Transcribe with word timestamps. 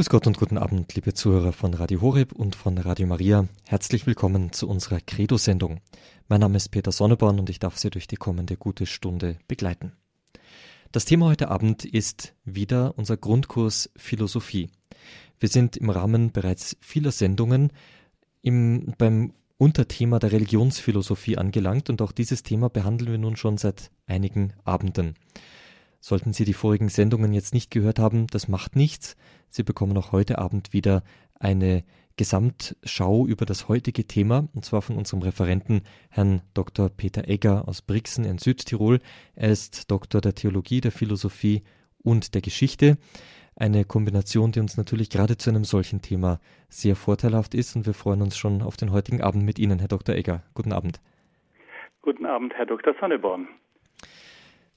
Grüß 0.00 0.08
Gott 0.08 0.26
und 0.26 0.38
guten 0.38 0.56
Abend, 0.56 0.94
liebe 0.94 1.12
Zuhörer 1.12 1.52
von 1.52 1.74
Radio 1.74 2.00
Horeb 2.00 2.32
und 2.32 2.56
von 2.56 2.78
Radio 2.78 3.06
Maria. 3.06 3.46
Herzlich 3.66 4.06
willkommen 4.06 4.50
zu 4.50 4.66
unserer 4.66 4.98
Credo-Sendung. 4.98 5.80
Mein 6.26 6.40
Name 6.40 6.56
ist 6.56 6.70
Peter 6.70 6.90
Sonneborn 6.90 7.38
und 7.38 7.50
ich 7.50 7.58
darf 7.58 7.76
Sie 7.76 7.90
durch 7.90 8.06
die 8.06 8.16
kommende 8.16 8.56
gute 8.56 8.86
Stunde 8.86 9.36
begleiten. 9.46 9.92
Das 10.90 11.04
Thema 11.04 11.26
heute 11.26 11.50
Abend 11.50 11.84
ist 11.84 12.32
wieder 12.46 12.94
unser 12.96 13.18
Grundkurs 13.18 13.90
Philosophie. 13.94 14.70
Wir 15.38 15.50
sind 15.50 15.76
im 15.76 15.90
Rahmen 15.90 16.32
bereits 16.32 16.78
vieler 16.80 17.12
Sendungen 17.12 17.70
im, 18.40 18.94
beim 18.96 19.34
Unterthema 19.58 20.18
der 20.18 20.32
Religionsphilosophie 20.32 21.36
angelangt 21.36 21.90
und 21.90 22.00
auch 22.00 22.12
dieses 22.12 22.42
Thema 22.42 22.70
behandeln 22.70 23.10
wir 23.10 23.18
nun 23.18 23.36
schon 23.36 23.58
seit 23.58 23.90
einigen 24.06 24.54
Abenden. 24.64 25.14
Sollten 26.00 26.32
Sie 26.32 26.44
die 26.44 26.54
vorigen 26.54 26.88
Sendungen 26.88 27.32
jetzt 27.32 27.52
nicht 27.52 27.70
gehört 27.70 27.98
haben, 27.98 28.26
das 28.26 28.48
macht 28.48 28.74
nichts. 28.74 29.16
Sie 29.50 29.62
bekommen 29.62 29.96
auch 29.98 30.12
heute 30.12 30.38
Abend 30.38 30.72
wieder 30.72 31.02
eine 31.38 31.84
Gesamtschau 32.16 33.26
über 33.26 33.46
das 33.46 33.68
heutige 33.68 34.06
Thema, 34.06 34.48
und 34.54 34.64
zwar 34.64 34.82
von 34.82 34.96
unserem 34.96 35.22
Referenten 35.22 35.82
Herrn 36.08 36.42
Dr. 36.54 36.88
Peter 36.88 37.28
Egger 37.28 37.68
aus 37.68 37.82
Brixen 37.82 38.24
in 38.24 38.38
Südtirol. 38.38 38.98
Er 39.34 39.50
ist 39.50 39.90
Doktor 39.90 40.20
der 40.20 40.34
Theologie, 40.34 40.80
der 40.80 40.92
Philosophie 40.92 41.62
und 42.02 42.34
der 42.34 42.42
Geschichte. 42.42 42.96
Eine 43.56 43.84
Kombination, 43.84 44.52
die 44.52 44.60
uns 44.60 44.76
natürlich 44.76 45.10
gerade 45.10 45.36
zu 45.36 45.50
einem 45.50 45.64
solchen 45.64 46.00
Thema 46.00 46.40
sehr 46.68 46.96
vorteilhaft 46.96 47.54
ist 47.54 47.76
und 47.76 47.86
wir 47.86 47.94
freuen 47.94 48.22
uns 48.22 48.36
schon 48.38 48.62
auf 48.62 48.76
den 48.76 48.90
heutigen 48.90 49.22
Abend 49.22 49.44
mit 49.44 49.58
Ihnen, 49.58 49.78
Herr 49.78 49.88
Dr. 49.88 50.14
Egger. 50.14 50.42
Guten 50.54 50.72
Abend. 50.72 51.00
Guten 52.00 52.24
Abend, 52.24 52.54
Herr 52.54 52.66
Dr. 52.66 52.94
Sonneborn. 53.00 53.48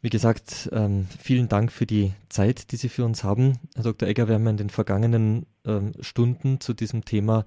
Wie 0.04 0.10
gesagt, 0.10 0.70
ähm, 0.74 1.08
vielen 1.18 1.48
Dank 1.48 1.72
für 1.72 1.86
die 1.86 2.12
Zeit, 2.28 2.74
die 2.74 2.76
Sie 2.76 2.90
für 2.90 3.06
uns 3.06 3.24
haben. 3.24 3.58
Herr 3.74 3.84
Dr. 3.84 4.10
Egger, 4.10 4.28
wir 4.28 4.36
haben 4.36 4.48
in 4.48 4.58
den 4.58 4.70
vergangenen 4.70 5.46
ähm, 5.64 5.94
Stunden 6.02 6.60
zu 6.60 6.74
diesem 6.74 7.06
Thema 7.06 7.46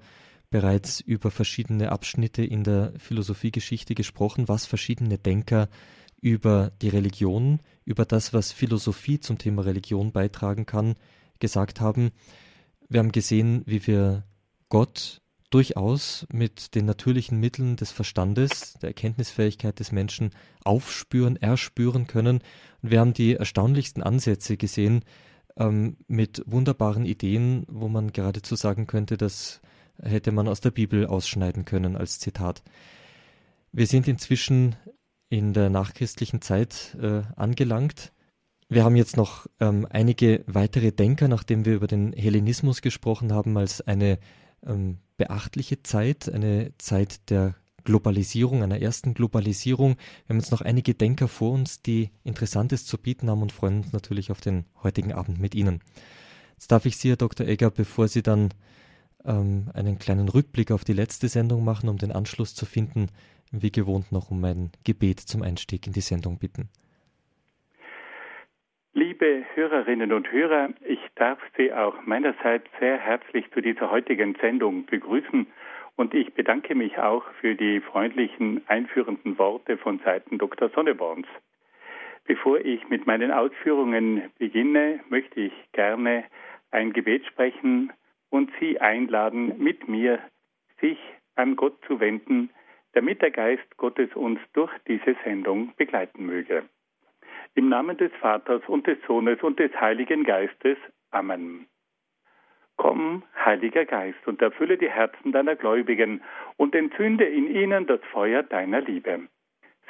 bereits 0.49 0.99
über 0.99 1.29
verschiedene 1.29 1.91
Abschnitte 1.91 2.43
in 2.43 2.63
der 2.63 2.93
Philosophiegeschichte 2.97 3.93
gesprochen, 3.93 4.47
was 4.47 4.65
verschiedene 4.65 5.19
Denker 5.19 5.69
über 6.19 6.71
die 6.81 6.89
Religion, 6.89 7.59
über 7.85 8.05
das, 8.05 8.33
was 8.33 8.53
Philosophie 8.53 9.19
zum 9.19 9.37
Thema 9.37 9.63
Religion 9.63 10.11
beitragen 10.11 10.65
kann, 10.65 10.95
gesagt 11.37 11.79
haben. 11.79 12.09
Wir 12.89 13.01
haben 13.01 13.11
gesehen, 13.11 13.61
wie 13.67 13.85
wir 13.85 14.23
Gott 14.69 15.21
durchaus 15.49 16.27
mit 16.31 16.75
den 16.75 16.85
natürlichen 16.85 17.39
Mitteln 17.39 17.75
des 17.77 17.91
Verstandes, 17.91 18.73
der 18.81 18.89
Erkenntnisfähigkeit 18.89 19.79
des 19.79 19.91
Menschen 19.91 20.31
aufspüren, 20.63 21.37
erspüren 21.37 22.07
können. 22.07 22.41
Und 22.81 22.91
wir 22.91 22.99
haben 22.99 23.13
die 23.13 23.35
erstaunlichsten 23.35 24.03
Ansätze 24.03 24.57
gesehen 24.57 25.03
ähm, 25.57 25.97
mit 26.07 26.43
wunderbaren 26.45 27.05
Ideen, 27.05 27.65
wo 27.69 27.87
man 27.87 28.11
geradezu 28.11 28.55
sagen 28.55 28.87
könnte, 28.87 29.17
das 29.17 29.61
hätte 30.01 30.31
man 30.31 30.47
aus 30.47 30.61
der 30.61 30.71
Bibel 30.71 31.07
ausschneiden 31.07 31.65
können 31.65 31.95
als 31.95 32.19
Zitat. 32.19 32.61
Wir 33.71 33.87
sind 33.87 34.07
inzwischen 34.07 34.75
in 35.29 35.53
der 35.53 35.69
nachchristlichen 35.69 36.41
Zeit 36.41 36.97
äh, 37.01 37.21
angelangt. 37.35 38.11
Wir 38.69 38.83
haben 38.83 38.95
jetzt 38.95 39.17
noch 39.17 39.47
ähm, 39.59 39.87
einige 39.89 40.43
weitere 40.45 40.91
Denker, 40.91 41.27
nachdem 41.27 41.65
wir 41.65 41.75
über 41.75 41.87
den 41.87 42.13
Hellenismus 42.13 42.81
gesprochen 42.81 43.31
haben, 43.33 43.57
als 43.57 43.81
eine 43.81 44.19
ähm, 44.65 44.97
beachtliche 45.17 45.83
Zeit, 45.83 46.29
eine 46.29 46.71
Zeit 46.77 47.29
der 47.29 47.55
Globalisierung, 47.83 48.63
einer 48.63 48.81
ersten 48.81 49.13
Globalisierung. 49.13 49.95
Wir 50.25 50.33
haben 50.33 50.39
jetzt 50.39 50.51
noch 50.51 50.61
einige 50.61 50.93
Denker 50.93 51.27
vor 51.27 51.53
uns, 51.53 51.81
die 51.81 52.09
Interessantes 52.23 52.85
zu 52.85 52.97
bieten 52.97 53.29
haben 53.29 53.41
und 53.41 53.53
freuen 53.53 53.77
uns 53.77 53.93
natürlich 53.93 54.29
auf 54.29 54.41
den 54.41 54.65
heutigen 54.83 55.13
Abend 55.13 55.39
mit 55.39 55.55
Ihnen. 55.55 55.81
Jetzt 56.53 56.71
darf 56.71 56.85
ich 56.85 56.97
Sie, 56.97 57.09
Herr 57.09 57.17
Dr. 57.17 57.47
Egger, 57.47 57.71
bevor 57.71 58.07
Sie 58.07 58.23
dann 58.23 58.49
ähm, 59.23 59.69
einen 59.73 59.99
kleinen 59.99 60.27
Rückblick 60.27 60.71
auf 60.71 60.83
die 60.83 60.93
letzte 60.93 61.29
Sendung 61.29 61.63
machen, 61.63 61.87
um 61.87 61.97
den 61.97 62.11
Anschluss 62.11 62.55
zu 62.55 62.65
finden, 62.65 63.07
wie 63.51 63.71
gewohnt 63.71 64.11
noch 64.11 64.31
um 64.31 64.43
ein 64.43 64.71
Gebet 64.83 65.19
zum 65.21 65.41
Einstieg 65.41 65.87
in 65.87 65.93
die 65.93 66.01
Sendung 66.01 66.39
bitten. 66.39 66.69
Liebe 69.19 69.45
Hörerinnen 69.55 70.13
und 70.13 70.31
Hörer, 70.31 70.69
ich 70.85 70.99
darf 71.15 71.39
Sie 71.57 71.73
auch 71.73 72.05
meinerseits 72.05 72.67
sehr 72.79 72.99
herzlich 72.99 73.49
zu 73.49 73.61
dieser 73.61 73.89
heutigen 73.89 74.35
Sendung 74.35 74.85
begrüßen 74.85 75.47
und 75.95 76.13
ich 76.13 76.35
bedanke 76.35 76.75
mich 76.75 76.99
auch 76.99 77.23
für 77.41 77.55
die 77.55 77.79
freundlichen 77.79 78.61
einführenden 78.67 79.39
Worte 79.39 79.79
von 79.79 79.97
Seiten 80.05 80.37
Dr. 80.37 80.69
Sonneborns. 80.69 81.25
Bevor 82.25 82.59
ich 82.59 82.87
mit 82.89 83.07
meinen 83.07 83.31
Ausführungen 83.31 84.29
beginne, 84.37 84.99
möchte 85.09 85.39
ich 85.39 85.53
gerne 85.71 86.23
ein 86.69 86.93
Gebet 86.93 87.25
sprechen 87.25 87.91
und 88.29 88.51
Sie 88.59 88.79
einladen, 88.79 89.57
mit 89.57 89.87
mir 89.87 90.19
sich 90.79 90.99
an 91.33 91.55
Gott 91.55 91.83
zu 91.87 91.99
wenden, 91.99 92.51
damit 92.93 93.23
der 93.23 93.31
Geist 93.31 93.77
Gottes 93.77 94.13
uns 94.13 94.39
durch 94.53 94.71
diese 94.87 95.15
Sendung 95.23 95.73
begleiten 95.75 96.23
möge. 96.23 96.65
Im 97.57 97.69
Namen 97.69 97.97
des 97.97 98.11
Vaters 98.21 98.61
und 98.67 98.85
des 98.85 98.99
Sohnes 99.07 99.41
und 99.41 99.57
des 99.57 99.71
Heiligen 99.81 100.23
Geistes. 100.23 100.77
Amen. 101.09 101.65
Komm, 102.75 103.23
Heiliger 103.43 103.83
Geist, 103.83 104.27
und 104.27 104.43
erfülle 104.43 104.77
die 104.77 104.91
Herzen 104.91 105.31
deiner 105.31 105.55
Gläubigen 105.55 106.21
und 106.57 106.75
entzünde 106.75 107.25
in 107.25 107.49
ihnen 107.49 107.87
das 107.87 107.99
Feuer 108.11 108.43
deiner 108.43 108.81
Liebe. 108.81 109.27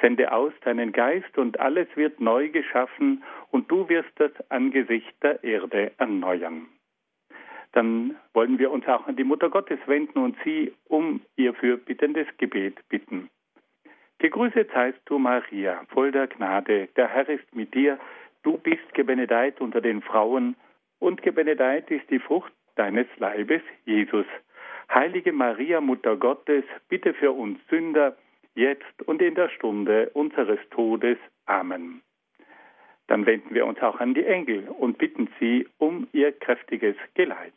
Sende 0.00 0.32
aus 0.32 0.54
deinen 0.62 0.92
Geist 0.92 1.36
und 1.36 1.60
alles 1.60 1.88
wird 1.94 2.22
neu 2.22 2.48
geschaffen 2.48 3.22
und 3.50 3.70
du 3.70 3.86
wirst 3.90 4.12
das 4.16 4.32
Angesicht 4.50 5.22
der 5.22 5.44
Erde 5.44 5.92
erneuern. 5.98 6.68
Dann 7.72 8.16
wollen 8.32 8.58
wir 8.58 8.70
uns 8.70 8.88
auch 8.88 9.06
an 9.06 9.16
die 9.16 9.24
Mutter 9.24 9.50
Gottes 9.50 9.80
wenden 9.84 10.20
und 10.20 10.38
sie 10.42 10.72
um 10.86 11.20
ihr 11.36 11.52
fürbittendes 11.52 12.28
Gebet 12.38 12.78
bitten. 12.88 13.28
Gegrüßet 14.18 14.70
seist 14.72 14.98
du, 15.04 15.18
Maria, 15.18 15.84
voll 15.90 16.10
der 16.10 16.26
Gnade, 16.26 16.88
der 16.96 17.08
Herr 17.08 17.28
ist 17.28 17.54
mit 17.54 17.74
dir, 17.74 17.98
du 18.42 18.58
bist 18.58 18.92
gebenedeit 18.94 19.60
unter 19.60 19.80
den 19.80 20.02
Frauen, 20.02 20.56
und 20.98 21.22
gebenedeit 21.22 21.90
ist 21.90 22.10
die 22.10 22.18
Frucht 22.18 22.52
deines 22.74 23.06
Leibes, 23.18 23.62
Jesus. 23.84 24.26
Heilige 24.92 25.32
Maria, 25.32 25.80
Mutter 25.80 26.16
Gottes, 26.16 26.64
bitte 26.88 27.14
für 27.14 27.30
uns 27.30 27.60
Sünder, 27.68 28.16
jetzt 28.54 29.02
und 29.06 29.22
in 29.22 29.36
der 29.36 29.48
Stunde 29.50 30.10
unseres 30.14 30.58
Todes. 30.70 31.18
Amen. 31.46 32.02
Dann 33.06 33.24
wenden 33.24 33.54
wir 33.54 33.66
uns 33.66 33.80
auch 33.80 34.00
an 34.00 34.14
die 34.14 34.24
Engel 34.24 34.68
und 34.68 34.98
bitten 34.98 35.28
sie 35.38 35.68
um 35.78 36.08
ihr 36.12 36.32
kräftiges 36.32 36.96
Geleit. 37.14 37.54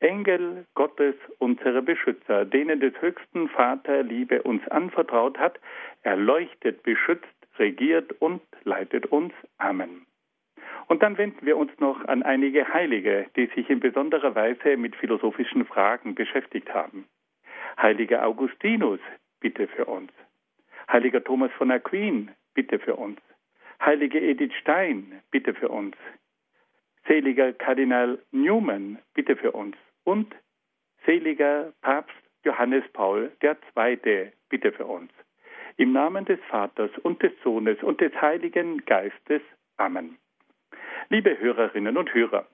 Engel 0.00 0.66
Gottes, 0.74 1.14
unsere 1.38 1.82
Beschützer, 1.82 2.44
denen 2.44 2.80
des 2.80 2.92
höchsten 3.00 3.48
Vater 3.48 4.02
Liebe 4.02 4.42
uns 4.42 4.66
anvertraut 4.68 5.38
hat, 5.38 5.58
erleuchtet, 6.02 6.82
beschützt, 6.82 7.26
regiert 7.58 8.12
und 8.20 8.42
leitet 8.64 9.06
uns. 9.06 9.32
Amen. 9.58 10.06
Und 10.88 11.02
dann 11.02 11.18
wenden 11.18 11.44
wir 11.44 11.56
uns 11.56 11.72
noch 11.80 12.04
an 12.04 12.22
einige 12.22 12.72
Heilige, 12.72 13.26
die 13.36 13.46
sich 13.46 13.68
in 13.70 13.80
besonderer 13.80 14.34
Weise 14.34 14.76
mit 14.76 14.94
philosophischen 14.94 15.64
Fragen 15.64 16.14
beschäftigt 16.14 16.72
haben. 16.72 17.06
Heiliger 17.80 18.24
Augustinus, 18.24 19.00
bitte 19.40 19.66
für 19.66 19.86
uns. 19.86 20.12
Heiliger 20.90 21.24
Thomas 21.24 21.50
von 21.52 21.70
Aquin, 21.70 22.30
bitte 22.54 22.78
für 22.78 22.96
uns. 22.96 23.18
Heilige 23.80 24.20
Edith 24.20 24.54
Stein, 24.60 25.20
bitte 25.30 25.54
für 25.54 25.68
uns. 25.68 25.96
Seliger 27.06 27.52
Kardinal 27.52 28.18
Newman, 28.32 28.98
bitte 29.14 29.36
für 29.36 29.52
uns 29.52 29.76
und 30.04 30.34
seliger 31.04 31.72
Papst 31.80 32.14
Johannes 32.44 32.84
Paul 32.92 33.32
II. 33.42 34.32
Bitte 34.48 34.72
für 34.72 34.86
uns. 34.86 35.10
Im 35.76 35.92
Namen 35.92 36.24
des 36.24 36.40
Vaters 36.48 36.90
und 37.02 37.22
des 37.22 37.32
Sohnes 37.42 37.82
und 37.82 38.00
des 38.00 38.12
Heiligen 38.20 38.84
Geistes. 38.86 39.42
Amen. 39.76 40.16
Liebe 41.08 41.38
Hörerinnen 41.38 41.96
und 41.96 42.12
Hörer, 42.14 42.46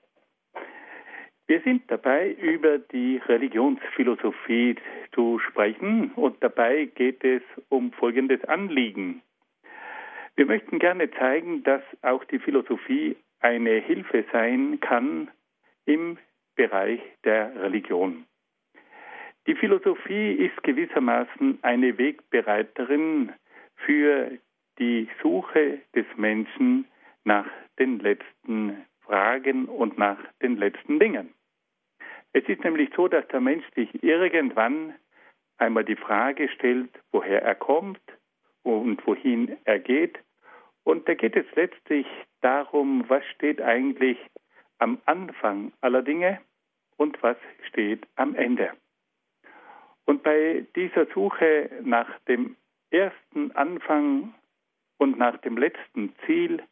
wir 1.46 1.60
sind 1.60 1.82
dabei, 1.90 2.30
über 2.32 2.78
die 2.78 3.20
Religionsphilosophie 3.26 4.76
zu 5.14 5.38
sprechen 5.38 6.12
und 6.14 6.42
dabei 6.42 6.86
geht 6.86 7.22
es 7.24 7.42
um 7.68 7.92
folgendes 7.92 8.44
Anliegen. 8.44 9.22
Wir 10.34 10.46
möchten 10.46 10.78
gerne 10.78 11.10
zeigen, 11.10 11.62
dass 11.62 11.82
auch 12.00 12.24
die 12.24 12.38
Philosophie 12.38 13.16
eine 13.42 13.80
Hilfe 13.80 14.24
sein 14.32 14.80
kann 14.80 15.30
im 15.84 16.18
Bereich 16.54 17.00
der 17.24 17.54
Religion. 17.62 18.24
Die 19.46 19.54
Philosophie 19.56 20.32
ist 20.32 20.62
gewissermaßen 20.62 21.58
eine 21.62 21.98
Wegbereiterin 21.98 23.32
für 23.74 24.38
die 24.78 25.08
Suche 25.20 25.80
des 25.94 26.06
Menschen 26.16 26.86
nach 27.24 27.46
den 27.78 27.98
letzten 27.98 28.84
Fragen 29.00 29.66
und 29.66 29.98
nach 29.98 30.18
den 30.40 30.56
letzten 30.56 31.00
Dingen. 31.00 31.34
Es 32.32 32.44
ist 32.48 32.62
nämlich 32.64 32.90
so, 32.96 33.08
dass 33.08 33.26
der 33.28 33.40
Mensch 33.40 33.64
sich 33.74 34.02
irgendwann 34.02 34.94
einmal 35.58 35.84
die 35.84 35.96
Frage 35.96 36.48
stellt, 36.48 36.90
woher 37.10 37.42
er 37.42 37.54
kommt 37.54 38.00
und 38.62 39.04
wohin 39.06 39.56
er 39.64 39.78
geht. 39.78 40.18
Und 40.84 41.08
da 41.08 41.14
geht 41.14 41.36
es 41.36 41.46
letztlich 41.54 42.06
darum, 42.42 43.08
was 43.08 43.24
steht 43.34 43.60
eigentlich 43.60 44.18
am 44.78 44.98
Anfang 45.06 45.72
aller 45.80 46.02
Dinge 46.02 46.40
und 46.96 47.22
was 47.22 47.36
steht 47.68 48.06
am 48.16 48.34
Ende. 48.34 48.70
Und 50.04 50.22
bei 50.22 50.66
dieser 50.76 51.06
Suche 51.06 51.70
nach 51.82 52.08
dem 52.28 52.56
ersten 52.90 53.52
Anfang 53.52 54.34
und 54.98 55.18
nach 55.18 55.36
dem 55.38 55.56
letzten 55.56 56.14
Ziel 56.26 56.62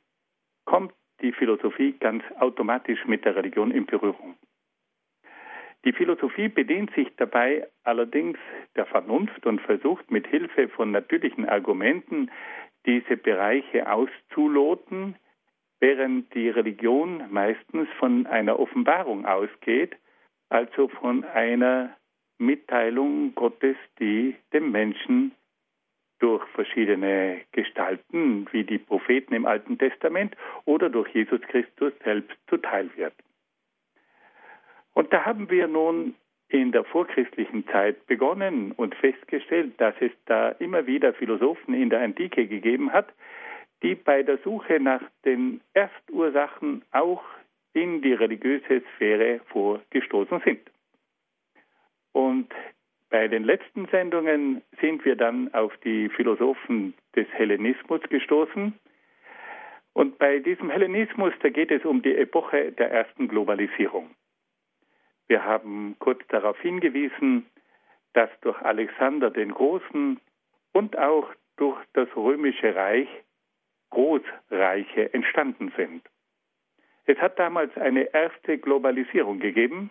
kommt 0.65 0.93
die 1.21 1.33
Philosophie 1.33 1.93
ganz 1.93 2.23
automatisch 2.39 3.05
mit 3.07 3.25
der 3.25 3.37
Religion 3.37 3.71
in 3.71 3.87
Berührung. 3.87 4.37
Die 5.85 5.93
Philosophie 5.93 6.49
bedient 6.49 6.95
sich 6.95 7.09
dabei 7.17 7.67
allerdings 7.85 8.39
der 8.77 8.87
Vernunft 8.87 9.47
und 9.47 9.61
versucht 9.63 10.11
mit 10.11 10.27
Hilfe 10.27 10.69
von 10.69 10.91
natürlichen 10.91 11.49
Argumenten 11.49 12.31
diese 12.85 13.17
Bereiche 13.17 13.91
auszuloten, 13.91 15.17
während 15.81 16.33
die 16.35 16.51
Religion 16.51 17.25
meistens 17.31 17.89
von 17.99 18.27
einer 18.27 18.59
Offenbarung 18.61 19.27
ausgeht, 19.27 19.97
also 20.51 20.89
von 20.89 21.25
einer 21.25 21.97
Mitteilung 22.39 23.35
Gottes, 23.35 23.77
die 23.99 24.37
dem 24.53 24.71
Menschen 24.71 25.33
durch 26.19 26.47
verschiedene 26.49 27.41
Gestalten, 27.53 28.47
wie 28.53 28.65
die 28.65 28.79
Propheten 28.79 29.35
im 29.35 29.47
Alten 29.47 29.79
Testament 29.79 30.37
oder 30.67 30.91
durch 30.91 31.09
Jesus 31.15 31.41
Christus 31.43 31.93
selbst 32.05 32.37
zuteil 32.49 32.91
wird. 32.97 33.15
Und 34.93 35.13
da 35.13 35.25
haben 35.25 35.51
wir 35.51 35.67
nun 35.67 36.15
in 36.49 36.73
der 36.73 36.85
vorchristlichen 36.85 37.67
Zeit 37.69 38.07
begonnen 38.07 38.73
und 38.73 38.95
festgestellt, 38.97 39.81
dass 39.81 39.95
es 40.01 40.11
da 40.27 40.51
immer 40.51 40.87
wieder 40.87 41.15
Philosophen 41.15 41.75
in 41.75 41.91
der 41.91 42.01
Antike 42.01 42.47
gegeben 42.47 42.93
hat, 42.93 43.09
die 43.83 43.95
bei 43.95 44.23
der 44.23 44.39
Suche 44.39 44.81
nach 44.81 45.03
den 45.25 45.61
Erstursachen 45.75 46.85
auch 46.93 47.23
in 47.73 48.03
die 48.03 48.13
religiöse 48.13 48.83
Sphäre 48.95 49.41
vorgestoßen 49.47 50.41
sind. 50.45 50.71
Und 52.13 52.53
bei 53.11 53.29
den 53.29 53.45
letzten 53.45 53.87
Sendungen 53.87 54.63
sind 54.81 55.05
wir 55.05 55.17
dann 55.17 55.53
auf 55.55 55.77
die 55.79 56.09
Philosophen 56.11 56.95
des 57.17 57.29
Hellenismus 57.33 58.01
gestoßen. 58.09 58.73
Und 59.93 60.19
bei 60.19 60.39
diesem 60.39 60.71
Hellenismus, 60.71 61.33
da 61.41 61.49
geht 61.49 61.71
es 61.71 61.85
um 61.85 62.03
die 62.03 62.15
Epoche 62.15 62.73
der 62.73 62.91
ersten 62.91 63.29
Globalisierung. 63.29 64.11
Wir 65.27 65.45
haben 65.45 65.97
kurz 65.99 66.21
darauf 66.29 66.59
hingewiesen, 66.61 67.47
dass 68.13 68.31
durch 68.41 68.61
Alexander 68.63 69.31
den 69.31 69.53
Großen 69.53 70.21
und 70.73 70.99
auch 70.99 71.29
durch 71.57 71.79
das 71.93 72.09
römische 72.17 72.75
Reich 72.75 73.09
Großreiche 73.91 75.13
entstanden 75.13 75.73
sind. 75.77 76.03
Es 77.07 77.19
hat 77.19 77.39
damals 77.39 77.77
eine 77.77 78.13
erste 78.15 78.59
Globalisierung 78.59 79.41
gegeben, 79.41 79.91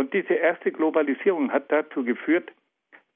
und 0.00 0.14
diese 0.14 0.34
erste 0.34 0.72
Globalisierung 0.72 1.52
hat 1.52 1.70
dazu 1.70 2.04
geführt, 2.04 2.50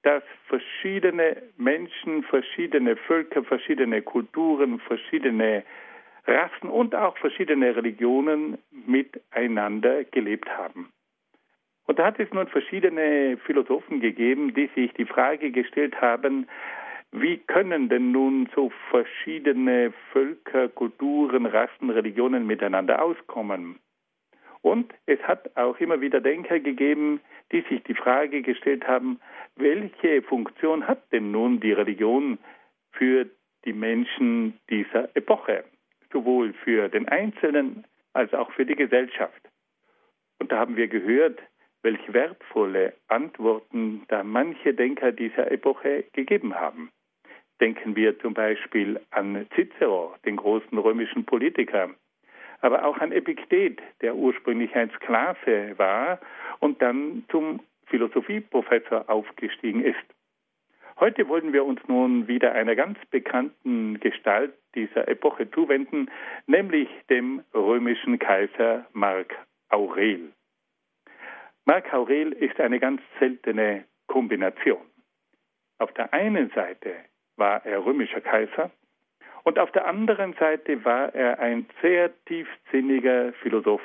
dass 0.02 0.22
verschiedene 0.48 1.42
Menschen, 1.56 2.22
verschiedene 2.24 2.94
Völker, 2.96 3.42
verschiedene 3.42 4.02
Kulturen, 4.02 4.78
verschiedene 4.80 5.64
Rassen 6.26 6.68
und 6.68 6.94
auch 6.94 7.16
verschiedene 7.16 7.74
Religionen 7.74 8.58
miteinander 8.70 10.04
gelebt 10.04 10.48
haben. 10.50 10.90
Und 11.86 11.98
da 11.98 12.06
hat 12.06 12.20
es 12.20 12.30
nun 12.32 12.48
verschiedene 12.48 13.38
Philosophen 13.46 14.00
gegeben, 14.00 14.52
die 14.52 14.70
sich 14.74 14.92
die 14.92 15.06
Frage 15.06 15.50
gestellt 15.50 15.98
haben, 16.00 16.48
wie 17.16 17.38
können 17.38 17.88
denn 17.88 18.10
nun 18.10 18.48
so 18.56 18.72
verschiedene 18.90 19.92
Völker, 20.10 20.68
Kulturen, 20.68 21.46
Rassen, 21.46 21.90
Religionen 21.90 22.44
miteinander 22.44 23.00
auskommen? 23.00 23.78
Und 24.62 24.92
es 25.06 25.20
hat 25.20 25.56
auch 25.56 25.78
immer 25.78 26.00
wieder 26.00 26.20
Denker 26.20 26.58
gegeben, 26.58 27.20
die 27.52 27.60
sich 27.68 27.84
die 27.84 27.94
Frage 27.94 28.42
gestellt 28.42 28.88
haben, 28.88 29.20
welche 29.54 30.22
Funktion 30.22 30.88
hat 30.88 31.12
denn 31.12 31.30
nun 31.30 31.60
die 31.60 31.70
Religion 31.70 32.38
für 32.90 33.26
die 33.64 33.74
Menschen 33.74 34.58
dieser 34.68 35.08
Epoche, 35.14 35.62
sowohl 36.12 36.52
für 36.52 36.88
den 36.88 37.06
Einzelnen 37.08 37.84
als 38.12 38.34
auch 38.34 38.50
für 38.50 38.66
die 38.66 38.74
Gesellschaft. 38.74 39.40
Und 40.40 40.50
da 40.50 40.58
haben 40.58 40.76
wir 40.76 40.88
gehört, 40.88 41.40
welche 41.82 42.12
wertvolle 42.12 42.94
Antworten 43.06 44.02
da 44.08 44.24
manche 44.24 44.74
Denker 44.74 45.12
dieser 45.12 45.52
Epoche 45.52 46.06
gegeben 46.12 46.56
haben. 46.56 46.90
Denken 47.60 47.96
wir 47.96 48.18
zum 48.18 48.34
Beispiel 48.34 49.00
an 49.10 49.46
Cicero, 49.54 50.14
den 50.24 50.36
großen 50.36 50.76
römischen 50.76 51.24
Politiker, 51.24 51.90
aber 52.60 52.84
auch 52.84 52.98
an 52.98 53.12
Epiktet, 53.12 53.80
der 54.00 54.16
ursprünglich 54.16 54.74
ein 54.74 54.90
Sklave 54.96 55.74
war 55.76 56.18
und 56.60 56.80
dann 56.82 57.24
zum 57.30 57.60
Philosophieprofessor 57.86 59.08
aufgestiegen 59.08 59.84
ist. 59.84 60.04
Heute 60.98 61.28
wollen 61.28 61.52
wir 61.52 61.64
uns 61.64 61.80
nun 61.88 62.28
wieder 62.28 62.52
einer 62.52 62.76
ganz 62.76 62.98
bekannten 63.10 63.98
Gestalt 64.00 64.54
dieser 64.74 65.08
Epoche 65.08 65.50
zuwenden, 65.50 66.08
nämlich 66.46 66.88
dem 67.10 67.42
römischen 67.52 68.18
Kaiser 68.18 68.86
Mark 68.92 69.34
Aurel. 69.68 70.32
Mark 71.64 71.92
Aurel 71.92 72.32
ist 72.32 72.60
eine 72.60 72.78
ganz 72.78 73.00
seltene 73.18 73.84
Kombination. 74.06 74.84
Auf 75.78 75.92
der 75.94 76.12
einen 76.12 76.50
Seite 76.50 76.94
war 77.36 77.64
er 77.64 77.84
römischer 77.84 78.20
Kaiser 78.20 78.70
und 79.44 79.58
auf 79.58 79.70
der 79.72 79.86
anderen 79.86 80.32
Seite 80.34 80.84
war 80.84 81.14
er 81.14 81.38
ein 81.38 81.66
sehr 81.82 82.10
tiefsinniger 82.24 83.32
Philosoph. 83.34 83.82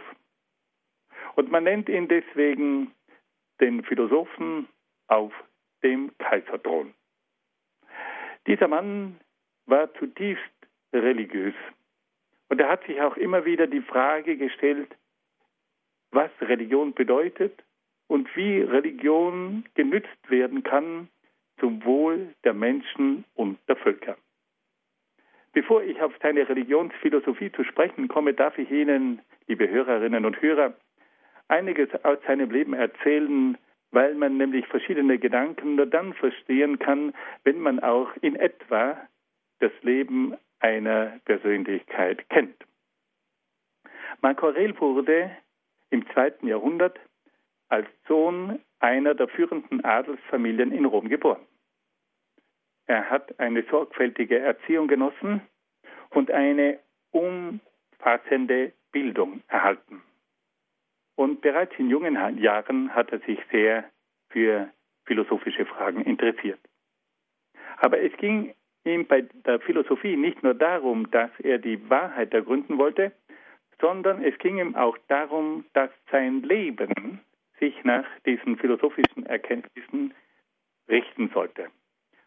Und 1.35 1.51
man 1.51 1.65
nennt 1.65 1.89
ihn 1.89 2.07
deswegen 2.07 2.91
den 3.59 3.83
Philosophen 3.83 4.67
auf 5.07 5.33
dem 5.83 6.11
Kaiserthron. 6.17 6.93
Dieser 8.47 8.67
Mann 8.67 9.19
war 9.65 9.93
zutiefst 9.95 10.43
religiös. 10.93 11.53
Und 12.47 12.59
er 12.61 12.69
hat 12.69 12.83
sich 12.85 13.01
auch 13.01 13.17
immer 13.17 13.45
wieder 13.45 13.67
die 13.67 13.81
Frage 13.81 14.37
gestellt, 14.37 14.95
was 16.11 16.31
Religion 16.41 16.93
bedeutet 16.93 17.63
und 18.07 18.33
wie 18.35 18.61
Religion 18.61 19.65
genützt 19.75 20.29
werden 20.29 20.63
kann 20.63 21.09
zum 21.59 21.83
Wohl 21.85 22.33
der 22.44 22.53
Menschen 22.53 23.25
und 23.35 23.59
der 23.67 23.75
Völker. 23.75 24.17
Bevor 25.53 25.81
ich 25.83 26.01
auf 26.01 26.13
seine 26.21 26.47
Religionsphilosophie 26.47 27.51
zu 27.51 27.63
sprechen 27.63 28.07
komme, 28.07 28.33
darf 28.33 28.57
ich 28.57 28.69
Ihnen, 28.69 29.21
liebe 29.47 29.67
Hörerinnen 29.67 30.25
und 30.25 30.41
Hörer, 30.41 30.73
einiges 31.47 31.89
aus 32.03 32.19
seinem 32.27 32.51
Leben 32.51 32.73
erzählen, 32.73 33.57
weil 33.92 34.13
man 34.13 34.37
nämlich 34.37 34.68
verschiedene 34.68 35.18
Gedanken 35.18 35.75
nur 35.75 35.87
dann 35.87 36.13
verstehen 36.13 36.78
kann, 36.78 37.13
wenn 37.44 37.59
man 37.59 37.80
auch 37.80 38.09
in 38.21 38.35
etwa 38.35 38.97
das 39.59 39.71
Leben 39.81 40.35
einer 40.59 41.19
Persönlichkeit 41.25 42.30
kennt. 42.30 42.56
Marco 44.21 44.47
Aurel 44.47 44.80
wurde 44.80 45.31
im 45.89 46.07
zweiten 46.11 46.47
Jahrhundert 46.47 46.99
als 47.69 47.87
Sohn 48.07 48.59
einer 48.80 49.16
der 49.16 49.28
führenden 49.28 49.83
Adelsfamilien 49.83 50.71
in 50.71 50.85
Rom 50.85 51.09
geboren. 51.09 51.42
Er 52.89 53.07
hat 53.07 53.39
eine 53.39 53.61
sorgfältige 53.69 54.39
Erziehung 54.39 54.87
genossen 54.87 55.41
und 56.09 56.31
eine 56.31 56.79
umfassende 57.11 58.73
Bildung 58.91 59.43
erhalten. 59.47 60.01
Und 61.15 61.41
bereits 61.41 61.77
in 61.77 61.91
jungen 61.91 62.39
Jahren 62.39 62.95
hat 62.95 63.11
er 63.11 63.19
sich 63.19 63.39
sehr 63.51 63.83
für 64.31 64.71
philosophische 65.05 65.67
Fragen 65.67 66.01
interessiert. 66.01 66.59
Aber 67.77 68.01
es 68.01 68.11
ging 68.17 68.55
ihm 68.85 69.05
bei 69.05 69.21
der 69.21 69.59
Philosophie 69.59 70.17
nicht 70.17 70.41
nur 70.41 70.55
darum, 70.55 71.11
dass 71.11 71.29
er 71.41 71.59
die 71.59 71.87
Wahrheit 71.91 72.33
ergründen 72.33 72.79
wollte, 72.79 73.11
sondern 73.79 74.23
es 74.23 74.35
ging 74.39 74.57
ihm 74.57 74.75
auch 74.75 74.97
darum, 75.09 75.63
dass 75.73 75.91
sein 76.09 76.41
Leben 76.41 77.21
sich 77.59 77.83
nach 77.83 78.07
diesen 78.25 78.57
philosophischen 78.57 79.27
Erkenntnissen 79.27 80.15
richten 80.89 81.29
sollte. 81.35 81.69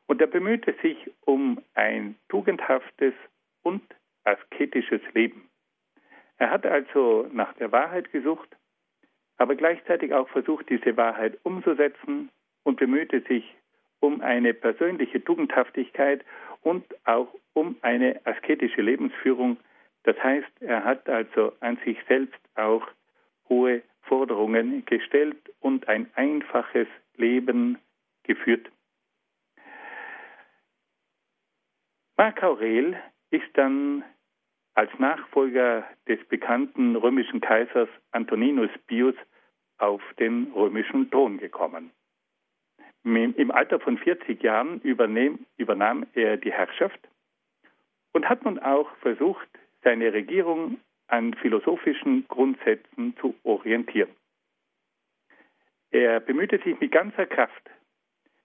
Und 0.06 0.20
er 0.20 0.26
bemühte 0.26 0.74
sich 0.82 1.10
um 1.24 1.60
ein 1.74 2.16
tugendhaftes 2.28 3.14
und 3.62 3.82
asketisches 4.24 5.00
Leben. 5.14 5.48
Er 6.38 6.50
hat 6.50 6.66
also 6.66 7.28
nach 7.32 7.52
der 7.54 7.72
Wahrheit 7.72 8.10
gesucht, 8.12 8.48
aber 9.36 9.54
gleichzeitig 9.54 10.12
auch 10.12 10.28
versucht, 10.28 10.68
diese 10.68 10.96
Wahrheit 10.96 11.38
umzusetzen 11.44 12.30
und 12.64 12.76
bemühte 12.76 13.20
sich 13.22 13.56
um 14.00 14.20
eine 14.20 14.52
persönliche 14.52 15.22
Tugendhaftigkeit 15.22 16.24
und 16.62 16.84
auch 17.06 17.28
um 17.54 17.76
eine 17.82 18.20
asketische 18.24 18.82
Lebensführung. 18.82 19.56
Das 20.02 20.16
heißt, 20.22 20.50
er 20.60 20.84
hat 20.84 21.08
also 21.08 21.52
an 21.60 21.78
sich 21.84 21.98
selbst 22.08 22.40
auch 22.56 22.86
hohe 23.48 23.82
Forderungen 24.02 24.84
gestellt 24.84 25.36
und 25.60 25.88
ein 25.88 26.10
einfaches 26.14 26.88
Leben 27.16 27.78
geführt. 28.24 28.68
Mark 32.22 32.40
Aurel 32.44 32.96
ist 33.32 33.50
dann 33.54 34.04
als 34.74 34.96
Nachfolger 35.00 35.84
des 36.06 36.24
bekannten 36.28 36.94
römischen 36.94 37.40
Kaisers 37.40 37.88
Antoninus 38.12 38.70
Pius 38.86 39.16
auf 39.78 40.00
den 40.20 40.52
römischen 40.54 41.10
Thron 41.10 41.38
gekommen. 41.38 41.90
Im 43.02 43.50
Alter 43.50 43.80
von 43.80 43.98
40 43.98 44.40
Jahren 44.40 44.80
übernahm 44.82 46.06
er 46.14 46.36
die 46.36 46.52
Herrschaft 46.52 47.00
und 48.12 48.28
hat 48.28 48.44
nun 48.44 48.60
auch 48.60 48.88
versucht, 48.98 49.48
seine 49.82 50.12
Regierung 50.12 50.78
an 51.08 51.34
philosophischen 51.34 52.28
Grundsätzen 52.28 53.16
zu 53.16 53.34
orientieren. 53.42 54.14
Er 55.90 56.20
bemühte 56.20 56.60
sich 56.62 56.78
mit 56.78 56.92
ganzer 56.92 57.26
Kraft, 57.26 57.68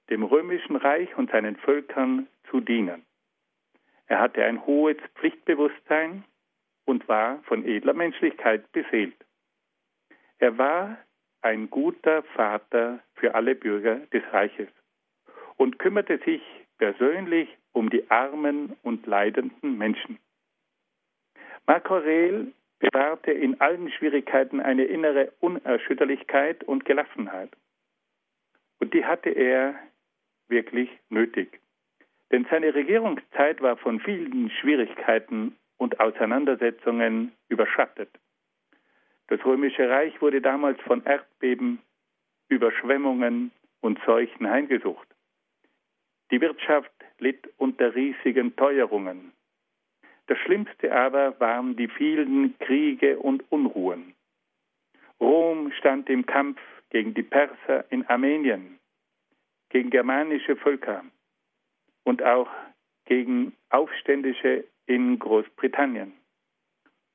dem 0.10 0.24
römischen 0.24 0.78
Reich 0.78 1.16
und 1.16 1.30
seinen 1.30 1.58
Völkern 1.58 2.28
zu 2.50 2.60
dienen. 2.60 3.07
Er 4.08 4.20
hatte 4.20 4.44
ein 4.44 4.66
hohes 4.66 4.98
Pflichtbewusstsein 5.16 6.24
und 6.86 7.08
war 7.08 7.44
von 7.44 7.66
edler 7.66 7.94
Menschlichkeit 7.94 8.72
beseelt. 8.72 9.16
Er 10.40 10.58
war 10.58 10.98
ein 11.42 11.70
guter 11.70 12.24
Vater 12.24 13.00
für 13.16 13.36
alle 13.36 13.56
Bürger 13.56 13.98
des 14.08 14.24
Reiches 14.32 14.70
und 15.58 15.80
kümmerte 15.80 16.20
sich 16.20 16.42
persönlich 16.78 17.50
um 17.74 17.90
die 17.90 18.10
armen 18.10 18.76
und 18.84 19.06
leidenden 19.06 19.78
Menschen. 19.78 20.20
Marc 21.66 21.92
Aurel 21.92 22.54
bewahrte 22.80 23.32
in 23.32 23.60
allen 23.60 23.92
Schwierigkeiten 23.92 24.62
eine 24.62 24.86
innere 24.86 25.34
Unerschütterlichkeit 25.40 26.64
und 26.64 26.86
Gelassenheit. 26.86 27.50
Und 28.80 28.94
die 28.94 29.06
hatte 29.06 29.32
er 29.32 29.76
wirklich 30.48 30.90
nötig. 31.10 31.60
Denn 32.32 32.46
seine 32.50 32.74
Regierungszeit 32.74 33.62
war 33.62 33.78
von 33.78 34.00
vielen 34.00 34.50
Schwierigkeiten 34.50 35.56
und 35.78 36.00
Auseinandersetzungen 36.00 37.32
überschattet. 37.48 38.10
Das 39.28 39.44
römische 39.46 39.90
Reich 39.90 40.22
wurde 40.22 40.42
damals 40.42 40.80
von 40.82 41.04
Erdbeben, 41.06 41.80
Überschwemmungen 42.50 43.52
und 43.82 44.00
Seuchen 44.06 44.50
heimgesucht. 44.50 45.08
Die 46.32 46.42
Wirtschaft 46.42 46.92
litt 47.20 47.50
unter 47.58 47.96
riesigen 47.96 48.56
Teuerungen. 48.56 49.32
Das 50.28 50.38
Schlimmste 50.40 50.94
aber 50.94 51.40
waren 51.40 51.76
die 51.78 51.88
vielen 51.88 52.58
Kriege 52.60 53.18
und 53.18 53.50
Unruhen. 53.50 54.14
Rom 55.20 55.72
stand 55.72 56.10
im 56.10 56.26
Kampf 56.26 56.60
gegen 56.90 57.14
die 57.14 57.24
Perser 57.24 57.86
in 57.92 58.06
Armenien, 58.08 58.78
gegen 59.70 59.90
germanische 59.90 60.56
Völker 60.58 61.04
und 62.08 62.24
auch 62.24 62.50
gegen 63.04 63.52
Aufständische 63.70 64.64
in 64.86 65.20
Großbritannien. 65.20 66.14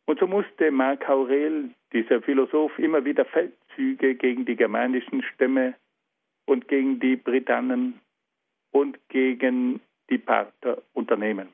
Und 0.05 0.21
so 0.21 0.27
musste 0.27 0.71
Marc 0.71 1.09
Aurel, 1.09 1.71
dieser 1.95 2.21
Philosoph, 2.21 2.79
immer 2.79 3.03
wieder 3.03 3.25
Feldzüge 3.25 4.15
gegen 4.15 4.45
die 4.45 4.55
germanischen 4.55 5.23
Stämme 5.23 5.75
und 6.45 6.69
gegen 6.69 7.01
die 7.01 7.17
Britannen 7.17 8.01
und 8.71 8.99
gegen 9.09 9.81
die 10.11 10.19
Parther 10.19 10.83
unternehmen. 10.93 11.49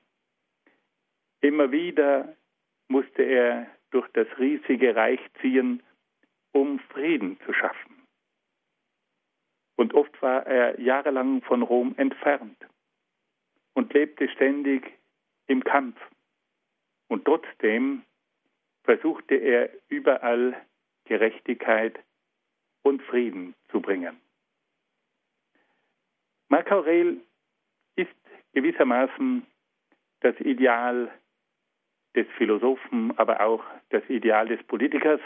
Immer 1.41 1.71
wieder 1.71 2.35
musste 2.89 3.23
er 3.23 3.69
durch 3.93 4.09
das 4.15 4.27
riesige 4.41 4.97
Reich 4.97 5.21
ziehen, 5.41 5.81
um 6.51 6.81
Frieden 6.91 7.39
zu 7.47 7.53
schaffen. 7.53 8.03
Und 9.77 9.95
oft 9.95 10.21
war 10.23 10.45
er 10.45 10.81
jahrelang 10.81 11.41
von 11.43 11.63
Rom 11.63 11.95
entfernt 11.99 12.57
und 13.79 13.95
lebte 13.95 14.29
ständig 14.31 14.99
im 15.47 15.63
Kampf. 15.63 15.97
Und 17.07 17.25
trotzdem 17.25 18.03
versuchte 18.83 19.37
er 19.37 19.71
überall 19.87 20.61
Gerechtigkeit 21.05 21.97
und 22.83 23.01
Frieden 23.03 23.55
zu 23.71 23.81
bringen. 23.81 24.21
Marc 26.49 26.73
Aurel 26.73 27.21
ist 27.95 28.11
gewissermaßen 28.53 29.47
das 30.23 30.35
Ideal 30.41 31.13
des 32.17 32.27
Philosophen, 32.37 33.17
aber 33.17 33.41
auch 33.43 33.65
das 33.91 34.03
Ideal 34.09 34.49
des 34.49 34.61
Politikers, 34.65 35.21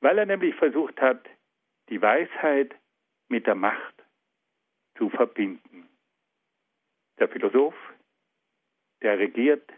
weil 0.00 0.16
er 0.16 0.24
nämlich 0.24 0.54
versucht 0.54 0.98
hat, 1.02 1.28
die 1.90 2.00
Weisheit 2.00 2.74
mit 3.28 3.46
der 3.46 3.54
Macht 3.54 4.02
zu 4.96 5.10
verbinden. 5.10 5.65
Der 7.18 7.28
Philosoph, 7.28 7.76
der 9.02 9.18
regiert, 9.18 9.70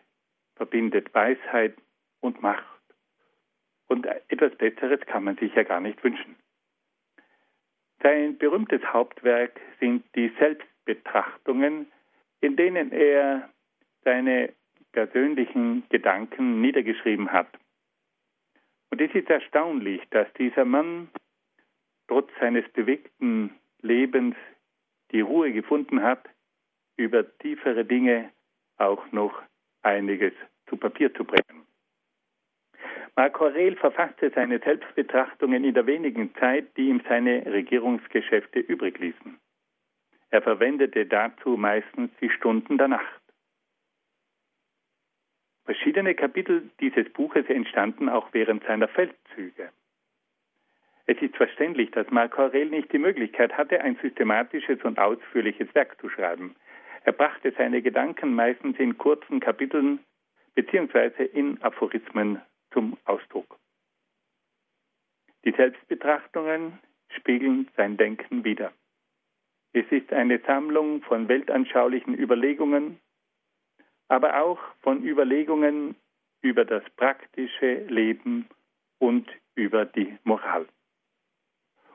verbindet 0.57 1.13
Weisheit 1.15 1.77
und 2.21 2.43
Macht. 2.43 2.65
Und 3.87 4.07
etwas 4.07 4.55
Besseres 4.57 5.01
kann 5.07 5.25
man 5.25 5.37
sich 5.37 5.55
ja 5.55 5.63
gar 5.63 5.81
nicht 5.81 6.03
wünschen. 6.03 6.37
Sein 8.03 8.39
berühmtes 8.39 8.83
Hauptwerk 8.85 9.61
sind 9.81 10.05
die 10.15 10.33
Selbstbetrachtungen, 10.39 11.91
in 12.41 12.57
denen 12.57 12.93
er 12.93 13.49
seine 14.05 14.53
persönlichen 14.93 15.89
Gedanken 15.89 16.61
niedergeschrieben 16.61 17.33
hat. 17.33 17.49
Und 18.91 19.01
es 19.01 19.15
ist 19.15 19.29
erstaunlich, 19.29 20.03
dass 20.11 20.33
dieser 20.35 20.65
Mann 20.65 21.09
trotz 22.07 22.31
seines 22.41 22.69
bewegten 22.71 23.55
Lebens 23.81 24.37
die 25.13 25.21
Ruhe 25.21 25.53
gefunden 25.53 26.03
hat, 26.03 26.29
über 26.99 27.25
tiefere 27.39 27.85
Dinge 27.85 28.31
auch 28.77 29.11
noch 29.13 29.43
einiges 29.83 30.35
zu 30.69 30.77
Papier 30.77 31.15
zu 31.15 31.25
bringen. 31.25 31.67
Marc 33.17 33.41
Aurel 33.41 33.75
verfasste 33.77 34.31
seine 34.35 34.59
Selbstbetrachtungen 34.59 35.65
in 35.65 35.75
der 35.75 35.87
wenigen 35.87 36.35
Zeit, 36.37 36.77
die 36.77 36.89
ihm 36.89 37.03
seine 37.09 37.47
Regierungsgeschäfte 37.47 38.61
übrig 38.61 38.99
ließen. 38.99 39.39
Er 40.31 40.43
verwendete 40.43 41.07
dazu 41.07 41.57
meistens 41.57 42.11
die 42.21 42.31
Stunden 42.31 42.79
der 42.79 42.89
Nacht. 42.89 43.23
Verschiedene 45.65 46.15
Kapitel 46.15 46.71
dieses 46.81 47.13
Buches 47.13 47.47
entstanden 47.49 48.09
auch 48.09 48.29
während 48.33 48.65
seiner 48.65 48.89
Feldzüge. 48.89 49.71
Es 51.07 51.21
ist 51.23 51.37
verständlich, 51.37 51.91
dass 51.91 52.11
Marc 52.11 52.39
Aurel 52.39 52.67
nicht 52.67 52.93
die 52.93 52.99
Möglichkeit 52.99 53.57
hatte, 53.57 53.81
ein 53.81 53.97
systematisches 54.03 54.83
und 54.85 54.99
ausführliches 54.99 55.75
Werk 55.75 55.99
zu 56.01 56.09
schreiben. 56.09 56.55
Er 57.05 57.13
brachte 57.13 57.53
seine 57.57 57.83
Gedanken 57.83 58.35
meistens 58.35 58.79
in 58.79 58.99
kurzen 58.99 59.41
Kapiteln 59.41 60.01
bzw. 60.55 61.25
in 61.25 61.63
Aphorismen 61.63 62.43
zum 62.73 62.97
Ausdruck. 63.05 63.59
Die 65.45 65.53
Selbstbetrachtungen 65.53 66.79
spiegeln 67.09 67.69
sein 67.77 67.97
Denken 67.97 68.45
wider. 68.45 68.73
Es 69.73 69.87
ist 69.91 70.13
eine 70.13 70.41
Sammlung 70.41 71.03
von 71.03 71.29
weltanschaulichen 71.29 72.19
Überlegungen, 72.19 72.99
aber 74.09 74.43
auch 74.43 74.59
von 74.81 75.05
Überlegungen 75.05 75.95
über 76.43 76.65
das 76.65 76.83
praktische 76.97 77.85
Leben 77.89 78.49
und 78.99 79.29
über 79.55 79.85
die 79.85 80.19
Moral. 80.25 80.67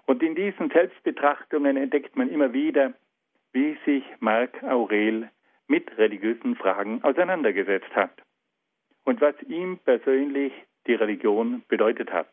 Und 0.06 0.22
in 0.22 0.36
diesen 0.36 0.70
Selbstbetrachtungen 0.70 1.78
entdeckt 1.78 2.16
man 2.16 2.30
immer 2.30 2.54
wieder, 2.54 2.94
wie 3.54 3.78
sich 3.86 4.04
Marc 4.20 4.62
Aurel 4.64 5.30
mit 5.68 5.98
religiösen 5.98 6.56
Fragen 6.56 7.04
auseinandergesetzt 7.04 7.96
hat 7.96 8.12
und 9.06 9.22
was 9.22 9.36
ihm 9.44 9.78
persönlich 9.80 10.52
die 10.88 10.96
Religion 10.96 11.64
bedeutet 11.68 12.12
hat. 12.12 12.28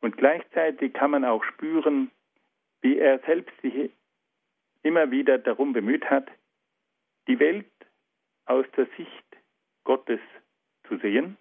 Und 0.00 0.16
gleichzeitig 0.16 0.92
kann 0.92 1.10
man 1.10 1.24
auch 1.24 1.44
spüren, 1.44 2.10
wie 2.80 2.98
er 2.98 3.18
selbst 3.20 3.52
sich 3.62 3.90
immer 4.82 5.10
wieder 5.10 5.38
darum 5.38 5.72
bemüht 5.72 6.04
hat, 6.10 6.28
die 7.28 7.38
Welt 7.38 7.66
aus 8.44 8.66
der 8.76 8.86
Sicht 8.96 9.24
Gottes 9.84 10.20
zu 10.88 10.96
sehen 10.98 11.36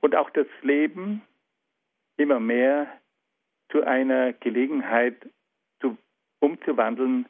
und 0.00 0.14
auch 0.14 0.30
das 0.30 0.46
Leben 0.62 1.22
immer 2.16 2.40
mehr 2.40 2.86
zu 3.70 3.82
einer 3.82 4.32
Gelegenheit 4.32 5.28
zu, 5.80 5.96
umzuwandeln, 6.40 7.26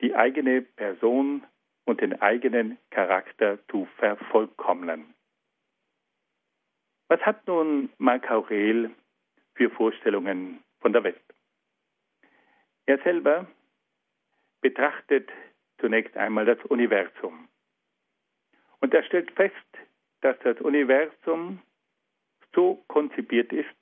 die 0.00 0.14
eigene 0.14 0.62
Person 0.62 1.44
und 1.84 2.00
den 2.00 2.20
eigenen 2.20 2.78
Charakter 2.90 3.58
zu 3.68 3.86
vervollkommnen. 3.96 5.14
Was 7.08 7.20
hat 7.22 7.46
nun 7.46 7.90
Marc 7.98 8.30
Aurel 8.30 8.90
für 9.54 9.70
Vorstellungen 9.70 10.62
von 10.80 10.92
der 10.92 11.04
Welt? 11.04 11.20
Er 12.86 12.98
selber 13.02 13.46
betrachtet 14.60 15.28
zunächst 15.78 16.16
einmal 16.16 16.44
das 16.44 16.58
Universum. 16.66 17.48
Und 18.80 18.94
er 18.94 19.02
stellt 19.04 19.30
fest, 19.32 19.54
dass 20.20 20.38
das 20.40 20.60
Universum 20.60 21.60
so 22.54 22.82
konzipiert 22.88 23.52
ist, 23.52 23.74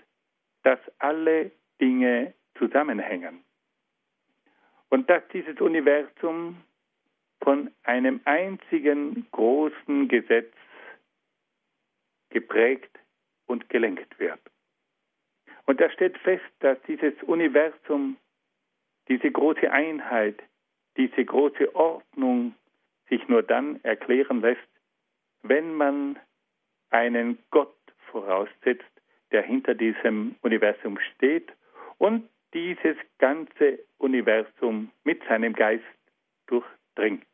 dass 0.62 0.78
alle 0.98 1.50
Dinge 1.80 2.34
zusammenhängen. 2.58 3.44
Und 4.90 5.09
dass 5.11 5.23
dieses 5.33 5.61
Universum 5.61 6.57
von 7.42 7.71
einem 7.85 8.21
einzigen 8.25 9.26
großen 9.30 10.09
Gesetz 10.09 10.52
geprägt 12.30 12.99
und 13.47 13.68
gelenkt 13.68 14.18
wird. 14.18 14.40
Und 15.66 15.80
da 15.80 15.90
steht 15.90 16.16
fest, 16.18 16.45
dass 16.61 16.80
dieses 16.87 17.14
Universum, 17.23 18.16
diese 19.09 19.30
große 19.30 19.71
Einheit, 19.71 20.42
diese 20.97 21.25
große 21.25 21.75
Ordnung 21.75 22.54
sich 23.09 23.26
nur 23.28 23.42
dann 23.42 23.83
erklären 23.85 24.40
lässt, 24.40 24.68
wenn 25.42 25.75
man 25.75 26.18
einen 26.90 27.38
Gott 27.50 27.76
voraussetzt, 28.11 28.85
der 29.30 29.42
hinter 29.42 29.75
diesem 29.75 30.37
Universum 30.42 30.99
steht 31.14 31.52
und 31.99 32.28
dieses 32.55 32.97
ganze 33.19 33.81
Universum 33.99 34.90
mit 35.05 35.23
seinem 35.25 35.52
Geist 35.52 35.85
durchdringt. 36.47 37.26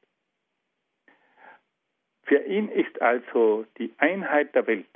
Für 2.24 2.42
ihn 2.44 2.68
ist 2.68 3.00
also 3.02 3.66
die 3.78 3.92
Einheit 3.98 4.54
der 4.54 4.66
Welt 4.66 4.88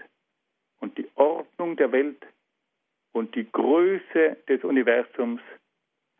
und 0.81 0.97
die 0.99 1.09
Ordnung 1.15 1.77
der 1.77 1.93
Welt 1.93 2.27
und 3.13 3.35
die 3.35 3.51
Größe 3.51 4.37
des 4.49 4.65
Universums 4.65 5.43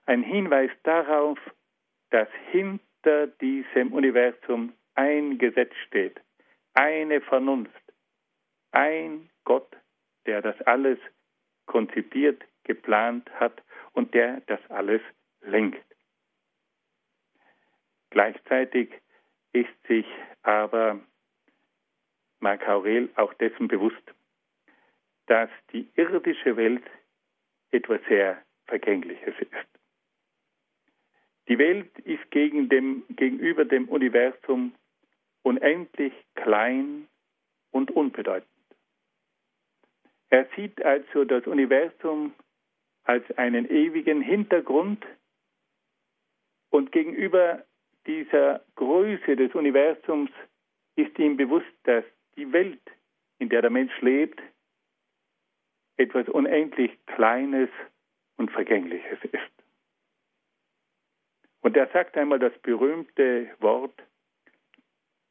ein 0.07 0.23
Hinweis 0.23 0.71
darauf, 0.85 1.39
dass 2.11 2.29
hinter 2.51 3.27
diesem 3.27 3.93
Universum 3.93 4.73
ein 4.95 5.39
Gesetz 5.39 5.75
steht, 5.87 6.21
eine 6.75 7.21
Vernunft, 7.21 7.73
ein 8.73 9.29
Gott, 9.45 9.77
der 10.27 10.43
das 10.43 10.61
alles 10.63 10.99
konzipiert, 11.67 12.43
geplant 12.65 13.31
hat 13.39 13.63
und 13.93 14.15
der 14.15 14.41
das 14.47 14.61
alles 14.71 15.03
lenkt. 15.41 15.85
Gleichzeitig 18.11 18.91
ist 19.53 19.87
sich 19.87 20.07
aber 20.43 21.01
Marc 22.41 22.67
Aurel 22.69 23.11
auch 23.17 23.35
dessen 23.35 23.69
bewusst, 23.69 24.03
dass 25.27 25.51
die 25.73 25.89
irdische 25.95 26.57
Welt 26.57 26.85
etwas 27.71 28.01
sehr 28.09 28.43
Vergängliches 28.67 29.35
ist. 29.41 29.69
Die 31.49 31.59
Welt 31.59 31.99
ist 32.01 32.31
gegen 32.31 32.69
dem, 32.69 33.05
gegenüber 33.09 33.65
dem 33.65 33.89
Universum 33.89 34.75
unendlich 35.43 36.13
klein 36.35 37.09
und 37.71 37.91
unbedeutend. 37.91 38.49
Er 40.31 40.47
sieht 40.55 40.83
also 40.83 41.25
das 41.25 41.47
Universum 41.47 42.35
als 43.09 43.25
einen 43.39 43.71
ewigen 43.71 44.21
Hintergrund 44.21 45.05
und 46.69 46.93
gegenüber 46.93 47.65
dieser 48.07 48.63
Größe 48.75 49.35
des 49.35 49.55
Universums 49.55 50.31
ist 50.95 51.19
ihm 51.19 51.39
bewusst, 51.39 51.73
dass 51.85 52.05
die 52.37 52.53
Welt, 52.53 52.83
in 53.39 53.49
der 53.49 53.63
der 53.63 53.71
Mensch 53.71 53.99
lebt, 54.03 54.43
etwas 55.97 56.29
unendlich 56.29 56.93
Kleines 57.07 57.71
und 58.37 58.51
Vergängliches 58.51 59.19
ist. 59.33 59.65
Und 61.63 61.79
er 61.79 61.89
sagt 61.89 62.15
einmal 62.19 62.39
das 62.39 62.57
berühmte 62.59 63.49
Wort, 63.61 64.03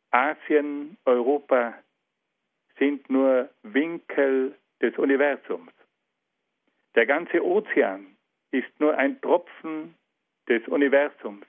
Asien, 0.10 0.98
Europa 1.06 1.76
sind 2.80 3.08
nur 3.08 3.50
Winkel 3.62 4.58
des 4.82 4.98
Universums. 4.98 5.77
Der 6.98 7.06
ganze 7.06 7.46
Ozean 7.46 8.18
ist 8.50 8.80
nur 8.80 8.98
ein 8.98 9.22
Tropfen 9.22 9.94
des 10.50 10.68
Universums. 10.68 11.46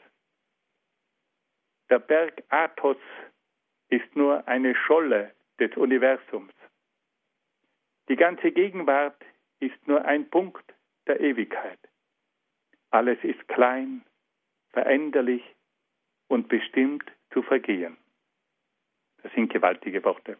Der 1.88 2.00
Berg 2.00 2.45
Athos 2.50 2.99
ist 3.88 4.14
nur 4.14 4.47
eine 4.47 4.75
Scholle 4.75 5.35
des 5.59 5.75
Universums. 5.78 6.52
Die 8.11 8.17
ganze 8.17 8.52
Gegenwart 8.52 9.25
ist 9.59 9.88
nur 9.88 10.05
ein 10.05 10.28
Punkt 10.28 10.75
der 11.07 11.19
Ewigkeit. 11.19 11.78
Alles 12.90 13.19
ist 13.23 13.49
klein, 13.49 14.05
veränderlich 14.75 15.42
und 16.27 16.49
bestimmt 16.49 17.11
zu 17.33 17.42
vergehen. 17.42 17.96
Das 19.23 19.33
sind 19.33 19.51
gewaltige 19.51 20.05
Worte. 20.05 20.37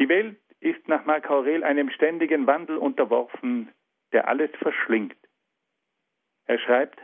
Die 0.00 0.08
Welt 0.08 0.40
ist 0.62 0.86
nach 0.88 1.04
Marc 1.04 1.28
Aurel 1.28 1.64
einem 1.64 1.90
ständigen 1.90 2.46
Wandel 2.46 2.76
unterworfen, 2.76 3.68
der 4.12 4.28
alles 4.28 4.50
verschlingt. 4.58 5.16
Er 6.46 6.58
schreibt, 6.58 7.00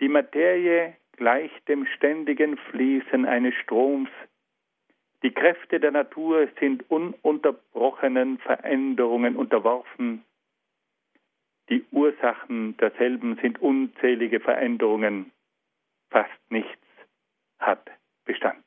die 0.00 0.08
Materie 0.08 0.96
gleicht 1.12 1.68
dem 1.68 1.84
ständigen 1.86 2.56
Fließen 2.56 3.26
eines 3.26 3.54
Stroms. 3.56 4.10
Die 5.22 5.32
Kräfte 5.32 5.80
der 5.80 5.90
Natur 5.90 6.48
sind 6.60 6.88
ununterbrochenen 6.90 8.38
Veränderungen 8.38 9.36
unterworfen. 9.36 10.24
Die 11.68 11.84
Ursachen 11.90 12.76
derselben 12.78 13.36
sind 13.42 13.60
unzählige 13.60 14.40
Veränderungen. 14.40 15.32
Fast 16.10 16.50
nichts 16.50 16.86
hat 17.58 17.90
Bestand. 18.24 18.64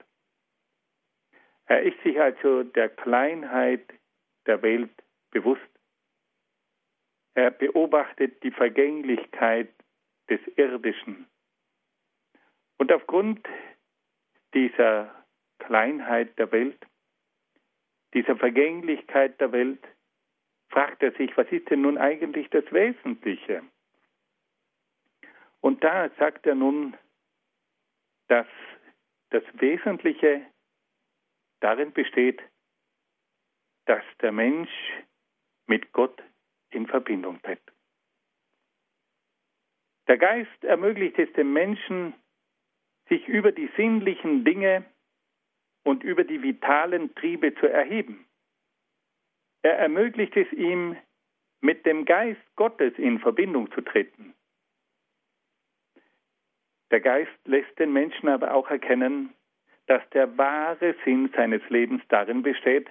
Er 1.65 1.83
ist 1.83 1.99
sich 2.03 2.19
also 2.19 2.63
der 2.63 2.89
Kleinheit 2.89 3.81
der 4.45 4.61
Welt 4.61 4.91
bewusst. 5.31 5.61
Er 7.33 7.51
beobachtet 7.51 8.43
die 8.43 8.51
Vergänglichkeit 8.51 9.73
des 10.29 10.39
Irdischen. 10.57 11.27
Und 12.77 12.91
aufgrund 12.91 13.47
dieser 14.53 15.13
Kleinheit 15.59 16.37
der 16.37 16.51
Welt, 16.51 16.85
dieser 18.13 18.35
Vergänglichkeit 18.35 19.39
der 19.39 19.51
Welt, 19.51 19.83
fragt 20.69 21.03
er 21.03 21.11
sich, 21.13 21.35
was 21.37 21.47
ist 21.51 21.69
denn 21.69 21.81
nun 21.81 21.97
eigentlich 21.97 22.49
das 22.49 22.65
Wesentliche? 22.71 23.63
Und 25.61 25.83
da 25.83 26.09
sagt 26.17 26.45
er 26.45 26.55
nun, 26.55 26.97
dass 28.27 28.47
das 29.29 29.43
Wesentliche 29.53 30.45
darin 31.59 31.91
besteht, 31.93 32.41
dass 33.85 34.03
der 34.21 34.31
Mensch 34.31 34.71
mit 35.67 35.91
Gott 35.91 36.21
in 36.69 36.87
Verbindung 36.87 37.41
tritt. 37.41 37.61
Der 40.07 40.17
Geist 40.17 40.63
ermöglicht 40.63 41.17
es 41.19 41.31
dem 41.33 41.53
Menschen, 41.53 42.13
sich 43.07 43.27
über 43.27 43.51
die 43.51 43.69
sinnlichen 43.77 44.43
Dinge 44.43 44.85
und 45.83 46.03
über 46.03 46.23
die 46.23 46.41
vitalen 46.41 47.13
Triebe 47.15 47.55
zu 47.55 47.67
erheben. 47.67 48.25
Er 49.63 49.77
ermöglicht 49.77 50.35
es 50.35 50.51
ihm, 50.53 50.97
mit 51.61 51.85
dem 51.85 52.05
Geist 52.05 52.41
Gottes 52.55 52.93
in 52.97 53.19
Verbindung 53.19 53.71
zu 53.71 53.81
treten. 53.81 54.33
Der 56.89 56.99
Geist 56.99 57.31
lässt 57.45 57.77
den 57.79 57.93
Menschen 57.93 58.27
aber 58.27 58.53
auch 58.53 58.69
erkennen, 58.69 59.33
dass 59.85 60.01
der 60.09 60.37
wahre 60.37 60.95
Sinn 61.05 61.31
seines 61.35 61.61
Lebens 61.69 62.01
darin 62.09 62.43
besteht, 62.43 62.89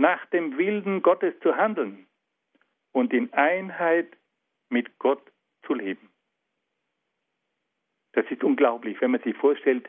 nach 0.00 0.24
dem 0.26 0.56
Willen 0.56 1.02
Gottes 1.02 1.38
zu 1.40 1.56
handeln 1.56 2.06
und 2.92 3.12
in 3.12 3.32
Einheit 3.34 4.16
mit 4.70 4.98
Gott 4.98 5.22
zu 5.66 5.74
leben. 5.74 6.10
Das 8.12 8.24
ist 8.30 8.42
unglaublich, 8.42 8.98
wenn 9.00 9.10
man 9.10 9.22
sich 9.22 9.36
vorstellt, 9.36 9.88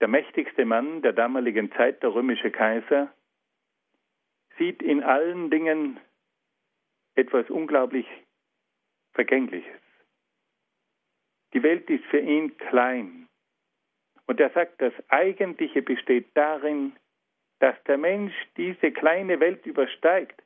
der 0.00 0.08
mächtigste 0.08 0.64
Mann 0.64 1.02
der 1.02 1.12
damaligen 1.12 1.70
Zeit, 1.72 2.02
der 2.02 2.14
römische 2.14 2.50
Kaiser, 2.50 3.12
sieht 4.56 4.82
in 4.82 5.02
allen 5.02 5.50
Dingen 5.50 6.00
etwas 7.14 7.48
unglaublich 7.50 8.06
Vergängliches. 9.12 9.80
Die 11.52 11.62
Welt 11.62 11.88
ist 11.90 12.04
für 12.06 12.20
ihn 12.20 12.56
klein. 12.56 13.28
Und 14.26 14.40
er 14.40 14.48
sagt, 14.50 14.80
das 14.80 14.94
Eigentliche 15.08 15.82
besteht 15.82 16.30
darin, 16.34 16.96
dass 17.62 17.80
der 17.84 17.96
Mensch 17.96 18.34
diese 18.56 18.90
kleine 18.90 19.38
Welt 19.38 19.64
übersteigt 19.66 20.42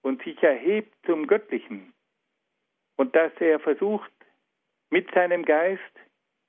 und 0.00 0.22
sich 0.22 0.42
erhebt 0.42 0.94
zum 1.04 1.26
Göttlichen 1.26 1.92
und 2.96 3.14
dass 3.14 3.32
er 3.38 3.60
versucht, 3.60 4.10
mit 4.88 5.12
seinem 5.12 5.44
Geist 5.44 5.82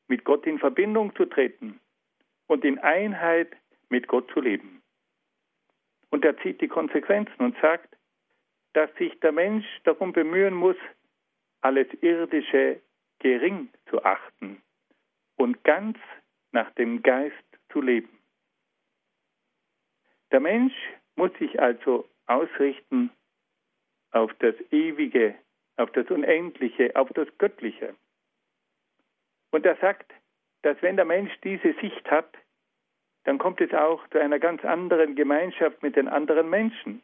mit 0.07 0.23
Gott 0.23 0.47
in 0.47 0.57
Verbindung 0.57 1.13
zu 1.17 1.25
treten 1.25 1.81
und 2.47 2.63
in 2.63 2.79
Einheit 2.79 3.51
mit 3.89 4.07
Gott 4.07 4.31
zu 4.31 4.39
leben. 4.39 4.81
Und 6.11 6.23
er 6.23 6.37
zieht 6.37 6.61
die 6.61 6.69
Konsequenzen 6.69 7.43
und 7.43 7.57
sagt, 7.61 7.93
dass 8.71 8.89
sich 8.95 9.19
der 9.19 9.33
Mensch 9.33 9.65
darum 9.83 10.13
bemühen 10.13 10.53
muss, 10.53 10.77
alles 11.59 11.87
Irdische 11.99 12.79
gering 13.19 13.67
zu 13.89 14.01
achten 14.05 14.61
und 15.35 15.61
ganz 15.65 15.97
nach 16.53 16.71
dem 16.75 17.03
Geist 17.03 17.35
zu 17.69 17.81
leben. 17.81 18.18
Der 20.31 20.39
Mensch 20.39 20.73
muss 21.15 21.31
sich 21.39 21.59
also 21.59 22.07
ausrichten 22.27 23.11
auf 24.11 24.33
das 24.39 24.55
Ewige, 24.71 25.35
auf 25.77 25.91
das 25.91 26.09
Unendliche, 26.09 26.95
auf 26.95 27.09
das 27.13 27.27
Göttliche. 27.37 27.95
Und 29.51 29.65
er 29.65 29.75
sagt, 29.77 30.11
dass 30.61 30.81
wenn 30.81 30.95
der 30.97 31.05
Mensch 31.05 31.31
diese 31.43 31.73
Sicht 31.81 32.09
hat, 32.11 32.37
dann 33.23 33.37
kommt 33.37 33.61
es 33.61 33.73
auch 33.73 34.07
zu 34.09 34.19
einer 34.19 34.39
ganz 34.39 34.63
anderen 34.63 35.15
Gemeinschaft 35.15 35.81
mit 35.83 35.95
den 35.95 36.07
anderen 36.07 36.49
Menschen. 36.49 37.01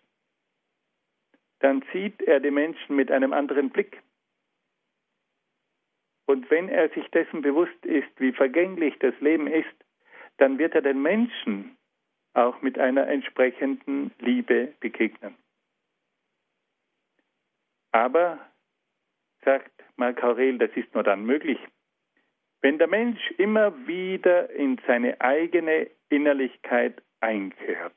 dann 1.60 1.84
sieht 1.94 2.22
er 2.22 2.40
die 2.40 2.52
Menschen 2.52 2.96
mit 2.96 3.12
einem 3.12 3.34
anderen 3.34 3.70
Blick. 3.72 4.02
Und 6.28 6.50
wenn 6.52 6.70
er 6.70 6.90
sich 6.90 7.08
dessen 7.10 7.42
bewusst 7.42 7.86
ist, 7.86 8.10
wie 8.20 8.32
vergänglich 8.34 8.98
das 9.00 9.20
Leben 9.20 9.48
ist, 9.48 9.76
dann 10.38 10.58
wird 10.58 10.76
er 10.76 10.82
den 10.82 11.02
Menschen 11.02 11.75
auch 12.36 12.62
mit 12.62 12.78
einer 12.78 13.08
entsprechenden 13.08 14.12
Liebe 14.19 14.74
begegnen. 14.80 15.36
Aber, 17.91 18.39
sagt 19.43 19.71
Marc 19.95 20.21
Aurel, 20.24 20.58
das 20.58 20.71
ist 20.76 20.93
nur 20.93 21.04
dann 21.04 21.26
möglich, 21.26 21.60
wenn 22.62 22.78
der 22.78 22.88
Mensch 22.88 23.32
immer 23.38 23.88
wieder 23.88 24.50
in 24.50 24.80
seine 24.86 25.21
eigene 25.21 25.89
Innerlichkeit 26.10 27.02
einkehrt. 27.21 27.95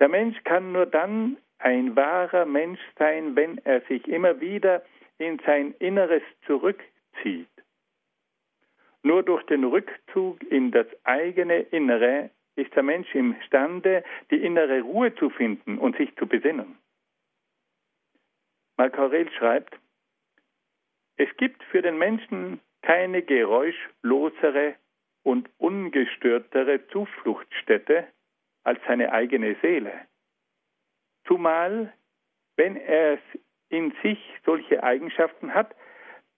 Der 0.00 0.08
Mensch 0.08 0.42
kann 0.44 0.72
nur 0.72 0.86
dann 0.86 1.36
ein 1.58 1.94
wahrer 1.94 2.46
Mensch 2.46 2.80
sein, 2.98 3.36
wenn 3.36 3.58
er 3.58 3.82
sich 3.82 4.08
immer 4.08 4.40
wieder 4.40 4.82
in 5.18 5.38
sein 5.44 5.74
Inneres 5.78 6.22
zurückzieht. 6.46 7.59
Nur 9.02 9.22
durch 9.22 9.44
den 9.46 9.64
Rückzug 9.64 10.42
in 10.50 10.70
das 10.72 10.86
eigene 11.04 11.60
Innere 11.60 12.30
ist 12.56 12.74
der 12.74 12.82
Mensch 12.82 13.14
imstande, 13.14 14.04
die 14.30 14.44
innere 14.44 14.82
Ruhe 14.82 15.14
zu 15.14 15.30
finden 15.30 15.78
und 15.78 15.96
sich 15.96 16.14
zu 16.16 16.26
besinnen. 16.26 16.78
Marc 18.76 18.98
Aurel 18.98 19.30
schreibt, 19.32 19.78
es 21.16 21.28
gibt 21.36 21.62
für 21.64 21.82
den 21.82 21.98
Menschen 21.98 22.60
keine 22.82 23.22
geräuschlosere 23.22 24.74
und 25.22 25.50
ungestörtere 25.58 26.86
Zufluchtsstätte 26.88 28.06
als 28.64 28.80
seine 28.86 29.12
eigene 29.12 29.56
Seele. 29.60 29.92
Zumal, 31.26 31.92
wenn 32.56 32.76
er 32.76 33.18
in 33.68 33.92
sich 34.02 34.18
solche 34.44 34.82
Eigenschaften 34.82 35.54
hat, 35.54 35.74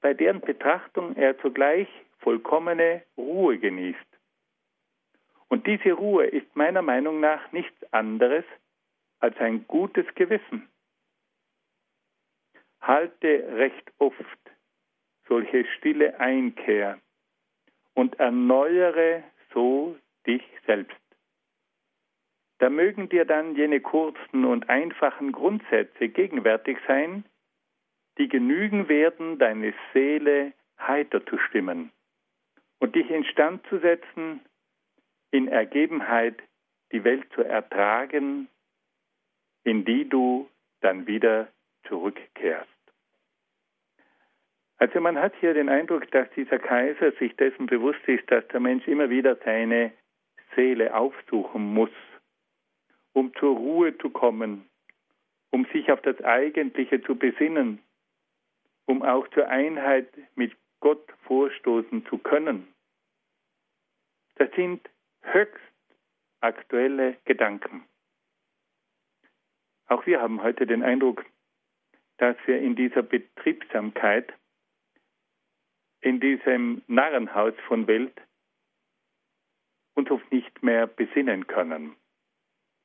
bei 0.00 0.14
deren 0.14 0.40
Betrachtung 0.40 1.16
er 1.16 1.38
zugleich 1.38 1.88
vollkommene 2.22 3.02
Ruhe 3.16 3.58
genießt. 3.58 3.98
Und 5.48 5.66
diese 5.66 5.92
Ruhe 5.92 6.26
ist 6.26 6.56
meiner 6.56 6.82
Meinung 6.82 7.20
nach 7.20 7.52
nichts 7.52 7.92
anderes 7.92 8.44
als 9.20 9.36
ein 9.38 9.66
gutes 9.66 10.06
Gewissen. 10.14 10.68
Halte 12.80 13.56
recht 13.56 13.92
oft 13.98 14.16
solche 15.28 15.64
stille 15.76 16.18
Einkehr 16.18 16.98
und 17.94 18.18
erneuere 18.18 19.22
so 19.52 19.96
dich 20.26 20.42
selbst. 20.66 20.96
Da 22.58 22.70
mögen 22.70 23.08
dir 23.08 23.24
dann 23.24 23.54
jene 23.54 23.80
kurzen 23.80 24.44
und 24.44 24.68
einfachen 24.68 25.32
Grundsätze 25.32 26.08
gegenwärtig 26.08 26.78
sein, 26.86 27.24
die 28.18 28.28
genügen 28.28 28.88
werden, 28.88 29.38
deine 29.38 29.74
Seele 29.92 30.52
heiter 30.78 31.24
zu 31.26 31.38
stimmen 31.38 31.92
und 32.82 32.96
dich 32.96 33.08
instand 33.10 33.64
zu 33.68 33.78
setzen, 33.78 34.40
in 35.30 35.46
Ergebenheit 35.46 36.42
die 36.90 37.04
Welt 37.04 37.24
zu 37.32 37.42
ertragen, 37.42 38.48
in 39.62 39.84
die 39.84 40.08
du 40.08 40.50
dann 40.80 41.06
wieder 41.06 41.46
zurückkehrst. 41.86 42.68
Also 44.78 45.00
man 45.00 45.16
hat 45.16 45.32
hier 45.38 45.54
den 45.54 45.68
Eindruck, 45.68 46.10
dass 46.10 46.28
dieser 46.30 46.58
Kaiser 46.58 47.12
sich 47.12 47.36
dessen 47.36 47.66
bewusst 47.66 48.00
ist, 48.08 48.28
dass 48.32 48.46
der 48.48 48.58
Mensch 48.58 48.88
immer 48.88 49.10
wieder 49.10 49.36
seine 49.44 49.92
Seele 50.56 50.92
aufsuchen 50.92 51.62
muss, 51.62 51.94
um 53.12 53.32
zur 53.36 53.56
Ruhe 53.56 53.96
zu 53.98 54.10
kommen, 54.10 54.68
um 55.50 55.66
sich 55.66 55.92
auf 55.92 56.02
das 56.02 56.20
Eigentliche 56.22 57.00
zu 57.00 57.14
besinnen, 57.14 57.78
um 58.86 59.04
auch 59.04 59.28
zur 59.28 59.48
Einheit 59.48 60.08
mit 60.34 60.56
Gott 60.80 61.08
vorstoßen 61.28 62.04
zu 62.06 62.18
können. 62.18 62.71
Das 64.42 64.50
sind 64.56 64.90
höchst 65.20 65.62
aktuelle 66.40 67.16
Gedanken. 67.26 67.84
Auch 69.86 70.04
wir 70.04 70.20
haben 70.20 70.42
heute 70.42 70.66
den 70.66 70.82
Eindruck, 70.82 71.24
dass 72.16 72.36
wir 72.46 72.60
in 72.60 72.74
dieser 72.74 73.04
Betriebsamkeit 73.04 74.34
in 76.00 76.18
diesem 76.18 76.82
Narrenhaus 76.88 77.54
von 77.68 77.86
Welt 77.86 78.20
uns 79.94 80.10
oft 80.10 80.32
nicht 80.32 80.60
mehr 80.60 80.88
besinnen 80.88 81.46
können. 81.46 81.94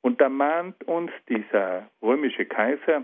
Und 0.02 0.22
da 0.22 0.30
mahnt 0.30 0.84
uns 0.84 1.12
dieser 1.28 1.89
römische 2.04 2.46
Kaiser 2.46 3.04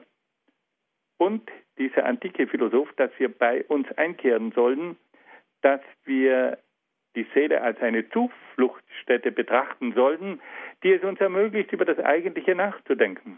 und 1.17 1.49
dieser 1.79 2.05
antike 2.05 2.45
Philosoph, 2.45 2.93
dass 2.97 3.09
wir 3.17 3.35
bei 3.35 3.63
uns 3.63 3.91
einkehren 3.93 4.51
sollen, 4.51 4.95
dass 5.61 5.81
wir 6.03 6.59
die 7.15 7.27
Seele 7.33 7.61
als 7.61 7.79
eine 7.81 8.09
Zufluchtsstätte 8.09 9.31
betrachten 9.31 9.93
sollten, 9.93 10.41
die 10.83 10.93
es 10.93 11.03
uns 11.03 11.19
ermöglicht, 11.19 11.71
über 11.71 11.85
das 11.85 11.99
Eigentliche 11.99 12.55
nachzudenken. 12.55 13.37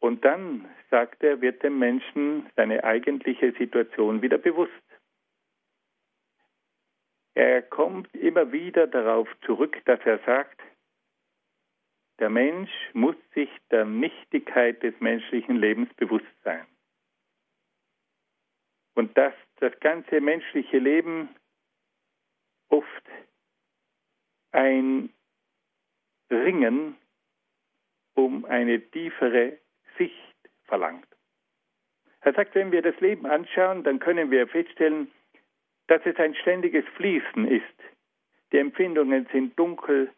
Und 0.00 0.24
dann, 0.24 0.68
sagt 0.90 1.22
er, 1.22 1.40
wird 1.40 1.62
dem 1.62 1.78
Menschen 1.78 2.48
seine 2.56 2.84
eigentliche 2.84 3.52
Situation 3.52 4.22
wieder 4.22 4.38
bewusst. 4.38 4.72
Er 7.34 7.62
kommt 7.62 8.12
immer 8.14 8.52
wieder 8.52 8.86
darauf 8.86 9.28
zurück, 9.44 9.80
dass 9.84 10.00
er 10.04 10.18
sagt, 10.20 10.60
der 12.18 12.30
Mensch 12.30 12.70
muss 12.94 13.16
sich 13.34 13.50
der 13.70 13.84
Nichtigkeit 13.84 14.82
des 14.82 14.98
menschlichen 15.00 15.56
Lebens 15.56 15.92
bewusst 15.94 16.26
sein. 16.42 16.66
Und 18.94 19.16
dass 19.16 19.34
das 19.60 19.78
ganze 19.80 20.20
menschliche 20.20 20.78
Leben 20.78 21.28
oft 22.68 23.04
ein 24.52 25.10
Ringen 26.30 26.96
um 28.14 28.44
eine 28.44 28.80
tiefere 28.90 29.58
Sicht 29.96 30.34
verlangt. 30.64 31.06
Er 32.20 32.34
sagt, 32.34 32.54
wenn 32.54 32.72
wir 32.72 32.82
das 32.82 32.98
Leben 33.00 33.26
anschauen, 33.26 33.84
dann 33.84 34.00
können 34.00 34.30
wir 34.30 34.46
feststellen, 34.48 35.10
dass 35.86 36.04
es 36.04 36.16
ein 36.16 36.34
ständiges 36.34 36.84
Fließen 36.96 37.46
ist. 37.46 37.64
Die 38.52 38.58
Empfindungen 38.58 39.26
sind 39.32 39.58
dunkel, 39.58 40.12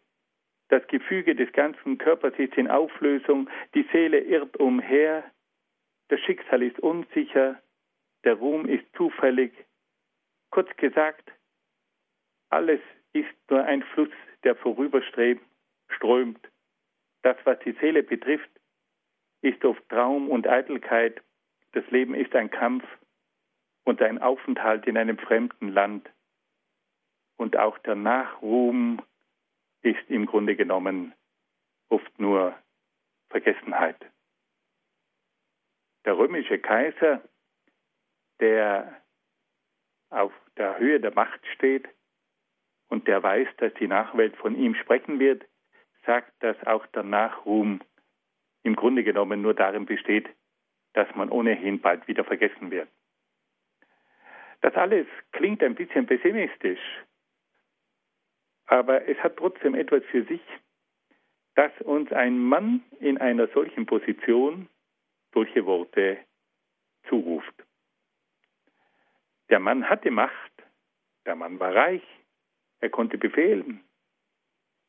das 0.68 0.86
Gefüge 0.86 1.34
des 1.34 1.52
ganzen 1.52 1.98
Körpers 1.98 2.34
ist 2.38 2.54
in 2.54 2.68
Auflösung, 2.68 3.48
die 3.74 3.86
Seele 3.92 4.20
irrt 4.20 4.56
umher, 4.56 5.24
das 6.08 6.20
Schicksal 6.20 6.62
ist 6.62 6.78
unsicher, 6.80 7.60
der 8.24 8.34
Ruhm 8.34 8.66
ist 8.66 8.84
zufällig. 8.96 9.52
Kurz 10.50 10.68
gesagt, 10.76 11.30
alles 12.50 12.80
ist 13.12 13.28
nur 13.48 13.64
ein 13.64 13.82
Fluss, 13.82 14.10
der 14.44 14.56
vorüberstrebt, 14.56 15.42
strömt. 15.88 16.40
Das, 17.22 17.36
was 17.44 17.58
die 17.60 17.72
Seele 17.72 18.02
betrifft, 18.02 18.50
ist 19.42 19.64
oft 19.64 19.86
Traum 19.88 20.28
und 20.28 20.46
Eitelkeit. 20.46 21.22
Das 21.72 21.88
Leben 21.90 22.14
ist 22.14 22.34
ein 22.34 22.50
Kampf 22.50 22.84
und 23.84 24.02
ein 24.02 24.18
Aufenthalt 24.18 24.86
in 24.86 24.96
einem 24.96 25.18
fremden 25.18 25.68
Land. 25.68 26.10
Und 27.36 27.56
auch 27.56 27.78
der 27.78 27.94
Nachruhm 27.94 29.02
ist 29.82 30.08
im 30.08 30.26
Grunde 30.26 30.56
genommen 30.56 31.14
oft 31.88 32.18
nur 32.18 32.54
Vergessenheit. 33.30 33.96
Der 36.04 36.16
römische 36.16 36.58
Kaiser, 36.58 37.22
der 38.40 39.00
auf 40.10 40.32
der 40.56 40.78
Höhe 40.78 41.00
der 41.00 41.14
Macht 41.14 41.40
steht 41.54 41.88
und 42.88 43.06
der 43.06 43.22
weiß, 43.22 43.48
dass 43.58 43.72
die 43.74 43.86
Nachwelt 43.86 44.36
von 44.36 44.56
ihm 44.56 44.74
sprechen 44.74 45.20
wird, 45.20 45.44
sagt, 46.04 46.32
dass 46.42 46.56
auch 46.66 46.86
der 46.86 47.04
Nachruhm 47.04 47.80
im 48.62 48.76
Grunde 48.76 49.04
genommen 49.04 49.42
nur 49.42 49.54
darin 49.54 49.86
besteht, 49.86 50.28
dass 50.92 51.08
man 51.14 51.30
ohnehin 51.30 51.80
bald 51.80 52.06
wieder 52.08 52.24
vergessen 52.24 52.70
wird. 52.70 52.88
Das 54.60 54.74
alles 54.74 55.06
klingt 55.32 55.62
ein 55.62 55.74
bisschen 55.74 56.06
pessimistisch, 56.06 56.80
aber 58.66 59.08
es 59.08 59.18
hat 59.18 59.36
trotzdem 59.36 59.74
etwas 59.74 60.04
für 60.10 60.24
sich, 60.24 60.42
dass 61.54 61.72
uns 61.82 62.12
ein 62.12 62.38
Mann 62.38 62.82
in 62.98 63.18
einer 63.18 63.48
solchen 63.48 63.86
Position 63.86 64.68
solche 65.32 65.64
Worte 65.64 66.18
zuruft. 67.08 67.54
Der 69.50 69.58
Mann 69.58 69.88
hatte 69.88 70.10
Macht, 70.10 70.52
der 71.26 71.34
Mann 71.34 71.58
war 71.58 71.74
reich, 71.74 72.06
er 72.78 72.88
konnte 72.88 73.18
befehlen, 73.18 73.84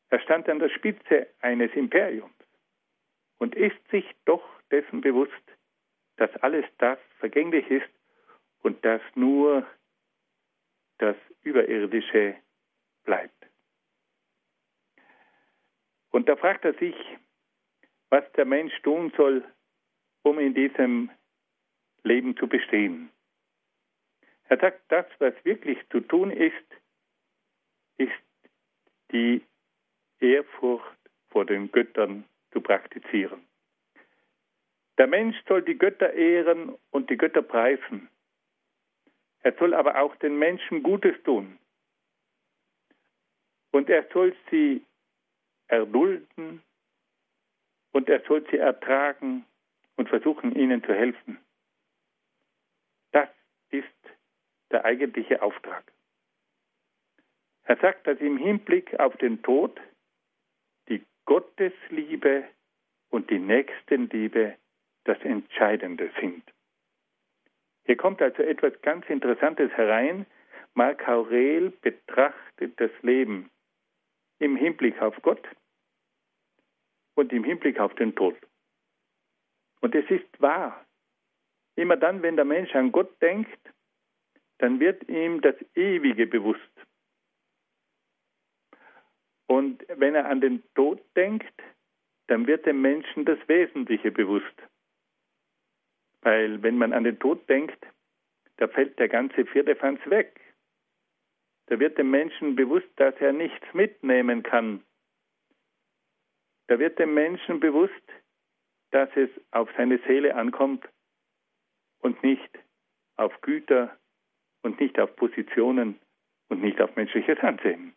er 0.08 0.20
stand 0.20 0.48
an 0.48 0.60
der 0.60 0.68
Spitze 0.68 1.26
eines 1.40 1.72
Imperiums 1.74 2.32
und 3.38 3.54
ist 3.54 3.88
sich 3.90 4.08
doch 4.24 4.44
dessen 4.70 5.00
bewusst, 5.00 5.32
dass 6.16 6.34
alles 6.36 6.64
das 6.78 6.98
vergänglich 7.18 7.68
ist 7.70 7.90
und 8.62 8.84
dass 8.84 9.02
nur 9.14 9.66
das 10.98 11.16
Überirdische 11.42 12.36
bleibt. 13.04 13.46
Und 16.10 16.28
da 16.28 16.36
fragt 16.36 16.64
er 16.64 16.74
sich, 16.74 16.94
was 18.10 18.30
der 18.32 18.44
Mensch 18.44 18.80
tun 18.82 19.12
soll, 19.16 19.44
um 20.22 20.38
in 20.38 20.54
diesem 20.54 21.10
Leben 22.04 22.36
zu 22.36 22.46
bestehen. 22.46 23.10
Er 24.52 24.58
sagt, 24.58 24.82
das, 24.88 25.06
was 25.18 25.32
wirklich 25.46 25.78
zu 25.88 26.00
tun 26.00 26.30
ist, 26.30 26.52
ist 27.96 28.12
die 29.10 29.42
Ehrfurcht 30.20 30.98
vor 31.30 31.46
den 31.46 31.72
Göttern 31.72 32.26
zu 32.50 32.60
praktizieren. 32.60 33.40
Der 34.98 35.06
Mensch 35.06 35.42
soll 35.48 35.62
die 35.62 35.78
Götter 35.78 36.12
ehren 36.12 36.76
und 36.90 37.08
die 37.08 37.16
Götter 37.16 37.40
preisen. 37.40 38.10
Er 39.40 39.54
soll 39.54 39.72
aber 39.72 39.98
auch 39.98 40.14
den 40.16 40.38
Menschen 40.38 40.82
Gutes 40.82 41.16
tun. 41.22 41.58
Und 43.70 43.88
er 43.88 44.06
soll 44.12 44.36
sie 44.50 44.84
erdulden 45.68 46.62
und 47.92 48.06
er 48.10 48.20
soll 48.28 48.46
sie 48.50 48.58
ertragen 48.58 49.46
und 49.96 50.10
versuchen, 50.10 50.54
ihnen 50.54 50.84
zu 50.84 50.92
helfen. 50.92 51.38
Das 53.12 53.30
ist 53.70 53.86
der 54.72 54.84
eigentliche 54.84 55.42
Auftrag. 55.42 55.84
Er 57.64 57.76
sagt, 57.76 58.06
dass 58.06 58.18
im 58.18 58.36
Hinblick 58.36 58.98
auf 58.98 59.16
den 59.18 59.42
Tod 59.42 59.80
die 60.88 61.04
Gottesliebe 61.26 62.44
und 63.10 63.30
die 63.30 63.38
Nächstenliebe 63.38 64.56
das 65.04 65.20
Entscheidende 65.20 66.10
sind. 66.20 66.42
Hier 67.84 67.96
kommt 67.96 68.22
also 68.22 68.42
etwas 68.42 68.80
ganz 68.82 69.08
Interessantes 69.08 69.70
herein. 69.72 70.26
Marc 70.74 71.06
Aurel 71.08 71.70
betrachtet 71.70 72.80
das 72.80 72.90
Leben 73.02 73.50
im 74.38 74.56
Hinblick 74.56 75.00
auf 75.00 75.14
Gott 75.22 75.46
und 77.14 77.32
im 77.32 77.44
Hinblick 77.44 77.78
auf 77.78 77.94
den 77.94 78.14
Tod. 78.14 78.36
Und 79.80 79.94
es 79.94 80.08
ist 80.10 80.40
wahr. 80.40 80.84
Immer 81.74 81.96
dann, 81.96 82.22
wenn 82.22 82.36
der 82.36 82.44
Mensch 82.44 82.74
an 82.74 82.92
Gott 82.92 83.20
denkt, 83.20 83.71
dann 84.62 84.78
wird 84.78 85.08
ihm 85.08 85.40
das 85.40 85.56
Ewige 85.74 86.28
bewusst. 86.28 86.60
Und 89.48 89.84
wenn 89.88 90.14
er 90.14 90.26
an 90.26 90.40
den 90.40 90.62
Tod 90.74 91.02
denkt, 91.16 91.52
dann 92.28 92.46
wird 92.46 92.64
dem 92.64 92.80
Menschen 92.80 93.24
das 93.24 93.40
Wesentliche 93.48 94.12
bewusst. 94.12 94.54
Weil 96.20 96.62
wenn 96.62 96.78
man 96.78 96.92
an 96.92 97.02
den 97.02 97.18
Tod 97.18 97.48
denkt, 97.48 97.84
da 98.58 98.68
fällt 98.68 99.00
der 99.00 99.08
ganze 99.08 99.44
Viertefanz 99.46 99.98
weg. 100.06 100.40
Da 101.66 101.80
wird 101.80 101.98
dem 101.98 102.12
Menschen 102.12 102.54
bewusst, 102.54 102.88
dass 102.94 103.16
er 103.16 103.32
nichts 103.32 103.66
mitnehmen 103.74 104.44
kann. 104.44 104.84
Da 106.68 106.78
wird 106.78 107.00
dem 107.00 107.14
Menschen 107.14 107.58
bewusst, 107.58 108.06
dass 108.92 109.08
es 109.16 109.30
auf 109.50 109.68
seine 109.76 109.98
Seele 110.06 110.36
ankommt 110.36 110.88
und 111.98 112.22
nicht 112.22 112.60
auf 113.16 113.40
Güter 113.40 113.98
und 114.62 114.80
nicht 114.80 114.98
auf 114.98 115.14
Positionen 115.16 115.98
und 116.48 116.62
nicht 116.62 116.80
auf 116.80 116.94
menschliches 116.96 117.38
Ansehen. 117.40 117.94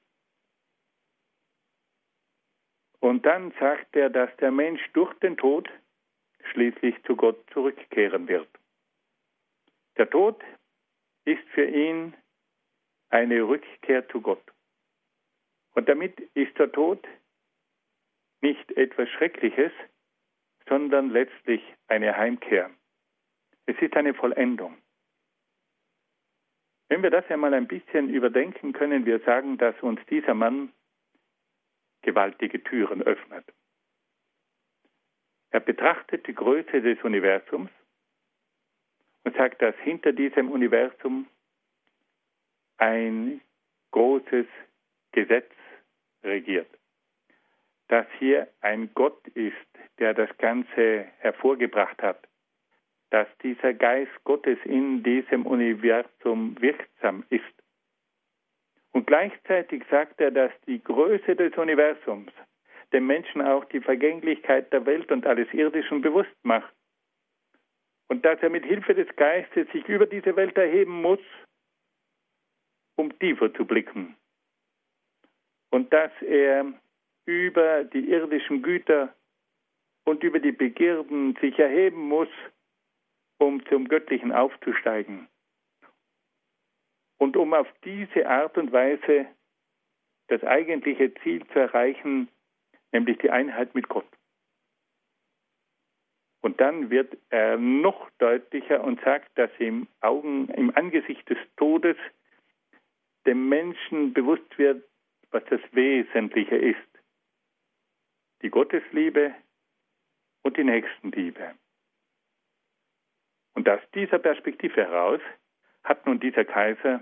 Und 2.99 3.25
dann 3.25 3.51
sagt 3.60 3.95
er, 3.95 4.10
dass 4.10 4.36
der 4.38 4.51
Mensch 4.51 4.82
durch 4.93 5.13
den 5.19 5.38
Tod 5.38 5.69
schließlich 6.51 6.95
zu 7.04 7.15
Gott 7.15 7.38
zurückkehren 7.51 8.28
wird. 8.28 8.47
Der 9.97 10.10
Tod 10.10 10.43
ist 11.25 11.43
für 11.49 11.65
ihn 11.65 12.15
eine 13.10 13.47
Rückkehr 13.47 14.08
zu 14.10 14.21
Gott. 14.21 14.43
Und 15.73 15.88
damit 15.88 16.19
ist 16.34 16.58
der 16.58 16.71
Tod 16.71 17.06
nicht 18.41 18.71
etwas 18.71 19.10
Schreckliches, 19.10 19.71
sondern 20.67 21.10
letztlich 21.10 21.62
eine 21.88 22.15
Heimkehr. 22.15 22.69
Es 23.65 23.78
ist 23.82 23.95
eine 23.95 24.13
Vollendung. 24.13 24.78
Wenn 26.87 27.01
wir 27.01 27.09
das 27.09 27.29
einmal 27.29 27.53
ein 27.53 27.67
bisschen 27.67 28.09
überdenken, 28.09 28.73
können 28.73 29.05
wir 29.05 29.19
sagen, 29.19 29.57
dass 29.57 29.79
uns 29.81 29.99
dieser 30.09 30.33
Mann 30.33 30.71
gewaltige 32.01 32.63
Türen 32.63 33.01
öffnet. 33.01 33.45
Er 35.49 35.59
betrachtet 35.61 36.27
die 36.27 36.35
Größe 36.35 36.81
des 36.81 37.01
Universums 37.03 37.71
und 39.23 39.35
sagt, 39.35 39.61
dass 39.61 39.75
hinter 39.77 40.11
diesem 40.13 40.51
Universum 40.51 41.27
ein 42.77 43.41
großes 43.91 44.45
Gesetz 45.11 45.51
regiert. 46.23 46.69
Dass 47.87 48.05
hier 48.19 48.47
ein 48.61 48.93
Gott 48.93 49.27
ist, 49.29 49.55
der 49.97 50.13
das 50.13 50.29
Ganze 50.37 51.05
hervorgebracht 51.19 52.01
hat. 52.03 52.27
Dass 53.15 53.30
dieser 53.41 53.73
Geist 53.73 54.12
Gottes 54.25 54.58
in 54.65 55.01
diesem 55.01 55.45
Universum 55.45 56.54
wirksam 56.60 57.23
ist. 57.30 57.45
Und 58.91 59.08
gleichzeitig 59.08 59.86
sagt 59.89 60.19
er, 60.19 60.32
dass 60.32 60.51
die 60.67 60.84
Größe 60.84 61.34
des 61.34 61.56
Universums 61.56 62.34
dem 62.91 63.08
Menschen 63.08 63.41
auch 63.41 63.63
die 63.63 63.80
Vergänglichkeit 63.80 64.73
der 64.73 64.86
Welt 64.86 65.13
und 65.13 65.25
alles 65.25 65.47
Irdischen 65.54 66.01
bewusst 66.01 66.36
macht. 66.43 66.75
Und 68.10 68.25
dass 68.25 68.38
er 68.41 68.49
mit 68.49 68.65
Hilfe 68.65 68.93
des 68.93 69.08
Geistes 69.15 69.65
sich 69.71 69.88
über 69.88 70.08
diese 70.08 70.36
Welt 70.36 70.58
erheben 70.58 71.01
muss, 71.01 71.21
um 72.97 73.17
tiefer 73.19 73.54
zu 73.54 73.63
blicken. 73.63 74.17
Und 75.69 75.93
dass 75.93 76.12
er 76.19 76.65
über 77.25 77.86
die 77.86 78.10
irdischen 78.10 78.62
Güter 78.62 79.15
und 80.04 80.21
über 80.21 80.39
die 80.39 80.51
Begierden 80.51 81.38
sich 81.39 81.58
erheben 81.58 82.10
muss, 82.10 82.28
um 83.37 83.65
zum 83.67 83.87
Göttlichen 83.87 84.31
aufzusteigen. 84.31 85.27
Und 87.17 87.37
um 87.37 87.53
auf 87.53 87.67
diese 87.83 88.27
Art 88.27 88.57
und 88.57 88.71
Weise 88.71 89.27
das 90.27 90.43
eigentliche 90.43 91.13
Ziel 91.15 91.45
zu 91.47 91.59
erreichen, 91.59 92.29
nämlich 92.91 93.17
die 93.19 93.29
Einheit 93.29 93.75
mit 93.75 93.87
Gott. 93.89 94.07
Und 96.41 96.61
dann 96.61 96.89
wird 96.89 97.17
er 97.29 97.57
noch 97.57 98.09
deutlicher 98.19 98.83
und 98.83 99.01
sagt, 99.01 99.35
dass 99.37 99.49
im 99.57 99.87
Augen, 100.01 100.47
im 100.49 100.75
Angesicht 100.75 101.27
des 101.29 101.39
Todes 101.57 101.97
dem 103.25 103.49
Menschen 103.49 104.13
bewusst 104.13 104.57
wird, 104.57 104.83
was 105.31 105.43
das 105.49 105.61
Wesentliche 105.71 106.55
ist. 106.55 106.77
Die 108.43 108.49
Gottesliebe 108.49 109.33
und 110.43 110.57
die 110.57 110.63
Nächstenliebe. 110.63 111.55
Und 113.65 113.71
aus 113.71 113.91
dieser 113.95 114.19
Perspektive 114.19 114.75
heraus 114.75 115.19
hat 115.84 116.06
nun 116.06 116.19
dieser 116.19 116.45
Kaiser 116.45 117.01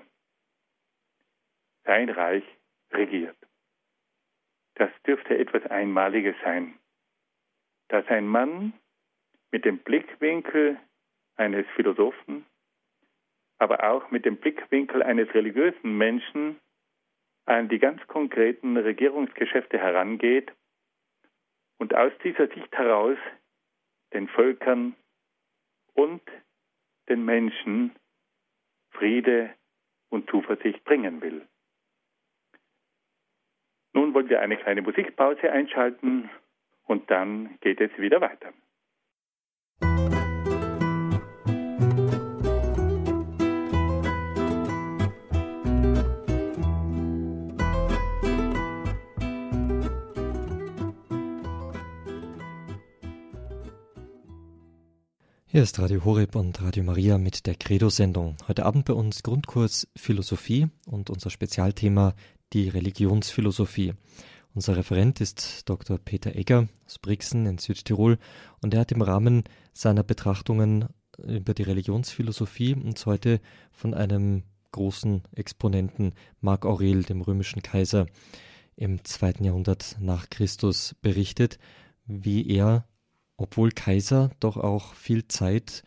sein 1.83 2.09
Reich 2.09 2.45
regiert. 2.93 3.35
Das 4.75 4.89
dürfte 5.05 5.37
etwas 5.37 5.65
Einmaliges 5.69 6.37
sein, 6.41 6.79
dass 7.89 8.07
ein 8.07 8.25
Mann 8.25 8.71
mit 9.51 9.65
dem 9.65 9.79
Blickwinkel 9.79 10.79
eines 11.35 11.67
Philosophen, 11.75 12.45
aber 13.57 13.83
auch 13.83 14.09
mit 14.11 14.23
dem 14.23 14.37
Blickwinkel 14.37 15.03
eines 15.03 15.33
religiösen 15.33 15.97
Menschen 15.97 16.61
an 17.43 17.67
die 17.67 17.79
ganz 17.79 18.07
konkreten 18.07 18.77
Regierungsgeschäfte 18.77 19.79
herangeht 19.79 20.53
und 21.77 21.93
aus 21.93 22.13
dieser 22.23 22.47
Sicht 22.47 22.71
heraus 22.71 23.17
den 24.13 24.29
Völkern 24.29 24.95
und 25.93 26.21
den 27.09 27.25
Menschen 27.25 27.95
Friede 28.91 29.53
und 30.09 30.29
Zuversicht 30.29 30.83
bringen 30.83 31.21
will. 31.21 31.47
Nun 33.93 34.13
wollen 34.13 34.29
wir 34.29 34.41
eine 34.41 34.57
kleine 34.57 34.81
Musikpause 34.81 35.51
einschalten 35.51 36.29
und 36.85 37.09
dann 37.09 37.57
geht 37.61 37.79
es 37.81 37.95
wieder 37.97 38.21
weiter. 38.21 38.53
Hier 55.53 55.61
ist 55.61 55.77
Radio 55.77 56.03
Horeb 56.03 56.35
und 56.35 56.63
Radio 56.63 56.83
Maria 56.83 57.19
mit 57.19 57.45
der 57.45 57.53
Credo-Sendung. 57.53 58.37
Heute 58.47 58.65
Abend 58.65 58.85
bei 58.85 58.93
uns 58.93 59.21
Grundkurs 59.21 59.87
Philosophie 59.95 60.67
und 60.87 61.11
unser 61.11 61.29
Spezialthema 61.29 62.15
die 62.53 62.69
Religionsphilosophie. 62.69 63.93
Unser 64.55 64.77
Referent 64.77 65.21
ist 65.21 65.69
Dr. 65.69 65.99
Peter 65.99 66.35
Egger 66.35 66.69
aus 66.87 66.97
Brixen 66.97 67.45
in 67.45 67.59
Südtirol 67.59 68.17
und 68.63 68.73
er 68.73 68.79
hat 68.79 68.91
im 68.93 69.03
Rahmen 69.03 69.43
seiner 69.73 70.01
Betrachtungen 70.01 70.87
über 71.19 71.53
die 71.53 71.61
Religionsphilosophie 71.61 72.73
uns 72.73 73.05
heute 73.05 73.39
von 73.71 73.93
einem 73.93 74.41
großen 74.71 75.21
Exponenten, 75.35 76.15
Marc 76.41 76.65
Aurel, 76.65 77.03
dem 77.03 77.21
römischen 77.21 77.61
Kaiser, 77.61 78.07
im 78.75 79.03
zweiten 79.03 79.43
Jahrhundert 79.43 79.97
nach 79.99 80.31
Christus 80.31 80.95
berichtet, 81.03 81.59
wie 82.07 82.47
er, 82.47 82.87
obwohl 83.43 83.71
Kaiser, 83.71 84.31
doch 84.39 84.55
auch 84.55 84.93
viel 84.93 85.27
Zeit 85.27 85.83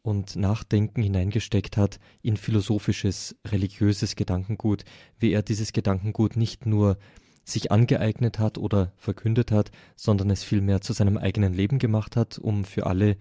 und 0.00 0.36
Nachdenken 0.36 1.02
hineingesteckt 1.02 1.76
hat 1.76 1.98
in 2.22 2.36
philosophisches, 2.36 3.34
religiöses 3.48 4.14
Gedankengut, 4.14 4.84
wie 5.18 5.32
er 5.32 5.42
dieses 5.42 5.72
Gedankengut 5.72 6.36
nicht 6.36 6.66
nur 6.66 6.98
sich 7.44 7.72
angeeignet 7.72 8.38
hat 8.38 8.58
oder 8.58 8.92
verkündet 8.96 9.50
hat, 9.50 9.72
sondern 9.96 10.30
es 10.30 10.44
vielmehr 10.44 10.82
zu 10.82 10.92
seinem 10.92 11.16
eigenen 11.16 11.52
Leben 11.52 11.80
gemacht 11.80 12.14
hat, 12.14 12.38
um 12.38 12.64
für 12.64 12.86
alle, 12.86 13.16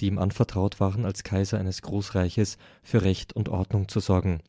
die 0.00 0.08
ihm 0.08 0.18
anvertraut 0.18 0.78
waren 0.78 1.06
als 1.06 1.24
Kaiser 1.24 1.58
eines 1.58 1.80
Großreiches, 1.80 2.58
für 2.82 3.02
Recht 3.02 3.32
und 3.32 3.48
Ordnung 3.48 3.88
zu 3.88 4.00
sorgen. 4.00 4.42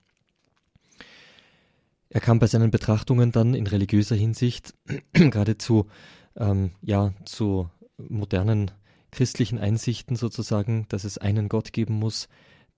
Er 2.10 2.20
kam 2.20 2.40
bei 2.40 2.48
seinen 2.48 2.72
Betrachtungen 2.72 3.32
dann 3.32 3.54
in 3.54 3.68
religiöser 3.68 4.18
Hinsicht 4.18 4.74
geradezu 5.14 5.88
ähm, 6.36 6.72
ja, 6.82 7.14
zu 7.24 7.70
modernen 8.10 8.72
christlichen 9.12 9.60
Einsichten 9.60 10.16
sozusagen, 10.16 10.86
dass 10.90 11.04
es 11.04 11.18
einen 11.18 11.50
Gott 11.50 11.74
geben 11.74 11.96
muss, 11.96 12.28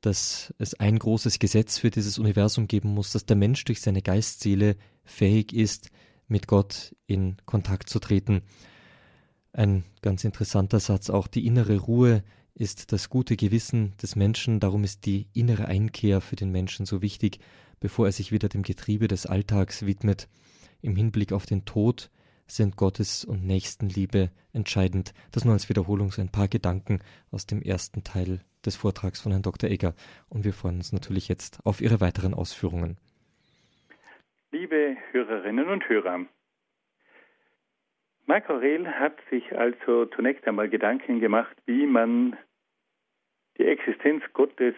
dass 0.01 0.53
es 0.57 0.73
ein 0.73 0.99
großes 0.99 1.39
Gesetz 1.39 1.77
für 1.77 1.89
dieses 1.89 2.19
Universum 2.19 2.67
geben 2.67 2.89
muss, 2.89 3.11
dass 3.11 3.25
der 3.25 3.37
Mensch 3.37 3.63
durch 3.63 3.81
seine 3.81 4.01
Geistseele 4.01 4.75
fähig 5.05 5.53
ist, 5.53 5.91
mit 6.27 6.47
Gott 6.47 6.95
in 7.07 7.37
Kontakt 7.45 7.89
zu 7.89 7.99
treten. 7.99 8.41
Ein 9.53 9.83
ganz 10.01 10.23
interessanter 10.23 10.79
Satz 10.79 11.09
auch, 11.09 11.27
die 11.27 11.45
innere 11.45 11.77
Ruhe 11.77 12.23
ist 12.55 12.91
das 12.91 13.09
gute 13.09 13.35
Gewissen 13.35 13.93
des 14.01 14.15
Menschen, 14.15 14.59
darum 14.59 14.83
ist 14.83 15.05
die 15.05 15.27
innere 15.33 15.65
Einkehr 15.65 16.21
für 16.21 16.35
den 16.35 16.51
Menschen 16.51 16.85
so 16.85 17.01
wichtig, 17.01 17.39
bevor 17.79 18.07
er 18.07 18.11
sich 18.11 18.31
wieder 18.31 18.49
dem 18.49 18.63
Getriebe 18.63 19.07
des 19.07 19.25
Alltags 19.25 19.85
widmet. 19.85 20.27
Im 20.81 20.95
Hinblick 20.95 21.31
auf 21.31 21.45
den 21.45 21.65
Tod 21.65 22.09
sind 22.47 22.77
Gottes 22.77 23.25
und 23.25 23.45
Nächstenliebe 23.45 24.29
entscheidend. 24.53 25.13
Das 25.31 25.45
nur 25.45 25.53
als 25.53 25.69
Wiederholung 25.69 26.11
so 26.11 26.21
ein 26.21 26.31
paar 26.31 26.47
Gedanken 26.47 26.99
aus 27.31 27.45
dem 27.45 27.61
ersten 27.61 28.03
Teil 28.03 28.41
des 28.65 28.75
Vortrags 28.75 29.21
von 29.21 29.31
Herrn 29.31 29.43
Dr. 29.43 29.69
Egger. 29.69 29.93
Und 30.29 30.45
wir 30.45 30.53
freuen 30.53 30.77
uns 30.77 30.93
natürlich 30.93 31.27
jetzt 31.27 31.59
auf 31.65 31.81
Ihre 31.81 32.01
weiteren 32.01 32.33
Ausführungen. 32.33 32.97
Liebe 34.51 34.97
Hörerinnen 35.11 35.67
und 35.69 35.87
Hörer, 35.89 36.25
Marc 38.25 38.49
Aurel 38.49 38.87
hat 38.87 39.17
sich 39.29 39.51
also 39.57 40.05
zunächst 40.05 40.47
einmal 40.47 40.69
Gedanken 40.69 41.19
gemacht, 41.19 41.55
wie 41.65 41.85
man 41.85 42.37
die 43.57 43.65
Existenz 43.65 44.23
Gottes 44.33 44.75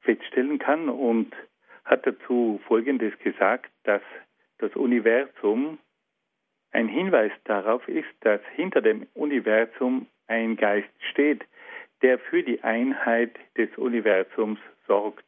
feststellen 0.00 0.58
kann 0.58 0.88
und 0.88 1.34
hat 1.84 2.06
dazu 2.06 2.60
Folgendes 2.66 3.16
gesagt, 3.18 3.70
dass 3.84 4.02
das 4.58 4.74
Universum 4.74 5.78
ein 6.76 6.88
Hinweis 6.88 7.32
darauf 7.44 7.88
ist, 7.88 8.14
dass 8.20 8.40
hinter 8.54 8.82
dem 8.82 9.06
Universum 9.14 10.06
ein 10.26 10.56
Geist 10.56 10.90
steht, 11.10 11.42
der 12.02 12.18
für 12.18 12.42
die 12.42 12.62
Einheit 12.62 13.34
des 13.56 13.70
Universums 13.78 14.58
sorgt. 14.86 15.24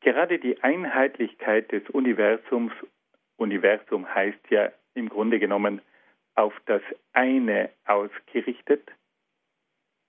Gerade 0.00 0.40
die 0.40 0.60
Einheitlichkeit 0.60 1.70
des 1.70 1.88
Universums, 1.90 2.72
Universum 3.36 4.12
heißt 4.12 4.50
ja 4.50 4.72
im 4.94 5.08
Grunde 5.08 5.38
genommen 5.38 5.80
auf 6.34 6.52
das 6.66 6.82
eine 7.12 7.70
ausgerichtet, 7.86 8.90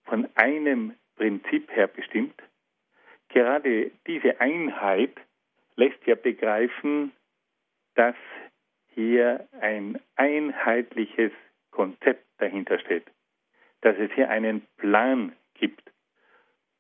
von 0.05 0.27
einem 0.33 0.95
Prinzip 1.17 1.69
her 1.71 1.85
bestimmt, 1.85 2.41
gerade 3.29 3.91
diese 4.07 4.41
Einheit 4.41 5.15
lässt 5.75 6.03
ja 6.07 6.15
begreifen, 6.15 7.11
dass 7.93 8.15
hier 8.95 9.47
ein 9.59 9.99
einheitliches 10.15 11.31
Konzept 11.71 12.25
dahinter 12.39 12.79
steht, 12.79 13.05
dass 13.81 13.97
es 13.97 14.11
hier 14.13 14.29
einen 14.29 14.61
Plan 14.77 15.33
gibt. 15.53 15.91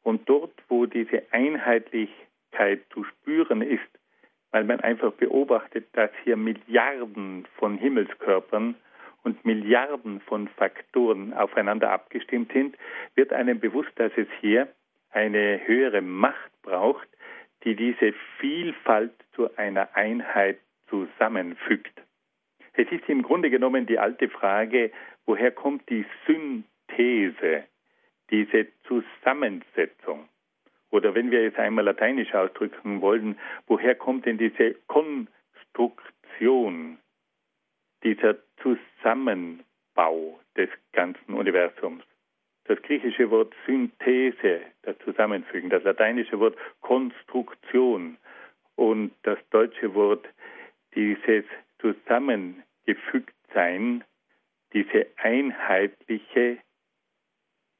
Und 0.01 0.27
dort, 0.29 0.53
wo 0.69 0.85
diese 0.85 1.23
Einheitlichkeit 1.31 2.81
zu 2.91 3.03
spüren 3.03 3.61
ist, 3.61 3.81
weil 4.51 4.63
man 4.63 4.79
einfach 4.79 5.11
beobachtet, 5.13 5.87
dass 5.93 6.11
hier 6.23 6.37
Milliarden 6.37 7.45
von 7.57 7.77
Himmelskörpern 7.77 8.75
und 9.23 9.43
Milliarden 9.43 10.21
von 10.21 10.47
Faktoren 10.47 11.33
aufeinander 11.33 11.91
abgestimmt 11.91 12.53
sind, 12.53 12.77
wird 13.15 13.33
einem 13.33 13.59
bewusst, 13.59 13.91
dass 13.95 14.11
es 14.15 14.27
hier 14.39 14.69
eine 15.11 15.59
höhere 15.65 16.01
Macht 16.01 16.51
braucht, 16.61 17.07
die 17.63 17.75
diese 17.75 18.13
Vielfalt 18.39 19.13
zu 19.33 19.53
einer 19.57 19.95
Einheit 19.95 20.59
zusammenfügt. 20.89 22.04
Es 22.77 22.91
ist 22.91 23.07
im 23.07 23.21
Grunde 23.21 23.49
genommen 23.49 23.85
die 23.85 23.99
alte 23.99 24.29
Frage, 24.29 24.91
woher 25.25 25.51
kommt 25.51 25.89
die 25.89 26.05
Synthese, 26.27 27.63
diese 28.29 28.67
Zusammensetzung? 28.87 30.27
Oder 30.91 31.15
wenn 31.15 31.31
wir 31.31 31.43
jetzt 31.43 31.59
einmal 31.59 31.85
lateinisch 31.85 32.33
ausdrücken 32.33 33.01
wollen, 33.01 33.37
woher 33.67 33.95
kommt 33.95 34.25
denn 34.25 34.37
diese 34.37 34.75
Konstruktion, 34.87 36.97
dieser 38.03 38.35
Zusammenbau 38.61 40.39
des 40.57 40.69
ganzen 40.91 41.33
Universums? 41.33 42.03
Das 42.65 42.81
griechische 42.81 43.29
Wort 43.29 43.53
Synthese, 43.65 44.61
das 44.81 44.97
Zusammenfügen, 44.99 45.69
das 45.69 45.83
lateinische 45.83 46.39
Wort 46.39 46.57
Konstruktion 46.81 48.17
und 48.75 49.11
das 49.23 49.37
deutsche 49.51 49.93
Wort 49.93 50.27
dieses 50.95 51.45
Zusammengefügtsein, 51.85 54.03
diese 54.73 55.05
einheitliche 55.17 56.57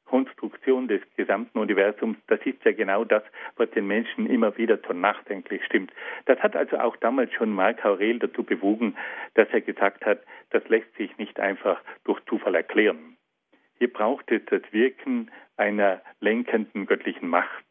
Konstruktion 0.05 0.87
des 0.87 1.01
gesamten 1.15 1.57
Universums, 1.57 2.19
das 2.27 2.39
ist 2.45 2.63
ja 2.63 2.73
genau 2.73 3.03
das, 3.03 3.23
was 3.55 3.71
den 3.71 3.87
Menschen 3.87 4.27
immer 4.27 4.55
wieder 4.57 4.83
zur 4.83 4.93
nachdenklich 4.93 5.65
stimmt. 5.65 5.91
Das 6.25 6.37
hat 6.39 6.55
also 6.55 6.77
auch 6.77 6.95
damals 6.97 7.33
schon 7.33 7.49
Marc 7.49 7.83
Aurel 7.83 8.19
dazu 8.19 8.43
bewogen, 8.43 8.95
dass 9.33 9.49
er 9.49 9.61
gesagt 9.61 10.05
hat, 10.05 10.19
das 10.51 10.63
lässt 10.69 10.93
sich 10.95 11.17
nicht 11.17 11.39
einfach 11.39 11.81
durch 12.03 12.23
Zufall 12.25 12.53
erklären. 12.53 13.17
Hier 13.79 13.91
braucht 13.91 14.31
es 14.31 14.45
das 14.45 14.61
Wirken 14.71 15.31
einer 15.57 16.03
lenkenden 16.19 16.85
göttlichen 16.85 17.27
Macht. 17.27 17.65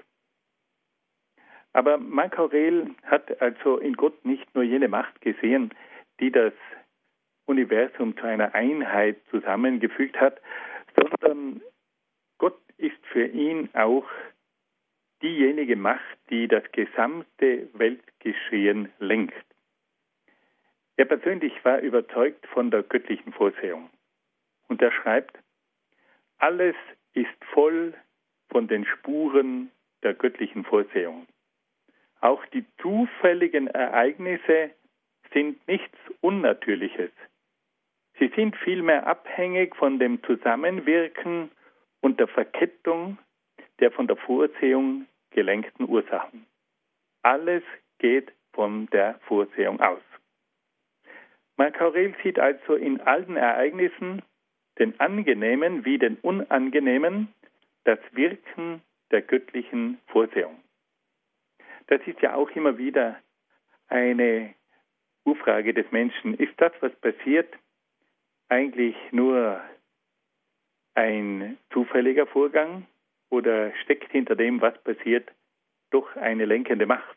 Aber 1.73 1.99
Marc 1.99 2.41
Aurel 2.41 2.91
hat 3.05 3.41
also 3.41 3.79
in 3.79 3.95
Gott 3.95 4.25
nicht 4.25 4.53
nur 4.57 4.65
jene 4.65 4.89
Macht 4.89 5.21
gesehen, 5.21 5.71
die 6.21 6.31
das 6.31 6.53
Universum 7.47 8.17
zu 8.17 8.25
einer 8.25 8.55
Einheit 8.55 9.17
zusammengefügt 9.31 10.19
hat, 10.21 10.41
sondern 10.97 11.61
Gott 12.39 12.59
ist 12.79 13.05
für 13.13 13.27
ihn 13.27 13.69
auch 13.75 14.07
diejenige 15.23 15.77
Macht, 15.77 16.19
die 16.31 16.49
das 16.49 16.65
gesamte 16.73 17.69
Weltgeschehen 17.75 18.93
lenkt. 18.99 19.45
Er 20.97 21.07
persönlich 21.07 21.53
war 21.65 21.81
überzeugt 21.81 22.47
von 22.47 22.71
der 22.71 22.83
göttlichen 22.83 23.33
Vorsehung. 23.33 23.91
Und 24.69 24.81
er 24.81 24.93
schreibt, 24.93 25.39
alles 26.39 26.77
ist 27.15 27.45
voll 27.53 27.95
von 28.49 28.69
den 28.69 28.85
Spuren 28.85 29.71
der 30.03 30.15
göttlichen 30.15 30.65
Vorsehung. 30.65 31.27
Auch 32.21 32.45
die 32.47 32.65
zufälligen 32.81 33.67
Ereignisse 33.67 34.71
sind 35.35 35.67
nichts 35.69 35.99
Unnatürliches. 36.23 37.11
Sie 38.19 38.33
sind 38.35 38.57
vielmehr 38.57 39.07
abhängig 39.07 39.77
von 39.77 39.99
dem 39.99 40.23
Zusammenwirken 40.23 41.51
und 42.01 42.19
der 42.21 42.29
Verkettung 42.29 43.19
der 43.81 43.91
von 43.91 44.07
der 44.07 44.17
Vorsehung 44.17 45.07
gelenkten 45.31 45.89
Ursachen. 45.89 46.47
Alles 47.23 47.65
geht 47.99 48.33
von 48.53 48.87
der 48.87 49.19
Vorsehung 49.27 49.81
aus. 49.81 50.01
Marc 51.57 51.81
Aurel 51.81 52.15
sieht 52.23 52.39
also 52.39 52.75
in 52.75 53.01
allen 53.01 53.37
Ereignissen, 53.37 54.23
den 54.79 54.99
angenehmen 55.01 55.85
wie 55.85 55.99
den 55.99 56.17
unangenehmen, 56.17 57.33
das 57.85 57.99
Wirken 58.13 58.83
der 59.11 59.23
göttlichen 59.23 59.99
Vorsehung. 60.07 60.61
Das 61.89 62.01
ist 62.07 62.21
ja 62.23 62.35
auch 62.35 62.51
immer 62.51 62.79
wieder 62.79 63.21
eine 63.89 64.55
Urfrage 65.25 65.73
des 65.73 65.91
Menschen, 65.91 66.35
ist 66.35 66.53
das, 66.59 66.73
was 66.81 66.95
passiert, 66.97 67.53
eigentlich 68.49 68.97
nur 69.11 69.61
ein 70.95 71.59
zufälliger 71.73 72.27
Vorgang 72.27 72.87
oder 73.31 73.75
steckt 73.83 74.13
hinter 74.13 74.37
dem, 74.37 74.61
was 74.61 74.77
passiert, 74.83 75.31
doch 75.91 76.15
eine 76.17 76.45
lenkende 76.45 76.87
Macht? 76.87 77.17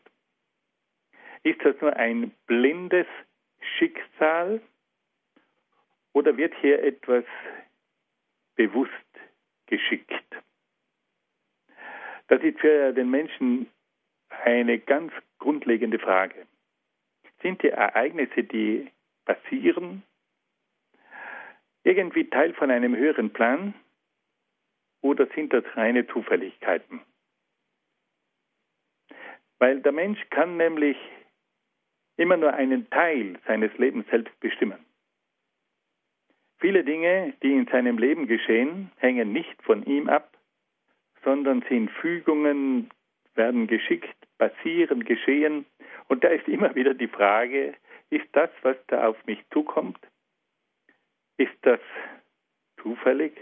Ist 1.42 1.64
das 1.64 1.80
nur 1.80 1.94
ein 1.94 2.32
blindes 2.46 3.06
Schicksal 3.76 4.60
oder 6.12 6.36
wird 6.36 6.54
hier 6.60 6.82
etwas 6.82 7.24
bewusst 8.56 8.92
geschickt? 9.66 10.12
Das 12.28 12.42
ist 12.42 12.58
für 12.58 12.92
den 12.92 13.10
Menschen 13.10 13.70
eine 14.28 14.78
ganz 14.78 15.12
grundlegende 15.38 15.98
Frage 15.98 16.46
sind 17.42 17.62
die 17.62 17.68
Ereignisse, 17.68 18.44
die 18.44 18.90
passieren, 19.24 20.02
irgendwie 21.84 22.28
Teil 22.28 22.54
von 22.54 22.70
einem 22.70 22.96
höheren 22.96 23.32
Plan 23.32 23.74
oder 25.00 25.26
sind 25.34 25.52
das 25.52 25.64
reine 25.74 26.06
Zufälligkeiten? 26.06 27.00
Weil 29.58 29.80
der 29.80 29.92
Mensch 29.92 30.20
kann 30.30 30.56
nämlich 30.56 30.96
immer 32.16 32.36
nur 32.36 32.52
einen 32.52 32.90
Teil 32.90 33.38
seines 33.46 33.76
Lebens 33.78 34.06
selbst 34.10 34.38
bestimmen. 34.40 34.84
Viele 36.58 36.82
Dinge, 36.82 37.34
die 37.42 37.52
in 37.52 37.66
seinem 37.66 37.98
Leben 37.98 38.26
geschehen, 38.26 38.90
hängen 38.96 39.32
nicht 39.32 39.62
von 39.62 39.84
ihm 39.84 40.08
ab, 40.08 40.36
sondern 41.22 41.62
sind 41.68 41.90
Fügungen, 41.90 42.90
werden 43.34 43.68
geschickt, 43.68 44.16
passieren, 44.38 45.04
geschehen. 45.04 45.64
Und 46.08 46.24
da 46.24 46.28
ist 46.28 46.48
immer 46.48 46.74
wieder 46.74 46.94
die 46.94 47.08
Frage, 47.08 47.74
ist 48.10 48.26
das, 48.32 48.50
was 48.62 48.76
da 48.86 49.06
auf 49.08 49.26
mich 49.26 49.38
zukommt, 49.52 49.98
ist 51.36 51.56
das 51.62 51.80
zufällig 52.82 53.36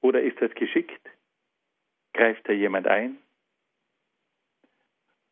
oder 0.00 0.22
ist 0.22 0.40
das 0.40 0.52
geschickt? 0.54 1.00
Greift 2.14 2.48
da 2.48 2.52
jemand 2.52 2.86
ein? 2.86 3.18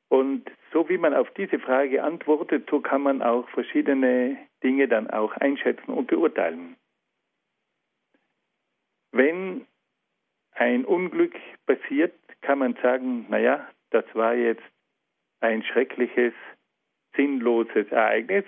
Und 0.09 0.49
so 0.73 0.89
wie 0.89 0.99
man 0.99 1.15
auf 1.15 1.31
diese 1.35 1.59
Frage 1.59 2.05
antwortet, 2.05 2.69
so 2.71 2.81
kann 2.81 3.03
man 3.03 3.23
auch 3.23 3.49
verschiedene 3.49 4.37
Dinge 4.63 4.87
dann 4.87 5.11
auch 5.11 5.33
einschätzen 5.33 5.93
und 5.93 6.07
beurteilen. 6.07 6.77
Wenn 9.13 9.67
ein 10.53 10.85
Unglück 10.85 11.35
passiert, 11.67 12.15
kann 12.43 12.59
man 12.59 12.75
sagen, 12.83 13.27
naja, 13.29 13.69
das 13.91 14.05
war 14.15 14.35
jetzt 14.35 14.63
ein 15.45 15.63
schreckliches, 15.63 16.35
sinnloses 17.17 17.91
Ereignis. 17.91 18.45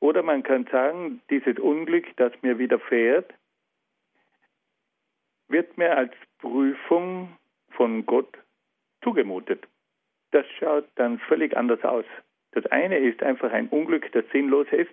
Oder 0.00 0.22
man 0.22 0.42
kann 0.42 0.66
sagen, 0.66 1.22
dieses 1.30 1.58
Unglück, 1.58 2.06
das 2.16 2.32
mir 2.42 2.58
widerfährt, 2.58 3.32
wird 5.48 5.78
mir 5.78 5.96
als 5.96 6.12
Prüfung 6.38 7.36
von 7.70 8.04
Gott 8.04 8.36
zugemutet 9.02 9.66
das 10.36 10.46
schaut 10.58 10.86
dann 10.96 11.18
völlig 11.18 11.56
anders 11.56 11.82
aus. 11.82 12.04
Das 12.52 12.66
eine 12.66 12.98
ist 12.98 13.22
einfach 13.22 13.52
ein 13.52 13.68
Unglück, 13.68 14.12
das 14.12 14.24
sinnlos 14.32 14.66
ist, 14.70 14.90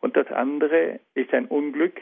und 0.00 0.16
das 0.16 0.28
andere 0.28 1.00
ist 1.14 1.34
ein 1.34 1.46
Unglück, 1.46 2.00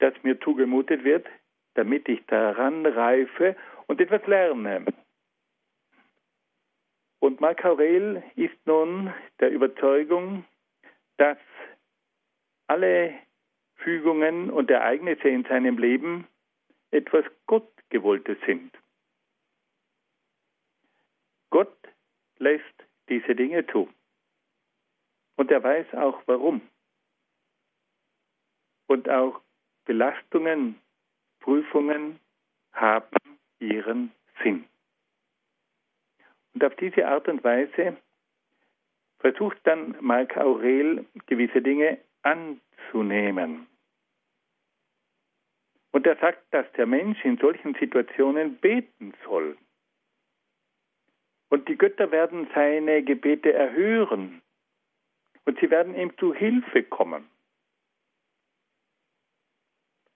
das 0.00 0.12
mir 0.24 0.40
zugemutet 0.40 1.04
wird, 1.04 1.26
damit 1.74 2.08
ich 2.08 2.24
daran 2.26 2.84
reife 2.84 3.54
und 3.86 4.00
etwas 4.00 4.26
lerne. 4.26 4.86
Und 7.20 7.40
Marc 7.40 7.64
Aurel 7.64 8.22
ist 8.34 8.66
nun 8.66 9.12
der 9.40 9.50
Überzeugung, 9.50 10.44
dass 11.18 11.38
alle 12.66 13.14
Fügungen 13.76 14.50
und 14.50 14.70
Ereignisse 14.70 15.28
in 15.28 15.44
seinem 15.44 15.76
Leben 15.78 16.26
etwas 16.90 17.24
Gottgewolltes 17.46 18.38
sind. 18.46 18.72
Gott 21.50 21.76
lässt 22.38 22.64
diese 23.08 23.34
Dinge 23.34 23.66
zu. 23.66 23.88
Und 25.36 25.50
er 25.50 25.62
weiß 25.62 25.94
auch 25.94 26.22
warum. 26.26 26.62
Und 28.86 29.08
auch 29.08 29.40
Belastungen, 29.84 30.80
Prüfungen 31.40 32.18
haben 32.72 33.38
ihren 33.58 34.12
Sinn. 34.42 34.69
Und 36.54 36.64
auf 36.64 36.74
diese 36.76 37.06
Art 37.06 37.28
und 37.28 37.44
Weise 37.44 37.96
versucht 39.18 39.58
dann 39.64 39.96
Marc 40.00 40.36
Aurel 40.36 41.06
gewisse 41.26 41.62
Dinge 41.62 41.98
anzunehmen. 42.22 43.66
Und 45.92 46.06
er 46.06 46.16
sagt, 46.16 46.42
dass 46.52 46.70
der 46.72 46.86
Mensch 46.86 47.24
in 47.24 47.36
solchen 47.38 47.74
Situationen 47.74 48.56
beten 48.58 49.12
soll. 49.24 49.56
Und 51.48 51.68
die 51.68 51.76
Götter 51.76 52.12
werden 52.12 52.48
seine 52.54 53.02
Gebete 53.02 53.52
erhören. 53.52 54.40
Und 55.44 55.58
sie 55.58 55.70
werden 55.70 55.96
ihm 55.96 56.16
zu 56.18 56.32
Hilfe 56.32 56.84
kommen. 56.84 57.28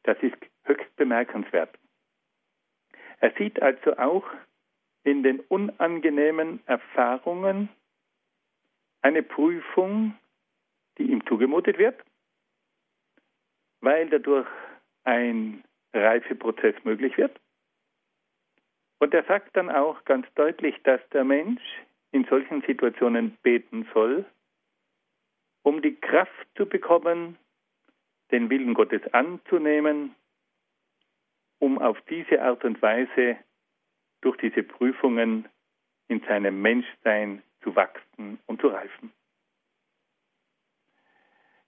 Das 0.05 0.17
ist 0.23 0.37
höchst 0.65 0.95
bemerkenswert. 0.97 1.77
Er 3.21 3.33
sieht 3.33 3.61
also 3.61 3.97
auch 3.97 4.25
in 5.05 5.23
den 5.23 5.41
unangenehmen 5.41 6.61
Erfahrungen 6.67 7.69
eine 9.03 9.23
Prüfung, 9.23 10.15
die 10.99 11.05
ihm 11.05 11.25
zugemutet 11.27 11.79
wird, 11.79 12.03
weil 13.81 14.09
dadurch 14.09 14.49
ein 15.05 15.63
Reifeprozess 15.93 16.75
möglich 16.85 17.17
wird. 17.19 17.39
Und 18.99 19.13
er 19.13 19.25
sagt 19.25 19.57
dann 19.57 19.71
auch 19.71 20.05
ganz 20.07 20.27
deutlich, 20.35 20.75
dass 20.85 21.01
der 21.11 21.25
Mensch 21.25 21.63
in 22.11 22.25
solchen 22.25 22.63
Situationen 22.63 23.37
beten 23.43 23.87
soll, 23.93 24.25
um 25.63 25.83
die 25.83 25.97
Kraft 25.97 26.47
zu 26.57 26.65
bekommen, 26.65 27.37
den 28.31 28.49
Willen 28.49 28.73
Gottes 28.73 29.03
anzunehmen, 29.13 30.15
um 31.59 31.79
auf 31.79 32.01
diese 32.09 32.41
Art 32.41 32.65
und 32.65 32.81
Weise 32.81 33.37
durch 34.25 34.37
diese 34.39 34.63
Prüfungen 34.63 35.49
in 36.09 36.21
seinem 36.23 36.61
Menschsein 36.61 37.43
zu 37.63 37.75
wachsen 37.77 38.39
und 38.47 38.61
zu 38.61 38.69
reifen. 38.69 39.13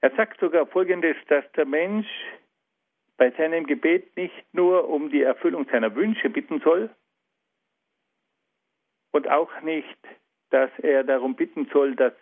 Er 0.01 0.15
sagt 0.17 0.41
sogar 0.41 0.67
Folgendes, 0.67 1.17
dass 1.29 1.45
der 1.53 1.67
Mensch 1.67 2.09
bei 3.17 3.31
seinem 3.33 3.67
Gebet 3.67 4.17
nicht 4.17 4.47
nur 4.53 4.89
um 4.89 5.11
die 5.11 5.23
Erfüllung 5.23 5.67
seiner 5.71 5.95
Wünsche 5.95 6.29
bitten 6.31 6.61
soll, 6.61 6.91
und 9.17 9.29
auch 9.29 9.63
nicht, 9.63 9.99
dass 10.51 10.71
er 10.83 11.03
darum 11.03 11.37
bitten 11.37 11.67
soll, 11.73 11.97
dass 11.97 12.13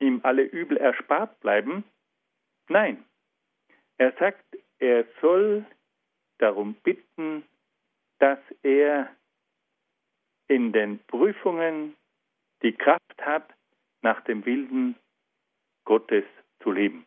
ihm 0.00 0.18
alle 0.24 0.42
Übel 0.42 0.76
erspart 0.76 1.38
bleiben. 1.38 1.84
Nein, 2.68 3.04
er 3.98 4.12
sagt, 4.18 4.44
er 4.80 5.06
soll 5.20 5.64
darum 6.38 6.74
bitten, 6.82 7.44
dass 8.18 8.40
er 8.62 9.14
in 10.48 10.72
den 10.72 10.98
Prüfungen 11.06 11.96
die 12.62 12.72
Kraft 12.72 13.20
hat, 13.20 13.48
nach 14.02 14.20
dem 14.24 14.44
Willen 14.44 14.96
Gottes 15.84 16.24
zu 16.62 16.70
leben. 16.70 17.06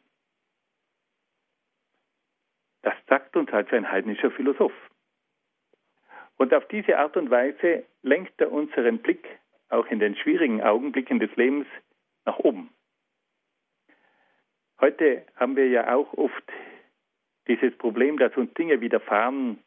Das 2.81 2.95
sagt 3.07 3.35
uns 3.35 3.51
also 3.51 3.75
ein 3.75 3.91
heidnischer 3.91 4.31
Philosoph. 4.31 4.73
Und 6.37 6.53
auf 6.53 6.67
diese 6.67 6.97
Art 6.97 7.17
und 7.17 7.29
Weise 7.29 7.85
lenkt 8.01 8.39
er 8.39 8.51
unseren 8.51 8.99
Blick 8.99 9.27
auch 9.69 9.87
in 9.87 9.99
den 9.99 10.15
schwierigen 10.15 10.61
Augenblicken 10.61 11.19
des 11.19 11.35
Lebens 11.35 11.67
nach 12.25 12.37
oben. 12.39 12.69
Heute 14.79 15.25
haben 15.35 15.55
wir 15.55 15.67
ja 15.67 15.93
auch 15.95 16.13
oft 16.13 16.43
dieses 17.47 17.75
Problem, 17.77 18.17
dass 18.19 18.35
uns 18.37 18.53
Dinge 18.53 18.79
widerfahren, 18.79 19.63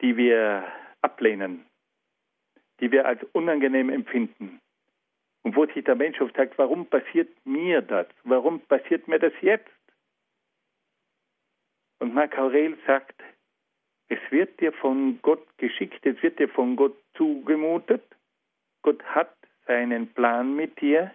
die 0.00 0.16
wir 0.16 0.64
ablehnen, 1.02 1.66
die 2.82 2.90
wir 2.90 3.06
als 3.06 3.22
unangenehm 3.32 3.88
empfinden. 3.88 4.60
Und 5.42 5.54
wo 5.54 5.66
sich 5.66 5.84
der 5.84 5.94
Mensch 5.94 6.20
oft 6.20 6.36
sagt, 6.36 6.58
warum 6.58 6.86
passiert 6.86 7.30
mir 7.46 7.80
das? 7.80 8.08
Warum 8.24 8.60
passiert 8.60 9.06
mir 9.06 9.20
das 9.20 9.32
jetzt? 9.40 9.70
Und 12.00 12.12
Marc 12.12 12.36
Aurel 12.36 12.76
sagt, 12.84 13.22
es 14.08 14.18
wird 14.30 14.60
dir 14.60 14.72
von 14.72 15.20
Gott 15.22 15.46
geschickt, 15.58 16.04
es 16.04 16.20
wird 16.24 16.40
dir 16.40 16.48
von 16.48 16.74
Gott 16.74 16.96
zugemutet. 17.14 18.04
Gott 18.82 19.02
hat 19.04 19.34
seinen 19.66 20.12
Plan 20.12 20.56
mit 20.56 20.80
dir. 20.80 21.14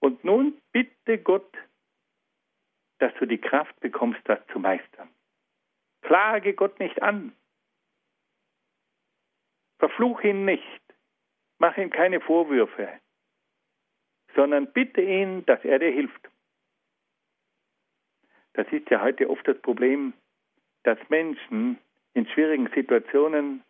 Und 0.00 0.22
nun 0.22 0.60
bitte 0.70 1.16
Gott, 1.16 1.50
dass 2.98 3.14
du 3.14 3.24
die 3.24 3.40
Kraft 3.40 3.80
bekommst, 3.80 4.20
das 4.24 4.38
zu 4.52 4.58
meistern. 4.58 5.08
Klage 6.02 6.52
Gott 6.52 6.78
nicht 6.78 7.00
an. 7.02 7.32
Verfluch 9.78 10.22
ihn 10.22 10.44
nicht. 10.44 10.82
Mach 11.58 11.76
ihm 11.76 11.90
keine 11.90 12.20
Vorwürfe, 12.20 12.88
sondern 14.34 14.72
bitte 14.72 15.00
ihn, 15.00 15.44
dass 15.46 15.64
er 15.64 15.78
dir 15.78 15.90
hilft. 15.90 16.28
Das 18.52 18.66
ist 18.72 18.88
ja 18.90 19.02
heute 19.02 19.28
oft 19.30 19.46
das 19.48 19.58
Problem 19.60 20.12
dass 20.86 20.98
Menschen 21.08 21.78
in 22.14 22.26
schwierigen 22.28 22.70
Situationen 22.72 23.62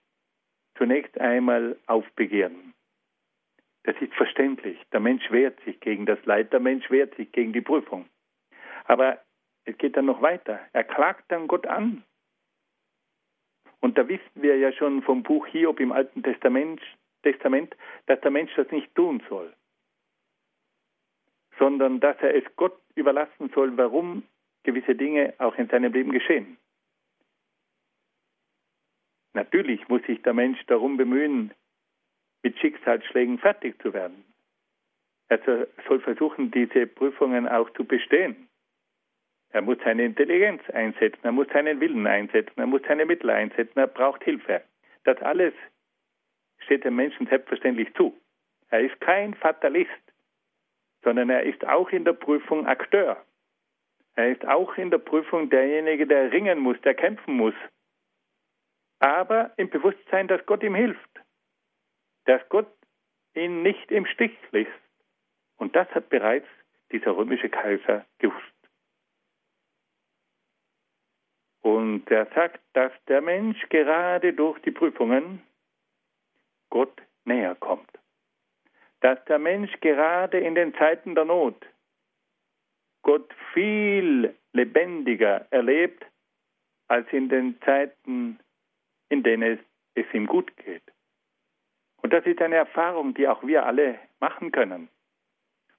zunächst 0.77 1.19
einmal 1.19 1.79
aufbegehren. 1.87 2.75
Das 3.85 3.97
ist 4.01 4.13
verständlich. 4.15 4.79
Der 4.93 5.01
Mensch 5.01 5.31
wehrt 5.31 5.59
sich 5.65 5.81
gegen 5.81 6.05
das 6.05 6.23
Leid, 6.27 6.53
der 6.53 6.61
Mensch 6.61 6.91
wehrt 6.91 7.15
sich 7.17 7.33
gegen 7.33 7.55
die 7.55 7.63
Prüfung. 7.63 8.07
Aber 8.85 9.19
es 9.65 9.79
geht 9.79 9.97
dann 9.97 10.05
noch 10.05 10.21
weiter. 10.21 10.61
Er 10.75 10.85
klagt 10.85 11.33
dann 11.33 11.49
Gott 11.49 11.67
an. 11.67 12.05
Und 13.81 13.99
da 13.99 14.09
wissen 14.09 14.31
wir 14.35 14.57
ja 14.57 14.73
schon 14.73 15.03
vom 15.03 15.23
Buch 15.23 15.47
Hiob 15.47 15.81
im 15.81 15.93
Alten 15.93 16.23
Testament, 16.23 16.81
Testament, 17.23 17.77
dass 18.07 18.21
der 18.21 18.31
Mensch 18.31 18.53
das 18.57 18.71
nicht 18.71 18.95
tun 18.95 19.23
soll. 19.29 19.53
sondern 21.59 22.01
dass 22.01 22.17
er 22.21 22.35
es 22.35 22.45
Gott 22.57 22.79
überlassen 22.95 23.51
soll, 23.55 23.77
warum 23.77 24.23
gewisse 24.63 24.95
Dinge 24.95 25.35
auch 25.39 25.57
in 25.57 25.69
seinem 25.69 25.93
Leben 25.93 26.13
geschehen. 26.13 26.57
Natürlich 29.35 29.87
muss 29.89 30.03
sich 30.05 30.23
der 30.23 30.33
Mensch 30.33 30.65
darum 30.67 30.97
bemühen, 30.97 31.53
mit 32.43 32.59
Schicksalsschlägen 32.59 33.39
fertig 33.39 33.81
zu 33.83 33.93
werden. 33.93 34.25
Er 35.29 35.41
soll 35.89 36.01
versuchen, 36.01 36.51
diese 36.51 36.87
Prüfungen 36.87 37.49
auch 37.49 37.69
zu 37.71 37.85
bestehen. 37.85 38.46
Er 39.57 39.63
muss 39.63 39.79
seine 39.83 40.05
Intelligenz 40.05 40.61
einsetzen, 40.69 41.21
er 41.23 41.33
muss 41.33 41.49
seinen 41.49 41.81
Willen 41.81 42.07
einsetzen, 42.07 42.61
er 42.61 42.67
muss 42.67 42.83
seine 42.87 43.07
Mittel 43.07 43.31
einsetzen, 43.31 43.79
er 43.79 43.87
braucht 43.87 44.23
Hilfe. 44.23 44.63
Das 45.05 45.17
alles 45.23 45.55
steht 46.59 46.85
dem 46.85 46.97
Menschen 46.97 47.27
selbstverständlich 47.27 47.89
zu. 47.95 48.15
Er 48.69 48.81
ist 48.81 49.01
kein 49.01 49.33
Fatalist, 49.33 49.91
sondern 51.03 51.31
er 51.31 51.45
ist 51.45 51.67
auch 51.67 51.89
in 51.89 52.05
der 52.05 52.13
Prüfung 52.13 52.67
Akteur. 52.67 53.17
Er 54.15 54.29
ist 54.31 54.47
auch 54.47 54.77
in 54.77 54.91
der 54.91 54.99
Prüfung 54.99 55.49
derjenige, 55.49 56.07
der 56.07 56.33
ringen 56.33 56.59
muss, 56.59 56.79
der 56.83 56.93
kämpfen 56.93 57.33
muss. 57.33 57.55
Aber 58.99 59.53
im 59.57 59.71
Bewusstsein, 59.71 60.29
dass 60.29 60.45
Gott 60.45 60.63
ihm 60.63 60.75
hilft, 60.75 61.21
dass 62.27 62.47
Gott 62.51 62.71
ihn 63.33 63.63
nicht 63.63 63.91
im 63.91 64.05
Stich 64.05 64.37
lässt. 64.51 64.83
Und 65.57 65.75
das 65.75 65.89
hat 65.95 66.11
bereits 66.11 66.47
dieser 66.93 67.17
römische 67.17 67.49
Kaiser 67.49 68.05
gewusst. 68.19 68.56
Und 71.67 72.09
er 72.13 72.27
sagt, 72.27 72.61
dass 72.75 72.93
der 73.09 73.21
Mensch 73.21 73.59
gerade 73.71 74.33
durch 74.33 74.57
die 74.61 74.71
Prüfungen 74.71 75.43
Gott 76.71 77.03
näher 77.25 77.57
kommt. 77.57 77.91
Dass 79.01 79.19
der 79.25 79.41
Mensch 79.41 79.73
gerade 79.81 80.39
in 80.39 80.55
den 80.55 80.75
Zeiten 80.75 81.17
der 81.17 81.25
Not 81.25 81.67
Gott 83.03 83.35
viel 83.53 84.33
lebendiger 84.53 85.45
erlebt 85.51 86.07
als 86.87 87.13
in 87.13 87.29
den 87.29 87.61
Zeiten, 87.63 88.39
in 89.09 89.25
denen 89.25 89.59
es, 89.59 89.59
es 89.97 90.15
ihm 90.15 90.27
gut 90.29 90.57
geht. 90.59 90.85
Und 92.01 92.13
das 92.13 92.25
ist 92.27 92.41
eine 92.41 92.55
Erfahrung, 92.55 93.13
die 93.15 93.27
auch 93.27 93.45
wir 93.45 93.67
alle 93.67 93.99
machen 94.21 94.53
können. 94.53 94.89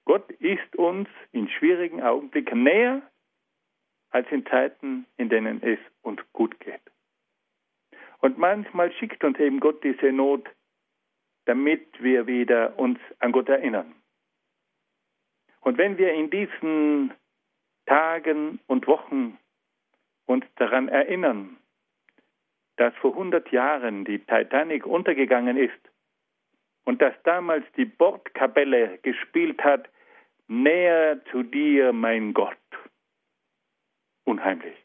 Gott 0.04 0.30
ist 0.32 0.76
uns 0.76 1.08
in 1.32 1.48
schwierigen 1.48 2.04
Augenblicken 2.04 2.64
näher 2.64 3.02
als 4.10 4.28
in 4.32 4.46
Zeiten, 4.46 5.06
in 5.18 5.30
denen 5.30 5.62
es 5.62 5.80
uns 6.02 6.22
gut 6.34 6.60
geht. 6.60 6.82
Und 8.20 8.38
manchmal 8.38 8.92
schickt 8.94 9.24
uns 9.24 9.40
eben 9.40 9.60
Gott 9.60 9.84
diese 9.84 10.12
Not, 10.12 10.50
damit 11.46 11.86
wir 12.02 12.28
wieder 12.28 12.78
uns 12.78 13.00
an 13.20 13.32
Gott 13.32 13.50
erinnern. 13.50 13.94
Und 15.62 15.78
wenn 15.78 15.98
wir 15.98 16.14
in 16.14 16.30
diesen 16.30 17.14
Tagen 17.86 18.60
und 18.68 18.88
Wochen 18.88 19.38
uns 20.26 20.46
daran 20.56 20.90
erinnern, 20.90 21.58
dass 22.78 22.94
vor 22.96 23.12
100 23.12 23.52
Jahren 23.52 24.06
die 24.06 24.20
Titanic 24.20 24.86
untergegangen 24.86 25.58
ist 25.58 25.80
und 26.86 27.02
dass 27.02 27.14
damals 27.24 27.66
die 27.76 27.86
Bordkapelle 27.86 29.00
gespielt 29.00 29.64
hat, 29.64 29.90
näher 30.48 31.20
zu 31.32 31.44
dir, 31.44 31.92
mein 31.92 32.34
Gott. 32.34 32.58
Unheimlich. 34.28 34.78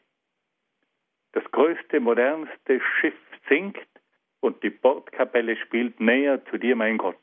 Das 1.33 1.43
größte, 1.51 1.99
modernste 1.99 2.79
Schiff 2.79 3.19
sinkt 3.49 3.85
und 4.39 4.63
die 4.63 4.69
Bordkapelle 4.69 5.57
spielt 5.57 5.99
näher 5.99 6.45
zu 6.45 6.57
dir, 6.57 6.77
mein 6.77 6.97
Gott. 6.97 7.19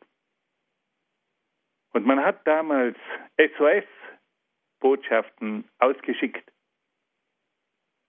Und 1.94 2.04
man 2.04 2.22
hat 2.22 2.46
damals 2.46 2.98
SOS-Botschaften 3.38 5.66
ausgeschickt, 5.78 6.52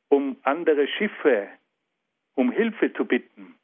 um 0.09 0.35
andere 0.43 0.89
Schiffe 0.89 1.47
um 2.35 2.51
Hilfe 2.51 2.91
zu 2.91 3.05
bitten. 3.05 3.57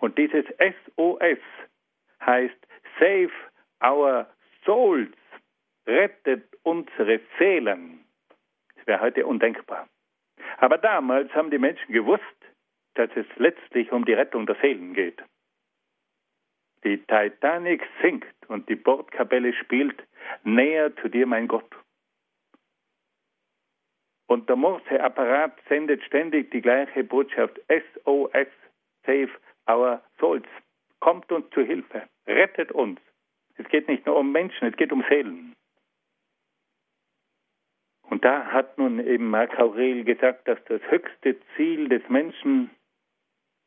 Und 0.00 0.18
dieses 0.18 0.44
SOS 0.58 1.38
heißt 2.20 2.66
Save 2.98 3.32
Our 3.82 4.26
Souls, 4.66 5.16
rettet 5.86 6.44
unsere 6.62 7.20
Seelen. 7.38 7.99
Wäre 8.90 9.02
heute 9.02 9.24
undenkbar. 9.24 9.88
Aber 10.56 10.76
damals 10.76 11.32
haben 11.32 11.52
die 11.52 11.60
Menschen 11.60 11.92
gewusst, 11.92 12.24
dass 12.94 13.08
es 13.14 13.24
letztlich 13.36 13.92
um 13.92 14.04
die 14.04 14.14
Rettung 14.14 14.46
der 14.46 14.56
Seelen 14.56 14.94
geht. 14.94 15.22
Die 16.82 16.98
Titanic 16.98 17.86
sinkt 18.02 18.34
und 18.48 18.68
die 18.68 18.74
Bordkapelle 18.74 19.52
spielt 19.52 20.02
näher 20.42 20.92
zu 20.96 21.08
dir, 21.08 21.24
mein 21.24 21.46
Gott. 21.46 21.70
Und 24.26 24.48
der 24.48 24.56
Morse-Apparat 24.56 25.56
sendet 25.68 26.02
ständig 26.02 26.50
die 26.50 26.60
gleiche 26.60 27.04
Botschaft 27.04 27.60
SOS, 27.68 28.48
Save 29.06 29.30
Our 29.70 30.02
Souls. 30.18 30.48
Kommt 30.98 31.30
uns 31.30 31.48
zu 31.50 31.60
Hilfe, 31.60 32.08
rettet 32.26 32.72
uns. 32.72 32.98
Es 33.54 33.68
geht 33.68 33.86
nicht 33.86 34.04
nur 34.04 34.16
um 34.16 34.32
Menschen, 34.32 34.66
es 34.66 34.76
geht 34.76 34.90
um 34.90 35.04
Seelen. 35.08 35.54
Und 38.10 38.24
da 38.24 38.46
hat 38.46 38.76
nun 38.76 38.98
eben 38.98 39.30
Marc 39.30 39.56
Aurel 39.58 40.02
gesagt, 40.02 40.48
dass 40.48 40.58
das 40.64 40.82
höchste 40.90 41.36
Ziel 41.54 41.88
des 41.88 42.06
Menschen 42.08 42.70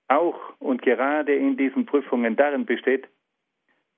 auch 0.10 0.38
und 0.60 0.82
gerade 0.82 1.34
in 1.34 1.56
diesen 1.56 1.86
Prüfungen 1.86 2.36
darin 2.36 2.66
besteht, 2.66 3.08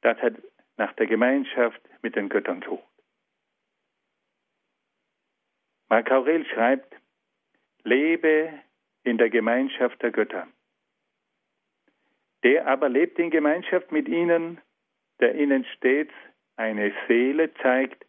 dass 0.02 0.18
er 0.20 0.34
nach 0.78 0.94
der 0.94 1.08
Gemeinschaft 1.08 1.82
mit 2.04 2.16
den 2.16 2.30
Göttern 2.30 2.62
sucht. 2.62 2.84
Marc 5.90 6.12
Aurel 6.12 6.46
schreibt, 6.46 6.96
lebe 7.84 8.54
in 9.04 9.18
der 9.18 9.32
Gemeinschaft 9.32 10.00
der 10.04 10.12
Götter. 10.12 10.48
Der 12.44 12.68
aber 12.68 12.88
lebt 12.88 13.18
in 13.18 13.32
Gemeinschaft 13.32 13.92
mit 13.92 14.08
ihnen, 14.08 14.62
der 15.20 15.34
ihnen 15.34 15.66
stets 15.76 16.14
eine 16.56 16.94
Seele 17.08 17.52
zeigt, 17.56 18.06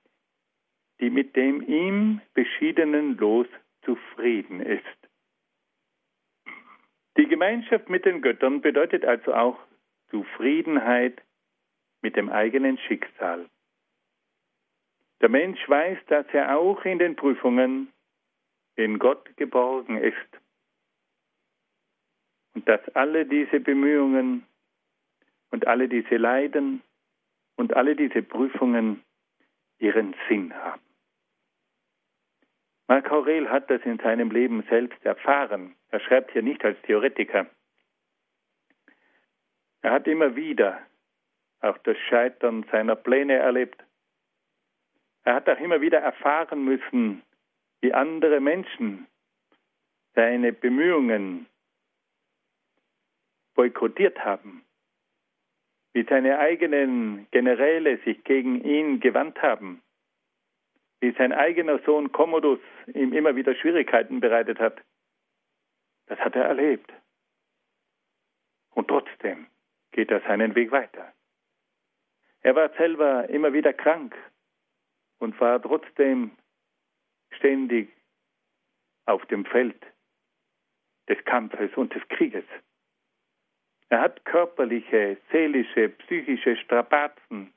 die 1.00 1.10
mit 1.10 1.36
dem 1.36 1.62
ihm 1.62 2.20
beschiedenen 2.34 3.16
Los 3.16 3.46
zufrieden 3.82 4.60
ist. 4.60 4.82
Die 7.16 7.26
Gemeinschaft 7.26 7.88
mit 7.88 8.04
den 8.04 8.20
Göttern 8.20 8.60
bedeutet 8.60 9.04
also 9.04 9.34
auch 9.34 9.58
Zufriedenheit 10.10 11.22
mit 12.02 12.16
dem 12.16 12.28
eigenen 12.28 12.78
Schicksal. 12.78 13.48
Der 15.20 15.30
Mensch 15.30 15.58
weiß, 15.68 15.98
dass 16.08 16.26
er 16.32 16.58
auch 16.58 16.84
in 16.84 16.98
den 16.98 17.16
Prüfungen 17.16 17.92
in 18.76 18.98
Gott 18.98 19.34
geborgen 19.36 19.96
ist 19.96 20.40
und 22.54 22.68
dass 22.68 22.86
alle 22.94 23.24
diese 23.24 23.60
Bemühungen 23.60 24.46
und 25.50 25.66
alle 25.66 25.88
diese 25.88 26.16
Leiden 26.16 26.82
und 27.56 27.74
alle 27.74 27.96
diese 27.96 28.22
Prüfungen 28.22 29.02
ihren 29.78 30.14
Sinn 30.28 30.54
haben. 30.54 30.85
Marc 32.88 33.10
Aurel 33.10 33.50
hat 33.50 33.68
das 33.68 33.82
in 33.82 33.98
seinem 33.98 34.30
Leben 34.30 34.62
selbst 34.68 35.04
erfahren. 35.04 35.74
Er 35.90 36.00
schreibt 36.00 36.32
hier 36.32 36.42
nicht 36.42 36.64
als 36.64 36.80
Theoretiker. 36.82 37.46
Er 39.82 39.90
hat 39.90 40.06
immer 40.06 40.36
wieder 40.36 40.80
auch 41.60 41.78
das 41.78 41.96
Scheitern 42.08 42.64
seiner 42.70 42.96
Pläne 42.96 43.34
erlebt. 43.34 43.82
Er 45.24 45.34
hat 45.34 45.48
auch 45.48 45.58
immer 45.58 45.80
wieder 45.80 45.98
erfahren 45.98 46.64
müssen, 46.64 47.22
wie 47.80 47.92
andere 47.92 48.40
Menschen 48.40 49.06
seine 50.14 50.52
Bemühungen 50.52 51.46
boykottiert 53.54 54.24
haben, 54.24 54.64
wie 55.92 56.04
seine 56.04 56.38
eigenen 56.38 57.26
Generäle 57.32 57.98
sich 57.98 58.22
gegen 58.22 58.62
ihn 58.62 59.00
gewandt 59.00 59.40
haben, 59.42 59.82
wie 61.00 61.12
sein 61.12 61.32
eigener 61.32 61.78
Sohn 61.80 62.12
Commodus 62.12 62.60
ihm 62.94 63.12
immer 63.12 63.36
wieder 63.36 63.54
Schwierigkeiten 63.54 64.20
bereitet 64.20 64.58
hat. 64.58 64.80
Das 66.06 66.18
hat 66.20 66.34
er 66.34 66.44
erlebt. 66.44 66.92
Und 68.70 68.88
trotzdem 68.88 69.46
geht 69.92 70.10
er 70.10 70.20
seinen 70.22 70.54
Weg 70.54 70.70
weiter. 70.70 71.12
Er 72.40 72.54
war 72.54 72.70
selber 72.76 73.28
immer 73.28 73.52
wieder 73.52 73.72
krank 73.72 74.14
und 75.18 75.38
war 75.40 75.60
trotzdem 75.60 76.30
ständig 77.30 77.90
auf 79.06 79.24
dem 79.26 79.44
Feld 79.44 79.80
des 81.08 81.22
Kampfes 81.24 81.74
und 81.76 81.94
des 81.94 82.06
Krieges. 82.08 82.44
Er 83.88 84.00
hat 84.00 84.24
körperliche, 84.24 85.16
seelische, 85.30 85.90
psychische 85.90 86.56
Strapazen 86.56 87.52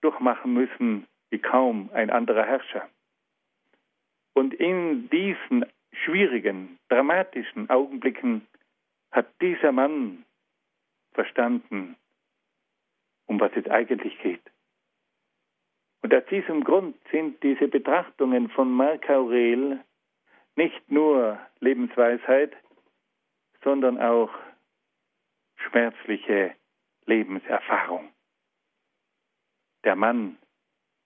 durchmachen 0.00 0.54
müssen 0.54 1.06
wie 1.30 1.38
kaum 1.38 1.90
ein 1.92 2.10
anderer 2.10 2.44
Herrscher. 2.44 2.88
Und 4.34 4.54
in 4.54 5.08
diesen 5.10 5.66
schwierigen, 6.04 6.78
dramatischen 6.88 7.70
Augenblicken 7.70 8.46
hat 9.10 9.26
dieser 9.40 9.72
Mann 9.72 10.24
verstanden, 11.12 11.96
um 13.26 13.40
was 13.40 13.50
es 13.56 13.66
eigentlich 13.68 14.18
geht. 14.20 14.42
Und 16.02 16.14
aus 16.14 16.24
diesem 16.26 16.62
Grund 16.62 16.96
sind 17.10 17.42
diese 17.42 17.66
Betrachtungen 17.66 18.48
von 18.50 18.70
Marc 18.70 19.08
Aurel 19.08 19.80
nicht 20.54 20.90
nur 20.90 21.38
Lebensweisheit, 21.60 22.54
sondern 23.64 24.00
auch 24.00 24.30
schmerzliche 25.56 26.54
Lebenserfahrung. 27.06 28.08
Der 29.84 29.96
Mann 29.96 30.36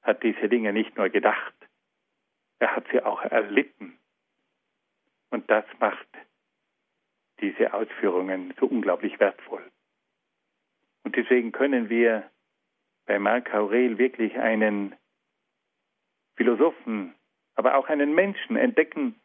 hat 0.03 0.23
diese 0.23 0.49
Dinge 0.49 0.73
nicht 0.73 0.97
nur 0.97 1.09
gedacht, 1.09 1.55
er 2.59 2.77
hat 2.77 2.87
sie 2.91 3.03
auch 3.03 3.23
erlitten. 3.23 3.99
Und 5.31 5.51
das 5.51 5.65
macht 5.79 6.09
diese 7.41 7.73
Ausführungen 7.73 8.55
so 8.59 8.67
unglaublich 8.67 9.19
wertvoll. 9.19 9.71
Und 11.05 11.17
deswegen 11.17 11.53
können 11.53 11.89
wir 11.89 12.31
bei 13.07 13.19
Marc 13.19 13.53
Aurel 13.55 13.99
wirklich 13.99 14.37
einen 14.39 14.95
Philosophen, 16.37 17.15
aber 17.55 17.75
auch 17.77 17.89
einen 17.89 18.15
Menschen 18.15 18.57
entdecken, 18.57 19.21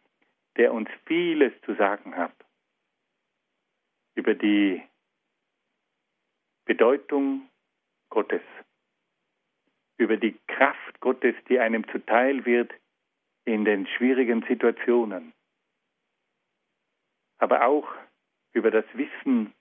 der 0.57 0.73
uns 0.73 0.89
vieles 1.05 1.53
zu 1.61 1.75
sagen 1.75 2.15
hat 2.15 2.33
über 4.15 4.33
die 4.33 4.81
Bedeutung 6.65 7.49
Gottes, 8.09 8.41
über 9.97 10.17
die 10.17 10.37
Kraft 10.47 10.99
Gottes, 10.99 11.35
die 11.49 11.59
einem 11.59 11.87
zuteil 11.89 12.45
wird 12.45 12.71
in 13.45 13.65
den 13.65 13.87
schwierigen 13.87 14.43
Situationen, 14.47 15.33
aber 17.37 17.65
auch 17.65 17.87
über 18.53 18.71
das 18.71 18.85
Wissen, 18.93 19.53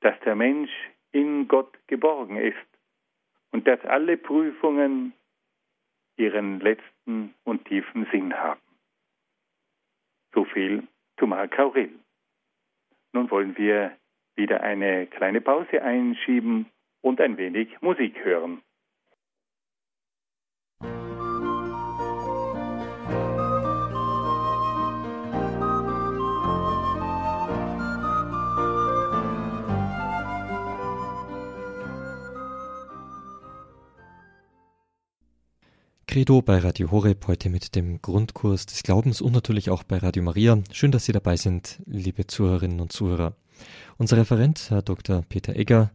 dass 0.00 0.18
der 0.20 0.34
Mensch 0.34 0.70
in 1.12 1.48
Gott 1.48 1.78
geborgen 1.86 2.36
ist 2.36 2.56
und 3.52 3.66
dass 3.66 3.80
alle 3.84 4.16
Prüfungen 4.16 5.12
ihren 6.16 6.60
letzten 6.60 7.34
und 7.44 7.64
tiefen 7.66 8.06
Sinn 8.12 8.34
haben. 8.34 8.60
So 10.34 10.44
viel 10.44 10.86
zu 11.18 11.26
Marc 11.26 11.58
Aurel. 11.58 11.90
Nun 13.12 13.30
wollen 13.30 13.56
wir 13.56 13.96
wieder 14.36 14.62
eine 14.62 15.06
kleine 15.06 15.40
Pause 15.40 15.82
einschieben 15.82 16.66
und 17.00 17.20
ein 17.20 17.36
wenig 17.36 17.80
Musik 17.82 18.24
hören. 18.24 18.62
Credo 36.10 36.42
bei 36.42 36.58
Radio 36.58 36.90
Horeb 36.90 37.28
heute 37.28 37.50
mit 37.50 37.76
dem 37.76 38.02
Grundkurs 38.02 38.66
des 38.66 38.82
Glaubens 38.82 39.20
und 39.20 39.30
natürlich 39.30 39.70
auch 39.70 39.84
bei 39.84 39.96
Radio 39.98 40.24
Maria. 40.24 40.60
Schön, 40.72 40.90
dass 40.90 41.04
Sie 41.04 41.12
dabei 41.12 41.36
sind, 41.36 41.80
liebe 41.86 42.26
Zuhörerinnen 42.26 42.80
und 42.80 42.90
Zuhörer. 42.90 43.36
Unser 43.96 44.16
Referent, 44.16 44.70
Herr 44.70 44.82
Dr. 44.82 45.22
Peter 45.28 45.54
Egger, 45.54 45.92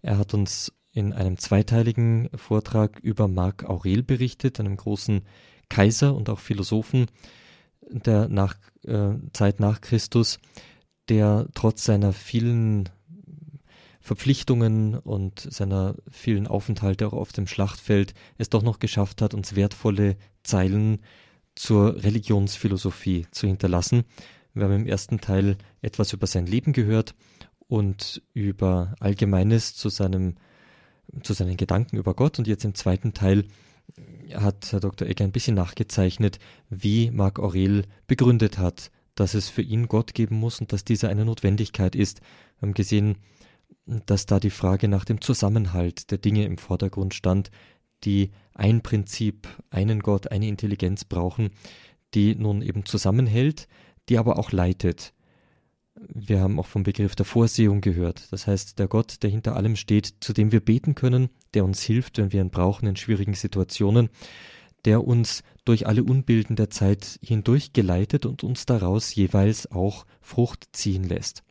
er 0.00 0.16
hat 0.16 0.32
uns 0.32 0.72
in 0.90 1.12
einem 1.12 1.36
zweiteiligen 1.36 2.30
Vortrag 2.34 2.98
über 3.00 3.28
Marc 3.28 3.64
Aurel 3.64 4.02
berichtet, 4.02 4.58
einem 4.58 4.78
großen 4.78 5.26
Kaiser 5.68 6.14
und 6.14 6.30
auch 6.30 6.38
Philosophen 6.38 7.04
der 7.82 8.26
nach, 8.28 8.56
äh, 8.86 9.16
Zeit 9.34 9.60
nach 9.60 9.82
Christus, 9.82 10.38
der 11.10 11.46
trotz 11.52 11.84
seiner 11.84 12.14
vielen 12.14 12.88
Verpflichtungen 14.08 14.94
und 14.94 15.38
seiner 15.38 15.94
vielen 16.10 16.46
Aufenthalte 16.46 17.06
auch 17.06 17.12
auf 17.12 17.32
dem 17.32 17.46
Schlachtfeld 17.46 18.14
es 18.38 18.48
doch 18.48 18.62
noch 18.62 18.78
geschafft 18.78 19.20
hat, 19.20 19.34
uns 19.34 19.54
wertvolle 19.54 20.16
Zeilen 20.42 21.00
zur 21.54 22.02
Religionsphilosophie 22.02 23.26
zu 23.32 23.46
hinterlassen. 23.46 24.04
Wir 24.54 24.64
haben 24.64 24.72
im 24.72 24.86
ersten 24.86 25.20
Teil 25.20 25.58
etwas 25.82 26.14
über 26.14 26.26
sein 26.26 26.46
Leben 26.46 26.72
gehört 26.72 27.14
und 27.66 28.22
über 28.32 28.94
Allgemeines 28.98 29.74
zu 29.74 29.90
seinem 29.90 30.36
zu 31.22 31.34
seinen 31.34 31.58
Gedanken 31.58 31.98
über 31.98 32.14
Gott 32.14 32.38
und 32.38 32.48
jetzt 32.48 32.64
im 32.64 32.74
zweiten 32.74 33.12
Teil 33.12 33.44
hat 34.32 34.72
Herr 34.72 34.80
Dr. 34.80 35.06
Egger 35.06 35.24
ein 35.24 35.32
bisschen 35.32 35.54
nachgezeichnet, 35.54 36.38
wie 36.70 37.10
Marc 37.10 37.38
Aurel 37.38 37.84
begründet 38.06 38.56
hat, 38.56 38.90
dass 39.14 39.34
es 39.34 39.50
für 39.50 39.62
ihn 39.62 39.86
Gott 39.86 40.14
geben 40.14 40.36
muss 40.36 40.60
und 40.60 40.72
dass 40.72 40.84
dieser 40.84 41.10
eine 41.10 41.26
Notwendigkeit 41.26 41.94
ist. 41.94 42.20
Wir 42.58 42.68
haben 42.68 42.74
gesehen, 42.74 43.16
dass 44.06 44.26
da 44.26 44.38
die 44.38 44.50
Frage 44.50 44.88
nach 44.88 45.04
dem 45.04 45.20
Zusammenhalt 45.20 46.10
der 46.10 46.18
Dinge 46.18 46.44
im 46.44 46.58
Vordergrund 46.58 47.14
stand, 47.14 47.50
die 48.04 48.30
ein 48.54 48.82
Prinzip, 48.82 49.48
einen 49.70 50.00
Gott, 50.00 50.30
eine 50.30 50.46
Intelligenz 50.46 51.04
brauchen, 51.04 51.50
die 52.14 52.34
nun 52.34 52.62
eben 52.62 52.84
zusammenhält, 52.84 53.68
die 54.08 54.18
aber 54.18 54.38
auch 54.38 54.52
leitet. 54.52 55.14
Wir 55.94 56.40
haben 56.40 56.60
auch 56.60 56.66
vom 56.66 56.84
Begriff 56.84 57.16
der 57.16 57.26
Vorsehung 57.26 57.80
gehört. 57.80 58.32
Das 58.32 58.46
heißt, 58.46 58.78
der 58.78 58.86
Gott, 58.86 59.22
der 59.22 59.30
hinter 59.30 59.56
allem 59.56 59.74
steht, 59.74 60.14
zu 60.20 60.32
dem 60.32 60.52
wir 60.52 60.60
beten 60.60 60.94
können, 60.94 61.28
der 61.54 61.64
uns 61.64 61.82
hilft, 61.82 62.18
wenn 62.18 62.32
wir 62.32 62.40
ihn 62.40 62.50
brauchen 62.50 62.86
in 62.86 62.96
schwierigen 62.96 63.34
Situationen, 63.34 64.10
der 64.84 65.04
uns 65.04 65.42
durch 65.64 65.86
alle 65.86 66.04
Unbilden 66.04 66.54
der 66.54 66.70
Zeit 66.70 67.18
hindurch 67.20 67.72
geleitet 67.72 68.26
und 68.26 68.44
uns 68.44 68.64
daraus 68.64 69.14
jeweils 69.14 69.70
auch 69.72 70.06
Frucht 70.20 70.68
ziehen 70.72 71.02
lässt. 71.04 71.42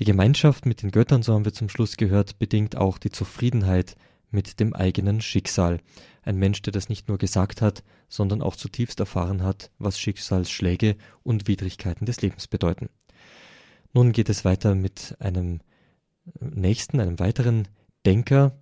Die 0.00 0.06
Gemeinschaft 0.06 0.64
mit 0.64 0.82
den 0.82 0.92
Göttern, 0.92 1.22
so 1.22 1.34
haben 1.34 1.44
wir 1.44 1.52
zum 1.52 1.68
Schluss 1.68 1.98
gehört, 1.98 2.38
bedingt 2.38 2.74
auch 2.74 2.96
die 2.96 3.10
Zufriedenheit 3.10 3.96
mit 4.30 4.58
dem 4.58 4.74
eigenen 4.74 5.20
Schicksal. 5.20 5.78
Ein 6.22 6.38
Mensch, 6.38 6.62
der 6.62 6.72
das 6.72 6.88
nicht 6.88 7.08
nur 7.08 7.18
gesagt 7.18 7.60
hat, 7.60 7.84
sondern 8.08 8.40
auch 8.40 8.56
zutiefst 8.56 8.98
erfahren 8.98 9.42
hat, 9.42 9.70
was 9.78 10.00
Schicksalsschläge 10.00 10.96
und 11.22 11.48
Widrigkeiten 11.48 12.06
des 12.06 12.22
Lebens 12.22 12.48
bedeuten. 12.48 12.88
Nun 13.92 14.12
geht 14.12 14.30
es 14.30 14.42
weiter 14.46 14.74
mit 14.74 15.16
einem 15.18 15.60
nächsten, 16.40 16.98
einem 16.98 17.18
weiteren 17.18 17.68
Denker, 18.06 18.58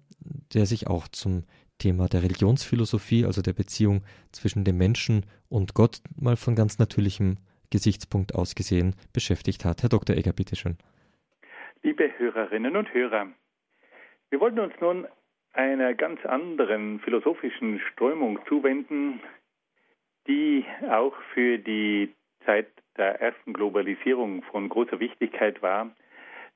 der 0.55 0.66
sich 0.66 0.89
auch 0.89 1.07
zum 1.07 1.45
Thema 1.78 2.09
der 2.09 2.24
Religionsphilosophie, 2.24 3.24
also 3.24 3.43
der 3.43 3.53
Beziehung 3.53 4.03
zwischen 4.32 4.64
dem 4.64 4.76
Menschen 4.76 5.24
und 5.49 5.74
Gott, 5.74 6.01
mal 6.16 6.36
von 6.36 6.57
ganz 6.57 6.78
natürlichem 6.78 7.36
Gesichtspunkt 7.70 8.34
aus 8.34 8.57
gesehen 8.57 8.97
beschäftigt 9.12 9.64
hat. 9.64 9.84
Herr 9.84 9.89
Dr. 9.89 10.16
Egger, 10.16 10.32
bitteschön. 10.32 10.78
Liebe 11.82 12.10
Hörerinnen 12.18 12.76
und 12.76 12.92
Hörer, 12.92 13.28
wir 14.30 14.40
wollen 14.40 14.58
uns 14.58 14.74
nun 14.80 15.06
einer 15.52 15.94
ganz 15.94 16.24
anderen 16.26 16.98
philosophischen 17.00 17.78
Strömung 17.92 18.40
zuwenden, 18.48 19.20
die 20.26 20.64
auch 20.90 21.14
für 21.34 21.56
die 21.58 22.12
Zeit 22.44 22.66
der 22.96 23.20
ersten 23.20 23.52
Globalisierung 23.52 24.42
von 24.42 24.68
großer 24.68 24.98
Wichtigkeit 24.98 25.62
war, 25.62 25.94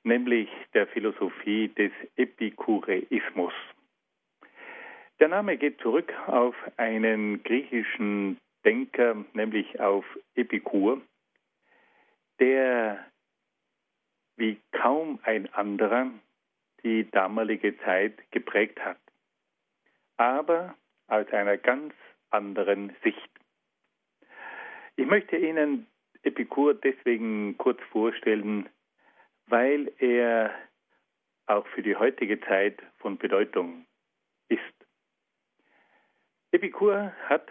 nämlich 0.02 0.48
der 0.74 0.88
Philosophie 0.88 1.68
des 1.68 1.92
Epikureismus. 2.16 3.54
Der 5.20 5.28
Name 5.28 5.56
geht 5.56 5.80
zurück 5.80 6.12
auf 6.26 6.56
einen 6.78 7.44
griechischen 7.44 8.38
Denker, 8.64 9.24
nämlich 9.34 9.78
auf 9.78 10.04
Epikur, 10.34 11.00
der 12.40 13.06
wie 14.36 14.60
kaum 14.72 15.18
ein 15.22 15.52
anderer 15.54 16.10
die 16.82 17.08
damalige 17.10 17.78
Zeit 17.78 18.30
geprägt 18.30 18.80
hat, 18.84 18.98
aber 20.16 20.74
aus 21.06 21.26
einer 21.32 21.56
ganz 21.56 21.94
anderen 22.30 22.94
Sicht. 23.02 23.30
Ich 24.96 25.06
möchte 25.06 25.36
Ihnen 25.36 25.86
Epikur 26.22 26.74
deswegen 26.74 27.56
kurz 27.58 27.80
vorstellen, 27.90 28.68
weil 29.46 29.92
er 29.98 30.54
auch 31.46 31.66
für 31.68 31.82
die 31.82 31.96
heutige 31.96 32.40
Zeit 32.40 32.82
von 32.98 33.18
Bedeutung 33.18 33.86
ist. 34.48 34.60
Epikur 36.52 37.12
hat 37.28 37.48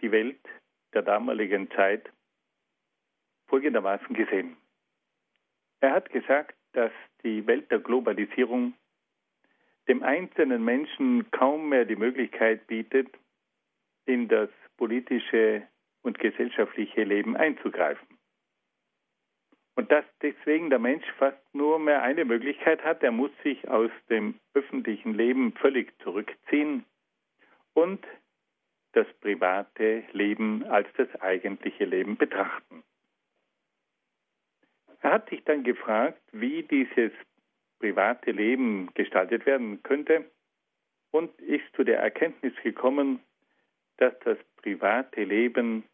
die 0.00 0.12
Welt 0.12 0.40
der 0.94 1.02
damaligen 1.02 1.70
Zeit 1.72 2.10
folgendermaßen 3.48 4.14
gesehen. 4.14 4.56
Er 5.80 5.92
hat 5.92 6.10
gesagt, 6.10 6.56
dass 6.72 6.92
die 7.22 7.46
Welt 7.46 7.70
der 7.70 7.78
Globalisierung 7.78 8.74
dem 9.88 10.02
einzelnen 10.02 10.64
Menschen 10.64 11.30
kaum 11.30 11.70
mehr 11.70 11.84
die 11.84 11.96
Möglichkeit 11.96 12.66
bietet, 12.66 13.08
in 14.04 14.28
das 14.28 14.50
politische 14.76 15.66
und 16.02 16.18
gesellschaftliche 16.18 17.04
Leben 17.04 17.36
einzugreifen. 17.36 18.18
Und 19.76 19.92
dass 19.92 20.04
deswegen 20.22 20.70
der 20.70 20.78
Mensch 20.78 21.06
fast 21.18 21.38
nur 21.54 21.78
mehr 21.78 22.02
eine 22.02 22.24
Möglichkeit 22.24 22.82
hat, 22.82 23.02
er 23.02 23.12
muss 23.12 23.30
sich 23.44 23.68
aus 23.68 23.90
dem 24.10 24.34
öffentlichen 24.54 25.14
Leben 25.14 25.52
völlig 25.52 25.96
zurückziehen 26.02 26.84
und 27.74 28.04
das 28.92 29.06
private 29.20 30.02
Leben 30.12 30.64
als 30.64 30.88
das 30.96 31.08
eigentliche 31.20 31.84
Leben 31.84 32.16
betrachten. 32.16 32.82
Er 35.00 35.12
hat 35.12 35.30
sich 35.30 35.44
dann 35.44 35.62
gefragt, 35.64 36.20
wie 36.32 36.62
dieses 36.64 37.12
private 37.78 38.32
Leben 38.32 38.90
gestaltet 38.94 39.46
werden 39.46 39.82
könnte. 39.82 40.24
und 41.10 41.40
ist 41.40 41.64
zu 41.74 41.84
der 41.84 42.00
Erkenntnis 42.00 42.52
gekommen, 42.62 43.20
dass 43.96 44.12
das 44.24 44.36
private 44.56 45.24
Leben 45.24 45.84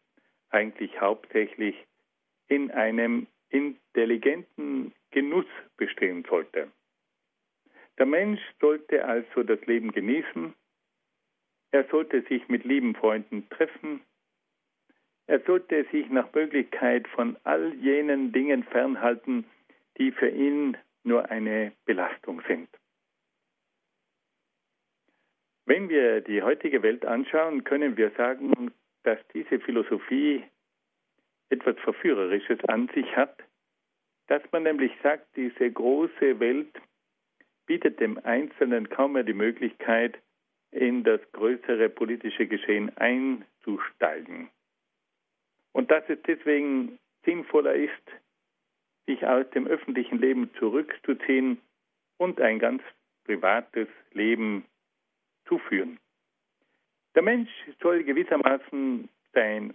eigentlich 0.49 0.99
hauptsächlich 0.99 1.75
in 2.47 2.69
einem 2.71 3.27
intelligenten 3.49 4.93
Genuss 5.11 5.45
bestehen 5.77 6.25
sollte. 6.29 6.69
Der 7.97 8.05
Mensch 8.05 8.41
sollte 8.59 9.05
also 9.05 9.43
das 9.43 9.65
Leben 9.65 9.91
genießen, 9.91 10.53
er 11.71 11.85
sollte 11.89 12.21
sich 12.23 12.47
mit 12.47 12.63
lieben 12.63 12.95
Freunden 12.95 13.49
treffen, 13.49 14.01
er 15.27 15.39
sollte 15.41 15.85
sich 15.91 16.09
nach 16.09 16.31
Möglichkeit 16.33 17.07
von 17.07 17.37
all 17.43 17.73
jenen 17.75 18.31
Dingen 18.31 18.63
fernhalten, 18.63 19.45
die 19.97 20.11
für 20.11 20.29
ihn 20.29 20.77
nur 21.03 21.29
eine 21.29 21.71
Belastung 21.85 22.41
sind. 22.47 22.69
Wenn 25.65 25.89
wir 25.89 26.21
die 26.21 26.43
heutige 26.43 26.83
Welt 26.83 27.05
anschauen, 27.05 27.63
können 27.63 27.97
wir 27.97 28.11
sagen, 28.11 28.71
dass 29.03 29.17
diese 29.33 29.59
Philosophie 29.59 30.43
etwas 31.49 31.77
Verführerisches 31.79 32.63
an 32.65 32.89
sich 32.93 33.15
hat, 33.15 33.43
dass 34.27 34.41
man 34.51 34.63
nämlich 34.63 34.91
sagt, 35.01 35.35
diese 35.35 35.71
große 35.71 36.39
Welt 36.39 36.79
bietet 37.65 37.99
dem 37.99 38.19
Einzelnen 38.23 38.89
kaum 38.89 39.13
mehr 39.13 39.23
die 39.23 39.33
Möglichkeit, 39.33 40.19
in 40.71 41.03
das 41.03 41.21
größere 41.31 41.89
politische 41.89 42.47
Geschehen 42.47 42.95
einzusteigen. 42.97 44.49
Und 45.75 45.91
dass 45.91 46.05
es 46.07 46.17
deswegen 46.25 46.99
sinnvoller 47.25 47.73
ist, 47.75 47.91
sich 49.07 49.27
aus 49.27 49.45
dem 49.49 49.67
öffentlichen 49.67 50.19
Leben 50.19 50.49
zurückzuziehen 50.57 51.59
und 52.15 52.39
ein 52.39 52.59
ganz 52.59 52.81
privates 53.25 53.89
Leben 54.13 54.63
zu 55.45 55.59
führen. 55.59 55.99
Der 57.13 57.23
Mensch 57.23 57.49
soll 57.81 58.05
gewissermaßen 58.05 59.09
sein 59.33 59.73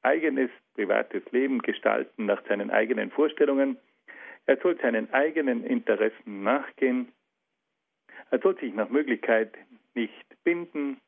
eigenes 0.00 0.50
privates 0.72 1.22
Leben 1.30 1.58
gestalten 1.60 2.24
nach 2.24 2.42
seinen 2.48 2.70
eigenen 2.70 3.10
Vorstellungen. 3.10 3.76
Er 4.46 4.56
soll 4.56 4.80
seinen 4.80 5.12
eigenen 5.12 5.62
Interessen 5.62 6.42
nachgehen. 6.42 7.12
Er 8.30 8.38
soll 8.38 8.58
sich 8.58 8.72
nach 8.72 8.88
Möglichkeit 8.88 9.52
nicht 9.92 10.42
binden. 10.42 11.02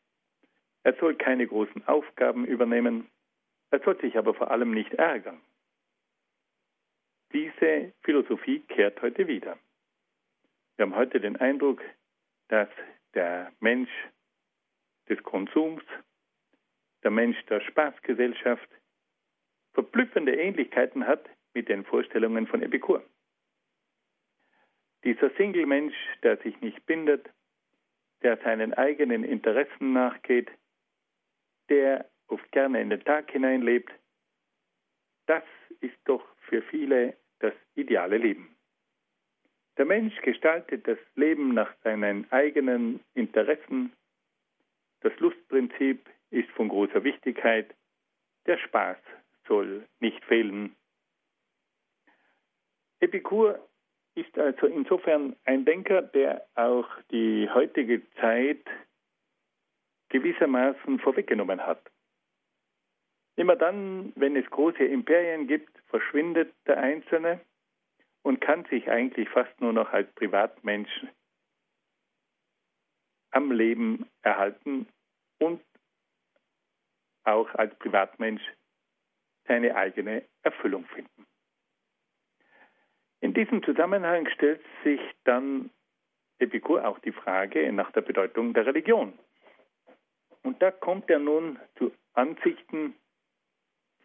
Er 0.83 0.93
soll 0.97 1.15
keine 1.15 1.47
großen 1.47 1.89
Aufgaben 1.89 2.45
übernehmen. 2.45 3.09
Er 3.71 3.81
soll 3.81 4.01
sich 4.01 4.17
aber 4.17 4.35
vor 4.35 4.51
allem 4.51 4.73
nicht 4.73 4.95
ärgern. 4.95 5.41
Diese 7.33 7.93
Philosophie 8.03 8.61
kehrt 8.61 9.03
heute 9.03 9.27
wieder. 9.27 9.59
Wir 10.77 10.85
haben 10.85 10.95
heute 10.95 11.21
den 11.21 11.37
Eindruck, 11.37 11.83
dass 12.49 12.69
der 13.15 13.53
Mensch 13.61 13.91
des 15.09 15.23
Konsums, 15.23 15.83
der 17.03 17.11
Mensch 17.11 17.43
der 17.47 17.61
Spaßgesellschaft 17.61 18.69
verblüffende 19.73 20.35
Ähnlichkeiten 20.37 21.07
hat 21.07 21.29
mit 21.55 21.69
den 21.69 21.85
Vorstellungen 21.85 22.47
von 22.47 22.63
Epikur. 22.63 23.05
Dieser 25.05 25.31
Single-Mensch, 25.37 25.95
der 26.23 26.37
sich 26.39 26.61
nicht 26.61 26.85
bindet, 26.87 27.31
der 28.23 28.37
seinen 28.39 28.75
eigenen 28.75 29.25
Interessen 29.25 29.93
nachgeht, 29.93 30.51
der 31.69 32.11
oft 32.29 32.51
gerne 32.53 32.81
in 32.81 32.91
den 32.91 33.05
Tag 33.05 33.31
hineinlebt, 33.31 33.93
das 35.27 35.45
ist 35.81 35.97
doch 36.05 36.25
für 36.49 36.63
viele 36.63 37.17
das 37.41 37.55
ideale 37.75 38.17
Leben. 38.17 38.57
Der 39.77 39.85
Mensch 39.85 40.19
gestaltet 40.23 40.89
das 40.89 40.99
Leben 41.17 41.53
nach 41.53 41.73
seinen 41.85 42.31
eigenen 42.33 43.01
Interessen. 43.15 43.93
Das 45.01 45.13
Lustprinzip 45.19 46.09
ist 46.31 46.49
von 46.51 46.69
großer 46.69 47.05
Wichtigkeit. 47.05 47.75
Der 48.47 48.57
Spaß 48.59 48.97
soll 49.47 49.87
nicht 50.01 50.25
fehlen. 50.25 50.75
Epikur 53.01 53.61
ist 54.15 54.39
also 54.39 54.67
insofern 54.67 55.37
ein 55.45 55.67
Denker, 55.67 56.01
der 56.01 56.47
auch 56.55 56.89
die 57.11 57.49
heutige 57.53 58.03
Zeit 58.15 58.65
gewissermaßen 60.09 60.99
vorweggenommen 61.01 61.61
hat. 61.61 61.83
Immer 63.37 63.57
dann, 63.57 64.13
wenn 64.17 64.35
es 64.35 64.49
große 64.51 64.85
Imperien 64.85 65.47
gibt, 65.47 65.79
verschwindet 65.89 66.55
der 66.67 66.79
Einzelne 66.79 67.41
und 68.23 68.41
kann 68.41 68.65
sich 68.67 68.91
eigentlich 68.91 69.29
fast 69.29 69.61
nur 69.61 69.73
noch 69.73 69.93
als 69.93 70.11
Privatmensch 70.15 71.07
am 73.31 73.53
Leben 73.53 74.09
erhalten 74.23 74.89
und 75.39 75.63
auch 77.25 77.55
als 77.55 77.75
Privatmensch 77.79 78.43
seine 79.47 79.77
eigene 79.77 80.25
Erfüllung 80.43 80.87
finden. 80.87 81.27
In 83.21 83.35
diesem 83.35 83.63
Zusammenhang 83.63 84.29
stellt 84.31 84.63
sich 84.83 85.01
dann 85.25 85.71
Epikur 86.39 86.87
auch 86.87 86.99
die 87.01 87.13
Frage 87.13 87.71
nach 87.73 87.91
der 87.93 88.03
Bedeutung 88.03 88.55
der 88.55 88.67
Religion. 88.67 89.19
Und 90.43 90.63
da 90.63 90.71
kommt 90.71 91.11
er 91.11 91.19
nun 91.19 91.59
zu 91.77 91.93
Ansichten, 92.15 92.95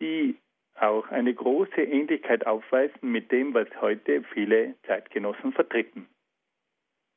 die 0.01 0.37
auch 0.75 1.07
eine 1.09 1.33
große 1.33 1.81
Ähnlichkeit 1.81 2.45
aufweisen 2.47 3.11
mit 3.11 3.31
dem, 3.31 3.53
was 3.53 3.69
heute 3.79 4.23
viele 4.33 4.75
Zeitgenossen 4.87 5.53
vertreten. 5.53 6.09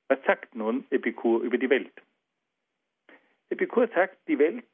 Was 0.09 0.23
sagt 0.25 0.55
nun 0.55 0.85
Epikur 0.91 1.43
über 1.43 1.57
die 1.57 1.71
Welt? 1.71 1.93
Epikur 3.49 3.89
sagt, 3.89 4.19
die 4.29 4.39
Welt 4.39 4.69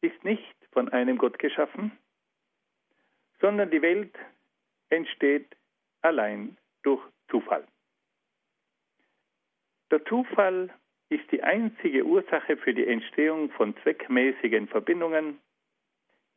ist 0.00 0.22
nicht 0.24 0.56
von 0.70 0.88
einem 0.90 1.18
Gott 1.18 1.38
geschaffen, 1.38 1.92
sondern 3.40 3.70
die 3.70 3.82
Welt 3.82 4.16
entsteht 4.90 5.56
allein 6.02 6.56
durch 6.82 7.02
Zufall. 7.28 7.66
Der 9.90 10.04
Zufall 10.04 10.72
ist 11.08 11.30
die 11.32 11.42
einzige 11.42 12.04
Ursache 12.04 12.56
für 12.56 12.72
die 12.72 12.86
Entstehung 12.86 13.50
von 13.50 13.76
zweckmäßigen 13.78 14.68
Verbindungen 14.68 15.40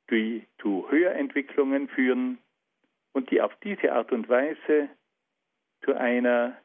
die 0.10 0.46
zu 0.60 0.90
Höherentwicklungen 0.90 1.88
führen 1.90 2.38
und 3.14 3.32
die 3.32 3.42
auf 3.42 3.56
diese 3.64 3.94
Art 3.94 4.12
und 4.12 4.28
Weise 4.30 4.90
zu 5.84 5.94
einer 5.94 6.58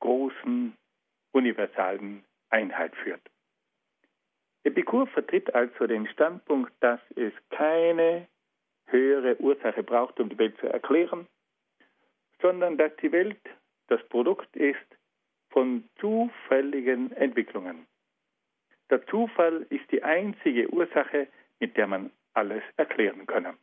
großen 0.00 0.76
universalen 1.32 2.24
Einheit 2.50 2.94
führt. 2.96 3.22
Epikur 4.64 5.06
vertritt 5.06 5.54
also 5.54 5.86
den 5.86 6.08
Standpunkt, 6.08 6.72
dass 6.80 7.00
es 7.14 7.32
keine 7.50 8.26
höhere 8.86 9.40
Ursache 9.40 9.82
braucht, 9.82 10.18
um 10.20 10.28
die 10.28 10.38
Welt 10.38 10.58
zu 10.58 10.66
erklären, 10.66 11.26
sondern 12.40 12.76
dass 12.76 12.94
die 12.96 13.12
Welt 13.12 13.40
das 13.88 14.02
Produkt 14.08 14.54
ist 14.56 14.86
von 15.50 15.88
zufälligen 16.00 17.12
Entwicklungen. 17.12 17.86
Der 18.90 19.04
Zufall 19.06 19.66
ist 19.70 19.90
die 19.90 20.02
einzige 20.02 20.68
Ursache, 20.72 21.28
mit 21.60 21.76
der 21.76 21.86
man 21.86 22.10
alles 22.36 22.62
erklären 22.76 23.26
können. 23.26 23.56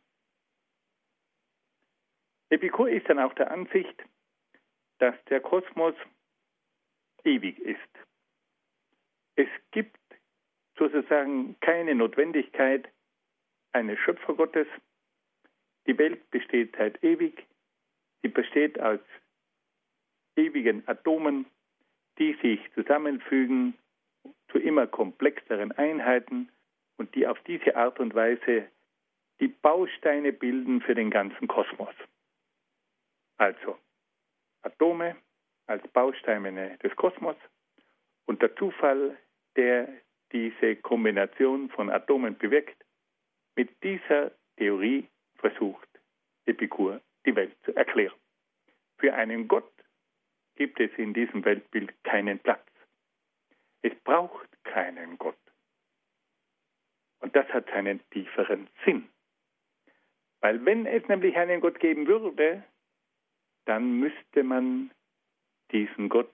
Epikur 2.50 2.88
ist 2.88 3.08
dann 3.08 3.18
auch 3.18 3.34
der 3.34 3.50
Ansicht, 3.50 4.04
dass 4.98 5.14
der 5.24 5.40
Kosmos 5.40 5.94
ewig 7.24 7.58
ist. 7.58 7.78
Es 9.36 9.48
gibt 9.72 9.98
sozusagen 10.78 11.58
keine 11.60 11.94
Notwendigkeit 11.94 12.88
eines 13.72 13.98
Schöpfergottes. 13.98 14.66
Die 15.86 15.98
Welt 15.98 16.30
besteht 16.30 16.76
seit 16.76 17.02
ewig. 17.02 17.46
Sie 18.22 18.28
besteht 18.28 18.80
aus 18.80 19.00
ewigen 20.36 20.86
Atomen, 20.88 21.46
die 22.18 22.34
sich 22.42 22.60
zusammenfügen 22.74 23.74
zu 24.50 24.58
immer 24.58 24.86
komplexeren 24.86 25.72
Einheiten 25.72 26.48
und 26.96 27.14
die 27.14 27.26
auf 27.26 27.38
diese 27.46 27.76
Art 27.76 28.00
und 28.00 28.14
Weise 28.14 28.68
die 29.40 29.48
Bausteine 29.48 30.32
bilden 30.32 30.80
für 30.80 30.94
den 30.94 31.10
ganzen 31.10 31.48
Kosmos. 31.48 31.94
Also 33.36 33.78
Atome 34.62 35.16
als 35.66 35.86
Bausteine 35.88 36.78
des 36.78 36.94
Kosmos 36.96 37.36
und 38.26 38.40
der 38.42 38.54
Zufall, 38.56 39.18
der 39.56 39.88
diese 40.32 40.76
Kombination 40.76 41.68
von 41.70 41.90
Atomen 41.90 42.36
bewirkt, 42.38 42.84
mit 43.56 43.70
dieser 43.82 44.32
Theorie 44.56 45.08
versucht 45.36 45.88
Epikur 46.46 47.00
die 47.26 47.34
Welt 47.34 47.56
zu 47.64 47.74
erklären. 47.74 48.18
Für 48.98 49.14
einen 49.14 49.48
Gott 49.48 49.72
gibt 50.56 50.78
es 50.80 50.90
in 50.96 51.14
diesem 51.14 51.44
Weltbild 51.44 51.92
keinen 52.04 52.38
Platz. 52.38 52.66
Es 53.82 53.94
braucht 54.04 54.48
keinen 54.64 55.18
Gott. 55.18 55.43
Und 57.24 57.34
das 57.34 57.48
hat 57.54 57.72
einen 57.72 58.00
tieferen 58.10 58.68
Sinn. 58.84 59.08
Weil 60.42 60.62
wenn 60.66 60.84
es 60.84 61.08
nämlich 61.08 61.34
einen 61.38 61.62
Gott 61.62 61.80
geben 61.80 62.06
würde, 62.06 62.62
dann 63.64 63.98
müsste 63.98 64.42
man 64.42 64.90
diesen 65.72 66.10
Gott 66.10 66.30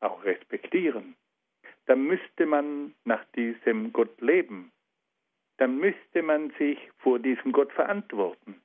auch 0.00 0.24
respektieren. 0.24 1.16
dann 1.84 2.06
müsste 2.06 2.46
man 2.46 2.94
nach 3.04 3.22
diesem 3.36 3.92
Gott 3.92 4.20
leben. 4.22 4.72
Dann 5.58 5.76
müsste 5.76 6.22
man 6.22 6.50
sich 6.52 6.78
vor 6.96 7.18
diesem 7.18 7.52
Gott 7.52 7.70
verantworten. 7.72 8.62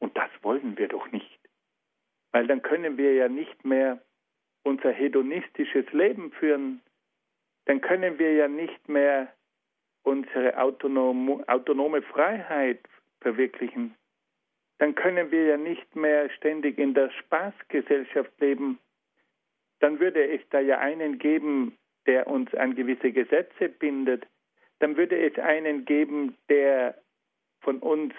Und 0.00 0.14
das 0.18 0.30
wollen 0.42 0.76
wir 0.76 0.88
doch 0.88 1.10
nicht. 1.12 1.40
Weil 2.32 2.46
dann 2.46 2.60
können 2.60 2.98
wir 2.98 3.14
ja 3.14 3.28
nicht 3.28 3.64
mehr 3.64 4.02
unser 4.64 4.90
hedonistisches 4.90 5.90
Leben 5.92 6.30
führen. 6.32 6.82
Dann 7.64 7.80
können 7.80 8.18
wir 8.18 8.34
ja 8.34 8.48
nicht 8.48 8.86
mehr 8.88 9.32
unsere 10.02 10.58
autonome, 10.58 12.02
Freiheit 12.02 12.80
verwirklichen. 13.20 13.94
Dann 14.78 14.94
können 14.94 15.30
wir 15.30 15.44
ja 15.44 15.56
nicht 15.56 15.94
mehr 15.94 16.30
ständig 16.30 16.78
in 16.78 16.94
der 16.94 17.10
Spaßgesellschaft 17.10 18.32
leben. 18.40 18.78
Dann 19.80 20.00
würde 20.00 20.26
es 20.26 20.40
da 20.50 20.60
ja 20.60 20.78
einen 20.78 21.18
geben, 21.18 21.76
der 22.06 22.26
uns 22.26 22.54
an 22.54 22.74
gewisse 22.74 23.12
Gesetze 23.12 23.68
bindet. 23.68 24.26
Dann 24.78 24.96
würde 24.96 25.18
es 25.18 25.38
einen 25.38 25.84
geben, 25.84 26.36
der 26.48 26.94
von 27.60 27.78
uns 27.80 28.14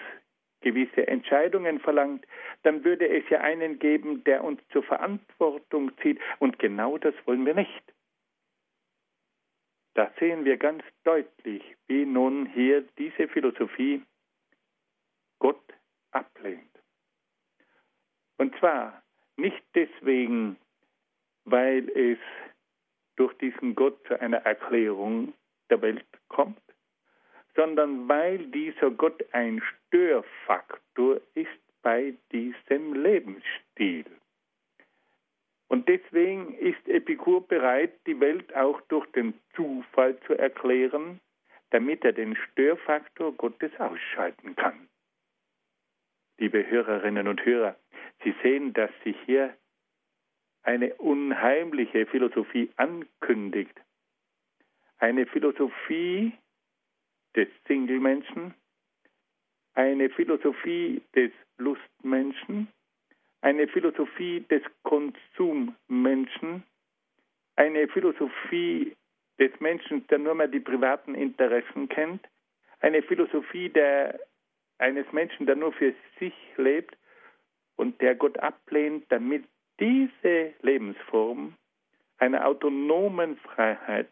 gewisse 0.62 1.06
Entscheidungen 1.06 1.80
verlangt, 1.80 2.24
dann 2.62 2.84
würde 2.84 3.08
es 3.08 3.28
ja 3.28 3.40
einen 3.40 3.78
geben, 3.78 4.24
der 4.24 4.44
uns 4.44 4.60
zur 4.72 4.82
Verantwortung 4.82 5.90
zieht. 5.98 6.20
Und 6.38 6.58
genau 6.58 6.98
das 6.98 7.14
wollen 7.26 7.44
wir 7.44 7.54
nicht. 7.54 7.82
Da 9.94 10.10
sehen 10.18 10.44
wir 10.44 10.56
ganz 10.56 10.82
deutlich, 11.04 11.62
wie 11.86 12.06
nun 12.06 12.46
hier 12.46 12.82
diese 12.98 13.28
Philosophie 13.28 14.02
Gott 15.38 15.62
ablehnt. 16.12 16.70
Und 18.38 18.56
zwar 18.58 19.02
nicht 19.36 19.62
deswegen, 19.74 20.56
weil 21.44 21.88
es 21.90 22.18
durch 23.16 23.34
diesen 23.38 23.74
Gott 23.74 23.98
zu 24.06 24.18
einer 24.20 24.38
Erklärung 24.38 25.34
der 25.68 25.82
Welt 25.82 26.06
kommt, 26.28 26.62
sondern 27.54 28.08
weil 28.08 28.38
dieser 28.46 28.90
Gott 28.90 29.22
ein 29.32 29.62
Störfaktor 29.88 31.20
ist 31.34 31.48
bei 31.82 32.14
diesem 32.30 32.94
Lebensstil. 32.94 34.06
Und 35.72 35.88
deswegen 35.88 36.52
ist 36.58 36.86
Epikur 36.86 37.48
bereit, 37.48 37.94
die 38.06 38.20
Welt 38.20 38.54
auch 38.54 38.82
durch 38.88 39.06
den 39.12 39.32
Zufall 39.56 40.20
zu 40.26 40.34
erklären, 40.34 41.18
damit 41.70 42.04
er 42.04 42.12
den 42.12 42.36
Störfaktor 42.36 43.32
Gottes 43.32 43.72
ausschalten 43.80 44.54
kann. 44.54 44.90
Liebe 46.36 46.70
Hörerinnen 46.70 47.26
und 47.26 47.42
Hörer, 47.46 47.74
Sie 48.22 48.34
sehen, 48.42 48.74
dass 48.74 48.90
sich 49.02 49.16
hier 49.24 49.56
eine 50.62 50.92
unheimliche 50.96 52.04
Philosophie 52.04 52.70
ankündigt. 52.76 53.80
Eine 54.98 55.24
Philosophie 55.24 56.32
des 57.34 57.48
Single-Menschen, 57.66 58.52
eine 59.72 60.10
Philosophie 60.10 61.00
des 61.14 61.32
Lustmenschen, 61.56 62.68
eine 63.42 63.68
Philosophie 63.68 64.40
des 64.48 64.62
Konsummenschen, 64.84 66.62
eine 67.56 67.88
Philosophie 67.88 68.96
des 69.38 69.50
Menschen, 69.60 70.06
der 70.06 70.18
nur 70.18 70.34
mehr 70.34 70.48
die 70.48 70.60
privaten 70.60 71.14
Interessen 71.14 71.88
kennt, 71.88 72.26
eine 72.80 73.02
Philosophie 73.02 73.68
der, 73.68 74.18
eines 74.78 75.10
Menschen, 75.12 75.46
der 75.46 75.56
nur 75.56 75.72
für 75.72 75.92
sich 76.18 76.34
lebt 76.56 76.96
und 77.76 78.00
der 78.00 78.14
Gott 78.14 78.38
ablehnt, 78.38 79.06
damit 79.10 79.44
diese 79.80 80.54
Lebensform 80.62 81.54
einer 82.18 82.46
autonomen 82.46 83.36
Freiheit 83.38 84.08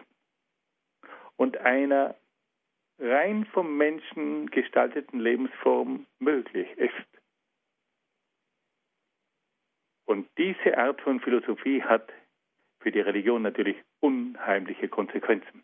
und 1.36 1.56
einer 1.58 2.16
rein 2.98 3.46
vom 3.46 3.76
Menschen 3.76 4.50
gestalteten 4.50 5.20
Lebensform 5.20 6.06
möglich 6.18 6.68
ist. 6.76 7.19
Und 10.10 10.28
diese 10.38 10.76
Art 10.76 11.00
von 11.02 11.20
Philosophie 11.20 11.84
hat 11.84 12.12
für 12.80 12.90
die 12.90 12.98
Religion 12.98 13.42
natürlich 13.42 13.76
unheimliche 14.00 14.88
Konsequenzen. 14.88 15.62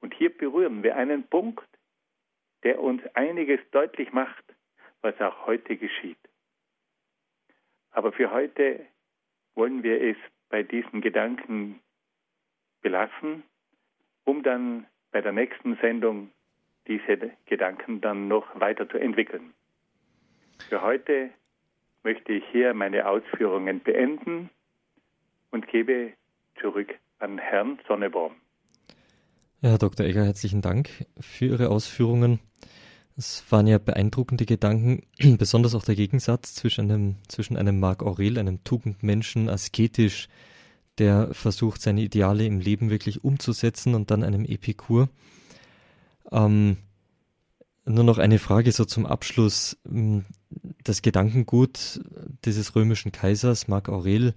Und 0.00 0.14
hier 0.14 0.36
berühren 0.36 0.82
wir 0.82 0.96
einen 0.96 1.22
Punkt, 1.28 1.68
der 2.64 2.80
uns 2.80 3.06
einiges 3.14 3.60
deutlich 3.70 4.12
macht, 4.12 4.42
was 5.00 5.14
auch 5.20 5.46
heute 5.46 5.76
geschieht. 5.76 6.18
Aber 7.92 8.10
für 8.10 8.32
heute 8.32 8.84
wollen 9.54 9.84
wir 9.84 10.02
es 10.02 10.16
bei 10.48 10.64
diesen 10.64 11.00
Gedanken 11.00 11.78
belassen, 12.80 13.44
um 14.24 14.42
dann 14.42 14.88
bei 15.12 15.20
der 15.20 15.30
nächsten 15.30 15.76
Sendung 15.76 16.32
diese 16.88 17.30
Gedanken 17.46 18.00
dann 18.00 18.26
noch 18.26 18.58
weiter 18.58 18.88
zu 18.88 18.98
entwickeln. 18.98 19.54
Für 20.68 20.82
heute 20.82 21.30
möchte 22.04 22.32
ich 22.32 22.44
hier 22.52 22.74
meine 22.74 23.08
Ausführungen 23.08 23.82
beenden 23.82 24.50
und 25.50 25.68
gebe 25.68 26.12
zurück 26.60 26.94
an 27.18 27.38
Herrn 27.38 27.78
Sonneborn. 27.86 28.34
Herr 29.60 29.78
Dr. 29.78 30.06
Egger, 30.06 30.24
herzlichen 30.24 30.60
Dank 30.60 30.90
für 31.20 31.46
Ihre 31.46 31.68
Ausführungen. 31.68 32.40
Es 33.16 33.44
waren 33.50 33.66
ja 33.66 33.78
beeindruckende 33.78 34.46
Gedanken, 34.46 35.02
besonders 35.38 35.74
auch 35.74 35.84
der 35.84 35.94
Gegensatz 35.94 36.54
zwischen 36.54 36.90
einem, 36.90 37.16
zwischen 37.28 37.56
einem 37.56 37.78
Marc 37.78 38.02
Aurel, 38.02 38.38
einem 38.38 38.64
Tugendmenschen, 38.64 39.48
asketisch, 39.48 40.28
der 40.98 41.32
versucht, 41.32 41.80
seine 41.80 42.02
Ideale 42.02 42.44
im 42.44 42.58
Leben 42.58 42.90
wirklich 42.90 43.22
umzusetzen, 43.22 43.94
und 43.94 44.10
dann 44.10 44.24
einem 44.24 44.44
Epikur, 44.44 45.08
ähm, 46.32 46.76
nur 47.84 48.04
noch 48.04 48.18
eine 48.18 48.38
Frage 48.38 48.72
so 48.72 48.84
zum 48.84 49.06
Abschluss. 49.06 49.76
Das 50.84 51.02
Gedankengut 51.02 52.00
dieses 52.44 52.74
römischen 52.74 53.12
Kaisers, 53.12 53.68
Marc 53.68 53.88
Aurel, 53.88 54.34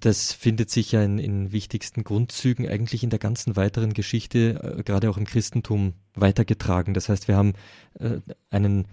das 0.00 0.32
findet 0.32 0.70
sich 0.70 0.92
ja 0.92 1.02
in, 1.02 1.18
in 1.18 1.52
wichtigsten 1.52 2.04
Grundzügen 2.04 2.68
eigentlich 2.68 3.02
in 3.02 3.10
der 3.10 3.18
ganzen 3.18 3.56
weiteren 3.56 3.94
Geschichte, 3.94 4.76
äh, 4.78 4.82
gerade 4.82 5.08
auch 5.08 5.16
im 5.16 5.24
Christentum, 5.24 5.94
weitergetragen. 6.14 6.92
Das 6.92 7.08
heißt, 7.08 7.28
wir 7.28 7.36
haben 7.36 7.54
äh, 7.98 8.18
einen 8.50 8.86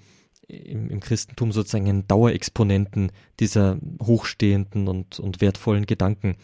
im, 0.48 0.90
im, 0.90 1.00
Christentum 1.02 1.52
sozusagen 1.52 1.90
einen 1.90 2.08
Dauerexponenten 2.08 3.12
dieser 3.40 3.78
hochstehenden 4.02 4.88
und, 4.88 5.20
und 5.20 5.42
wertvollen 5.42 5.86
Gedanken. 5.86 6.38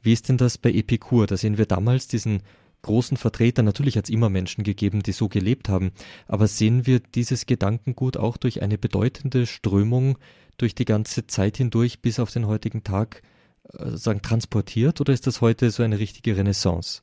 Wie 0.00 0.12
ist 0.12 0.28
denn 0.28 0.36
das 0.36 0.58
bei 0.58 0.70
Epikur? 0.70 1.26
Da 1.26 1.36
sehen 1.36 1.58
wir 1.58 1.66
damals 1.66 2.06
diesen 2.06 2.42
großen 2.82 3.16
Vertreter, 3.16 3.62
natürlich 3.62 3.96
hat 3.96 4.04
es 4.04 4.10
immer 4.10 4.30
Menschen 4.30 4.64
gegeben, 4.64 5.02
die 5.02 5.12
so 5.12 5.28
gelebt 5.28 5.68
haben, 5.68 5.92
aber 6.26 6.46
sehen 6.46 6.86
wir 6.86 7.00
dieses 7.00 7.46
Gedankengut 7.46 8.16
auch 8.16 8.36
durch 8.36 8.62
eine 8.62 8.78
bedeutende 8.78 9.46
Strömung 9.46 10.18
durch 10.58 10.74
die 10.74 10.84
ganze 10.84 11.26
Zeit 11.26 11.56
hindurch 11.56 12.02
bis 12.02 12.20
auf 12.20 12.30
den 12.30 12.46
heutigen 12.46 12.84
Tag 12.84 13.22
äh, 13.72 13.90
sagen, 13.90 14.22
transportiert 14.22 15.00
oder 15.00 15.12
ist 15.12 15.26
das 15.26 15.40
heute 15.40 15.70
so 15.70 15.82
eine 15.82 15.98
richtige 15.98 16.36
Renaissance? 16.36 17.02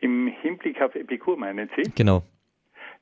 Im 0.00 0.26
Hinblick 0.26 0.80
auf 0.80 0.94
Epikur 0.94 1.36
meinen 1.36 1.68
Sie? 1.76 1.90
Genau. 1.94 2.22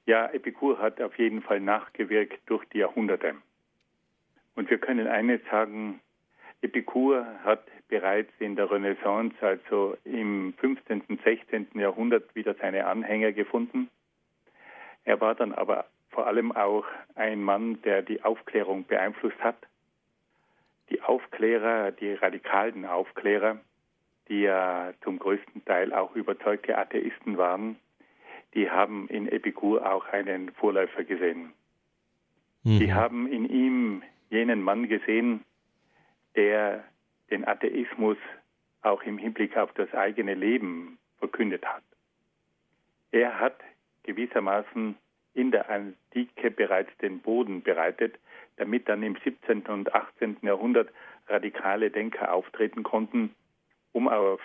Ja, 0.07 0.31
Epikur 0.33 0.79
hat 0.79 1.01
auf 1.01 1.19
jeden 1.19 1.43
Fall 1.43 1.61
nachgewirkt 1.61 2.41
durch 2.47 2.65
die 2.73 2.79
Jahrhunderte. 2.79 3.35
Und 4.55 4.69
wir 4.71 4.79
können 4.79 5.07
eines 5.07 5.41
sagen, 5.51 6.01
Epikur 6.63 7.27
hat 7.45 7.65
bereits 7.89 8.33
in 8.39 8.57
der 8.57 8.71
Renaissance, 8.71 9.35
also 9.41 9.97
im 10.05 10.55
15., 10.59 11.03
und 11.09 11.23
16. 11.23 11.69
Jahrhundert, 11.75 12.35
wieder 12.35 12.55
seine 12.55 12.87
Anhänger 12.87 13.33
gefunden. 13.33 13.91
Er 15.05 15.21
war 15.21 15.35
dann 15.35 15.53
aber 15.53 15.87
vor 16.11 16.27
allem 16.27 16.53
auch 16.53 16.85
ein 17.15 17.43
Mann, 17.43 17.83
der 17.83 18.03
die 18.03 18.23
Aufklärung 18.23 18.85
beeinflusst 18.85 19.39
hat. 19.41 19.57
Die 20.91 21.03
Aufklärer, 21.03 21.91
die 21.91 22.15
radikalen 22.15 22.85
Aufklärer, 22.85 23.59
die 24.29 24.43
ja 24.43 24.93
zum 25.03 25.19
größten 25.19 25.65
Teil 25.65 25.93
auch 25.93 26.15
überzeugte 26.15 26.79
Atheisten 26.79 27.37
waren, 27.39 27.77
die 28.55 28.71
haben 28.71 29.09
in 29.09 29.27
Epikur 29.29 29.91
auch 29.91 30.07
einen 30.07 30.53
Vorläufer 30.53 31.05
gesehen. 31.05 31.53
Mhm. 32.63 32.79
Die 32.79 32.93
haben 32.93 33.27
in 33.27 33.49
ihm 33.49 34.03
jenen 34.31 34.63
Mann 34.63 34.89
gesehen, 34.89 35.45
der 36.37 36.85
den 37.31 37.47
Atheismus 37.47 38.19
auch 38.83 39.03
im 39.03 39.19
Hinblick 39.19 39.57
auf 39.57 39.73
das 39.75 39.93
eigene 39.95 40.35
Leben 40.35 40.99
verkündet 41.19 41.65
hat. 41.65 41.83
Er 43.11 43.39
hat 43.39 43.59
gewissermaßen 44.03 44.97
in 45.35 45.51
der 45.51 45.71
Antike 45.71 46.51
bereits 46.51 46.91
den 46.99 47.21
Boden 47.21 47.63
bereitet, 47.63 48.19
damit 48.57 48.89
dann 48.89 49.03
im 49.03 49.17
17. 49.25 49.63
und 49.63 49.95
18. 49.95 50.39
Jahrhundert 50.43 50.91
radikale 51.29 51.91
Denker 51.91 52.33
auftreten 52.33 52.83
konnten, 52.83 53.35
um 53.93 54.09
auf 54.09 54.41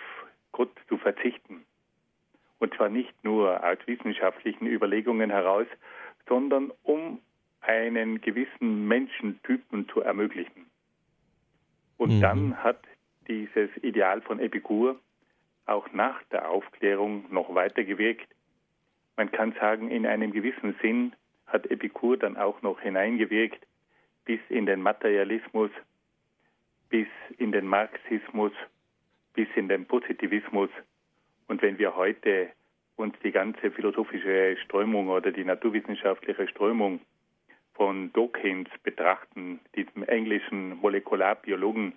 Gott 0.52 0.72
zu 0.88 0.96
verzichten. 0.96 1.64
Und 2.58 2.74
zwar 2.74 2.88
nicht 2.88 3.12
nur 3.22 3.62
aus 3.62 3.78
wissenschaftlichen 3.86 4.66
Überlegungen 4.66 5.30
heraus, 5.30 5.66
sondern 6.26 6.72
um 6.82 7.20
einen 7.60 8.20
gewissen 8.20 8.86
Menschentypen 8.88 9.88
zu 9.88 10.00
ermöglichen. 10.00 10.70
Und 11.98 12.16
mhm. 12.16 12.20
dann 12.22 12.64
hat 12.64 12.80
dieses 13.28 13.68
Ideal 13.82 14.22
von 14.22 14.40
Epikur 14.40 14.98
auch 15.66 15.92
nach 15.92 16.22
der 16.32 16.48
Aufklärung 16.48 17.26
noch 17.30 17.54
weiter 17.54 17.84
gewirkt. 17.84 18.28
Man 19.16 19.30
kann 19.30 19.52
sagen, 19.60 19.90
in 19.90 20.06
einem 20.06 20.32
gewissen 20.32 20.74
Sinn 20.80 21.14
hat 21.46 21.70
Epikur 21.70 22.16
dann 22.16 22.36
auch 22.36 22.62
noch 22.62 22.80
hineingewirkt 22.80 23.66
bis 24.24 24.40
in 24.48 24.66
den 24.66 24.80
Materialismus, 24.80 25.70
bis 26.88 27.08
in 27.36 27.52
den 27.52 27.66
Marxismus, 27.66 28.52
bis 29.34 29.48
in 29.56 29.68
den 29.68 29.86
Positivismus. 29.86 30.70
Und 31.48 31.62
wenn 31.62 31.78
wir 31.78 31.96
heute 31.96 32.48
uns 32.96 33.14
die 33.22 33.32
ganze 33.32 33.70
philosophische 33.70 34.56
Strömung 34.64 35.08
oder 35.08 35.32
die 35.32 35.44
naturwissenschaftliche 35.44 36.48
Strömung 36.48 37.00
von 37.78 38.12
Dawkins 38.12 38.68
betrachten, 38.82 39.60
diesem 39.76 40.02
englischen 40.02 40.76
Molekularbiologen, 40.80 41.94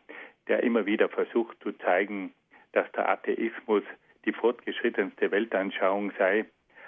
der 0.48 0.64
immer 0.64 0.86
wieder 0.86 1.10
versucht 1.10 1.58
zu 1.62 1.74
zeigen, 1.74 2.32
dass 2.72 2.90
der 2.94 3.10
Atheismus 3.10 3.84
die 4.24 4.32
fortgeschrittenste 4.32 5.32
Weltanschauung 5.32 6.14
sei, 6.18 6.46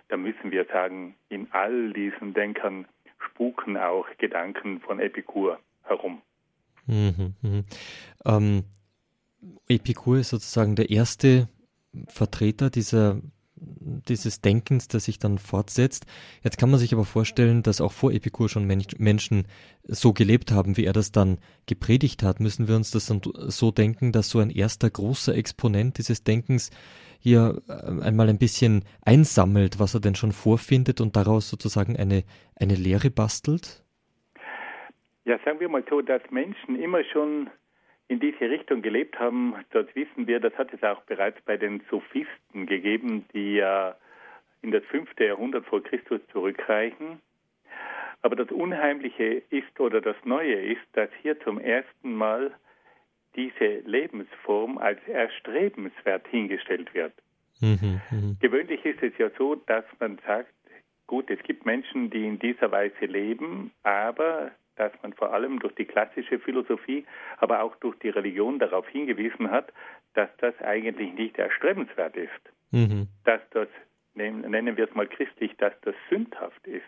da 0.10 0.16
müssen 0.16 0.52
wir 0.52 0.66
sagen, 0.66 1.16
in 1.30 1.48
all 1.52 1.92
diesen 1.92 2.36
Denkern 2.36 2.86
spuken 3.18 3.78
auch 3.78 4.06
Gedanken 4.20 4.80
von 4.80 5.00
Epikur 5.00 5.60
herum. 5.84 6.22
Mhm, 6.86 7.34
mh. 7.42 7.64
ähm, 8.26 8.64
Epikur 9.68 10.20
ist 10.20 10.30
sozusagen 10.30 10.76
der 10.76 10.92
erste 10.92 11.50
Vertreter 12.08 12.70
dieser 12.70 13.22
dieses 14.08 14.42
Denkens, 14.42 14.88
das 14.88 15.06
sich 15.06 15.20
dann 15.20 15.38
fortsetzt. 15.38 16.06
Jetzt 16.44 16.58
kann 16.58 16.70
man 16.70 16.80
sich 16.80 16.94
aber 16.94 17.06
vorstellen, 17.06 17.64
dass 17.64 17.82
auch 17.82 17.92
vor 17.92 18.12
Epikur 18.12 18.50
schon 18.50 18.66
Menschen 18.66 19.48
so 19.84 20.14
gelebt 20.14 20.52
haben, 20.52 20.78
wie 20.78 20.86
er 20.86 20.94
das 20.94 21.12
dann 21.12 21.38
gepredigt 21.66 22.24
hat. 22.24 22.40
Müssen 22.40 22.68
wir 22.68 22.76
uns 22.76 22.92
das 22.92 23.08
dann 23.08 23.22
so 23.24 23.72
denken, 23.72 24.12
dass 24.12 24.30
so 24.30 24.40
ein 24.40 24.50
erster 24.50 24.90
großer 24.90 25.36
Exponent 25.36 25.98
dieses 25.98 26.24
Denkens 26.24 26.72
hier 27.20 27.62
äh, 27.70 28.04
einmal 28.04 28.28
ein 28.28 28.38
bisschen 28.38 28.84
einsammelt, 29.06 29.80
was 29.80 29.94
er 29.94 30.02
denn 30.02 30.16
schon 30.16 30.34
vorfindet 30.34 31.00
und 31.00 31.16
daraus 31.16 31.50
sozusagen 31.50 31.96
eine, 31.96 32.24
eine 32.56 32.76
Lehre 32.76 33.10
bastelt? 33.10 33.84
Ja, 35.26 35.40
sagen 35.46 35.62
wir 35.62 35.70
mal 35.70 35.86
so, 35.90 36.02
dass 36.02 36.22
Menschen 36.32 36.76
immer 36.76 37.02
schon 37.06 37.50
in 38.14 38.20
diese 38.20 38.50
Richtung 38.50 38.82
gelebt 38.82 39.20
haben, 39.20 39.56
dort 39.72 39.96
wissen 39.96 40.28
wir, 40.28 40.40
das 40.40 40.54
hat 40.58 40.72
es 40.74 40.84
auch 40.84 41.02
bereits 41.04 41.42
bei 41.42 41.58
den 41.58 41.82
Sophisten 41.90 42.66
gegeben, 42.68 43.26
die 43.34 43.56
ja 43.56 43.96
in 44.62 44.72
das 44.72 44.84
fünfte 44.86 45.26
Jahrhundert 45.26 45.66
vor 45.66 45.84
Christus 45.84 46.22
zurückreichen. 46.32 47.20
Aber 48.22 48.36
das 48.36 48.50
Unheimliche 48.52 49.44
ist 49.50 49.80
oder 49.80 50.00
das 50.00 50.16
Neue 50.24 50.56
ist, 50.56 50.86
dass 50.94 51.10
hier 51.22 51.40
zum 51.42 51.60
ersten 51.60 52.14
Mal 52.16 52.54
diese 53.36 53.80
Lebensform 53.86 54.78
als 54.78 55.00
erstrebenswert 55.08 56.28
hingestellt 56.28 56.94
wird. 56.94 57.14
Mhm, 57.60 58.00
mh. 58.12 58.36
Gewöhnlich 58.40 58.86
ist 58.86 59.02
es 59.02 59.18
ja 59.18 59.30
so, 59.38 59.56
dass 59.56 59.86
man 60.00 60.20
sagt, 60.26 60.54
gut, 61.08 61.30
es 61.30 61.42
gibt 61.44 61.66
Menschen, 61.66 62.10
die 62.12 62.26
in 62.26 62.40
dieser 62.40 62.72
Weise 62.72 63.06
leben, 63.06 63.72
aber 63.82 64.52
dass 64.76 64.92
man 65.02 65.14
vor 65.14 65.34
allem 65.34 65.60
durch 65.60 65.76
die 65.76 65.86
klassische 65.86 66.40
Philosophie, 66.40 67.06
aber 67.38 67.62
auch 67.62 67.76
durch 67.78 67.98
die 68.00 68.10
Religion 68.10 68.60
darauf 68.60 68.88
hingewiesen 68.88 69.52
hat, 69.52 69.72
dass 70.14 70.30
das 70.38 70.60
eigentlich 70.62 71.14
nicht 71.14 71.38
erstrebenswert 71.38 72.16
ist. 72.16 72.32
Mhm. 72.72 73.08
Dass 73.24 73.42
das, 73.52 73.68
nennen 74.16 74.78
wir 74.78 74.88
es 74.88 74.96
mal 74.96 75.08
christlich, 75.08 75.56
dass 75.58 75.74
das 75.82 75.96
sündhaft 76.10 76.66
ist. 76.68 76.84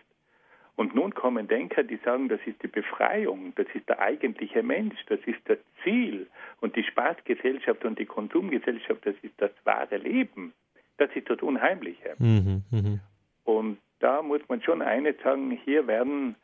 Und 0.76 0.94
nun 0.94 1.14
kommen 1.14 1.48
Denker, 1.48 1.82
die 1.82 1.96
sagen, 2.04 2.28
das 2.28 2.40
ist 2.44 2.62
die 2.62 2.68
Befreiung, 2.68 3.54
das 3.56 3.66
ist 3.72 3.88
der 3.88 3.98
eigentliche 3.98 4.62
Mensch, 4.62 4.98
das 5.06 5.20
ist 5.24 5.40
das 5.46 5.58
Ziel. 5.82 6.26
Und 6.60 6.76
die 6.76 6.84
Spaßgesellschaft 6.84 7.84
und 7.84 7.98
die 7.98 8.04
Konsumgesellschaft, 8.04 9.06
das 9.06 9.14
ist 9.22 9.34
das 9.38 9.50
wahre 9.64 9.96
Leben. 9.96 10.52
Das 10.98 11.10
ist 11.14 11.30
das 11.30 11.40
Unheimliche. 11.40 12.14
Mhm, 12.18 12.62
mh. 12.70 12.98
Und 13.44 13.78
da 14.00 14.20
muss 14.22 14.42
man 14.48 14.60
schon 14.62 14.82
eines 14.82 15.16
sagen, 15.22 15.50
hier 15.64 15.86
werden 15.86 16.36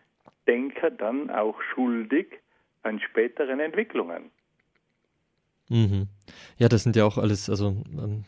Denker 0.47 0.91
dann 0.91 1.31
auch 1.31 1.61
schuldig 1.75 2.27
an 2.83 3.01
späteren 3.01 3.61
Entwicklungen. 3.61 4.31
Mhm. 5.69 6.09
Ja, 6.59 6.69
das 6.69 6.83
sind 6.83 6.97
ja 6.97 7.05
auch 7.05 7.19
alles 7.19 7.49
also 7.49 7.69
ähm, 7.69 8.25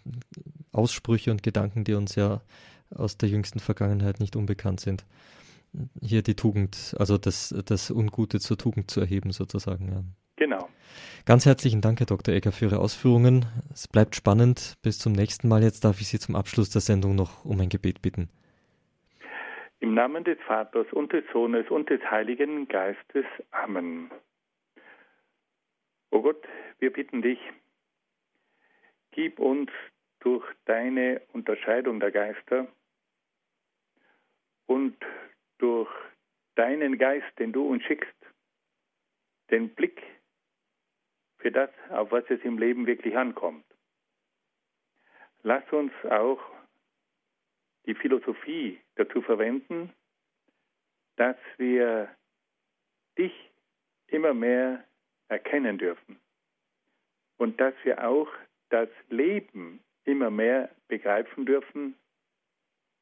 Aussprüche 0.73 1.31
und 1.31 1.43
Gedanken, 1.43 1.85
die 1.85 1.95
uns 1.95 2.15
ja 2.15 2.41
aus 2.91 3.19
der 3.19 3.29
jüngsten 3.29 3.59
Vergangenheit 3.59 4.21
nicht 4.21 4.37
unbekannt 4.37 4.81
sind. 4.81 5.05
Hier 6.01 6.23
die 6.23 6.37
Tugend, 6.37 6.95
also 6.99 7.19
das, 7.19 7.55
das 7.67 7.91
Ungute 7.91 8.39
zur 8.39 8.57
Tugend 8.57 8.91
zu 8.91 9.01
erheben, 9.01 9.33
sozusagen. 9.33 9.89
Ja. 9.89 10.05
Genau. 10.37 10.69
Ganz 11.25 11.47
herzlichen 11.47 11.81
Dank, 11.81 12.01
Herr 12.01 12.07
Dr. 12.07 12.35
Egger, 12.35 12.53
für 12.53 12.67
Ihre 12.67 12.79
Ausführungen. 12.79 13.47
Es 13.73 13.89
bleibt 13.89 14.15
spannend. 14.15 14.75
Bis 14.83 14.99
zum 14.99 15.13
nächsten 15.13 15.49
Mal. 15.49 15.63
Jetzt 15.63 15.85
darf 15.85 16.01
ich 16.01 16.09
Sie 16.09 16.19
zum 16.19 16.37
Abschluss 16.37 16.71
der 16.71 16.81
Sendung 16.81 17.15
noch 17.15 17.45
um 17.45 17.61
ein 17.61 17.69
Gebet 17.69 18.03
bitten. 18.03 18.29
Im 19.85 19.93
Namen 19.93 20.25
des 20.25 20.41
Vaters 20.47 20.91
und 20.95 21.13
des 21.13 21.27
Sohnes 21.31 21.69
und 21.69 21.91
des 21.91 22.01
Heiligen 22.11 22.67
Geistes. 22.69 23.27
Amen. 23.51 24.11
O 26.11 26.23
Gott, 26.23 26.43
wir 26.79 26.91
bitten 26.91 27.21
dich, 27.21 27.39
gib 29.11 29.39
uns 29.39 29.71
durch 30.21 30.43
deine 30.65 31.21
Unterscheidung 31.35 32.01
der 32.01 32.13
Geister 32.13 32.67
und 34.65 34.97
durch 35.59 35.91
deinen 36.55 36.97
Geist, 36.97 37.39
den 37.39 37.53
du 37.53 37.69
uns 37.69 37.83
schickst, 37.83 38.17
den 39.51 39.69
Blick 39.75 40.03
für 41.37 41.53
das, 41.53 41.69
auf 41.91 42.11
was 42.11 42.25
es 42.31 42.41
im 42.41 42.57
Leben 42.57 42.87
wirklich 42.87 43.19
ankommt. 43.19 43.67
Lass 45.43 45.71
uns 45.75 45.93
auch 46.09 46.41
die 47.87 47.95
Philosophie 47.95 48.79
dazu 48.97 49.23
verwenden, 49.23 49.93
dass 51.17 51.37
wir 51.59 52.09
dich 53.19 53.33
immer 54.09 54.35
mehr 54.35 54.85
erkennen 55.29 55.79
dürfen 55.79 56.19
und 57.37 57.61
dass 57.61 57.75
wir 57.85 58.07
auch 58.07 58.29
das 58.71 58.89
Leben 59.09 59.81
immer 60.05 60.31
mehr 60.31 60.71
begreifen 60.89 61.47
dürfen, 61.47 61.95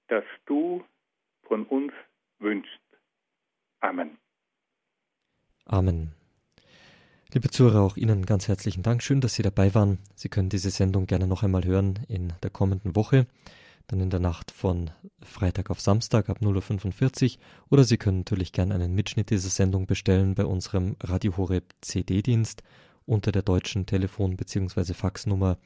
das 0.08 0.24
du 0.46 0.84
von 1.42 1.64
uns 1.66 1.92
wünschst. 2.38 2.80
Amen. 3.80 4.18
Amen. 5.64 6.12
Liebe 7.32 7.48
Zuhörer, 7.48 7.80
auch 7.80 7.96
Ihnen 7.96 8.26
ganz 8.26 8.46
herzlichen 8.48 8.82
Dank. 8.82 9.02
Schön, 9.02 9.20
dass 9.20 9.34
Sie 9.34 9.42
dabei 9.42 9.74
waren. 9.74 9.98
Sie 10.14 10.28
können 10.28 10.50
diese 10.50 10.70
Sendung 10.70 11.06
gerne 11.06 11.26
noch 11.26 11.42
einmal 11.42 11.64
hören 11.64 12.00
in 12.08 12.32
der 12.42 12.50
kommenden 12.50 12.94
Woche 12.94 13.26
dann 13.86 14.00
in 14.00 14.10
der 14.10 14.20
Nacht 14.20 14.50
von 14.50 14.90
Freitag 15.20 15.70
auf 15.70 15.80
Samstag 15.80 16.28
ab 16.28 16.38
0.45 16.40 17.36
Uhr 17.36 17.42
oder 17.70 17.84
Sie 17.84 17.96
können 17.96 18.18
natürlich 18.18 18.52
gerne 18.52 18.74
einen 18.74 18.94
Mitschnitt 18.94 19.30
dieser 19.30 19.48
Sendung 19.50 19.86
bestellen 19.86 20.34
bei 20.34 20.44
unserem 20.44 20.96
Radio 21.00 21.36
Horeb 21.36 21.72
CD-Dienst 21.80 22.62
unter 23.06 23.30
der 23.32 23.42
deutschen 23.42 23.86
Telefon- 23.86 24.36
bzw. 24.36 24.94
Faxnummer 24.94 25.58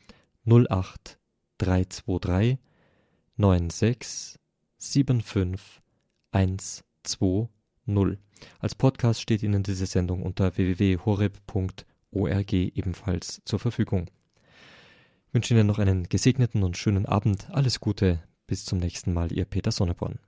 08323 0.47 2.59
96 3.39 4.39
75 4.79 5.83
120. 6.33 8.19
Als 8.59 8.75
Podcast 8.75 9.23
steht 9.23 9.43
Ihnen 9.43 9.63
diese 9.63 9.87
Sendung 9.87 10.23
unter 10.23 10.57
www.horeb.org 10.57 12.53
ebenfalls 12.53 13.41
zur 13.45 13.59
Verfügung 13.59 14.11
wünsche 15.33 15.55
Ihnen 15.55 15.67
noch 15.67 15.79
einen 15.79 16.09
gesegneten 16.09 16.63
und 16.63 16.77
schönen 16.77 17.07
Abend. 17.07 17.51
Alles 17.51 17.81
Gute. 17.81 18.23
Bis 18.47 18.65
zum 18.65 18.79
nächsten 18.79 19.13
Mal, 19.13 19.33
Ihr 19.33 19.45
Peter 19.45 19.73
Sonneborn. 19.73 20.19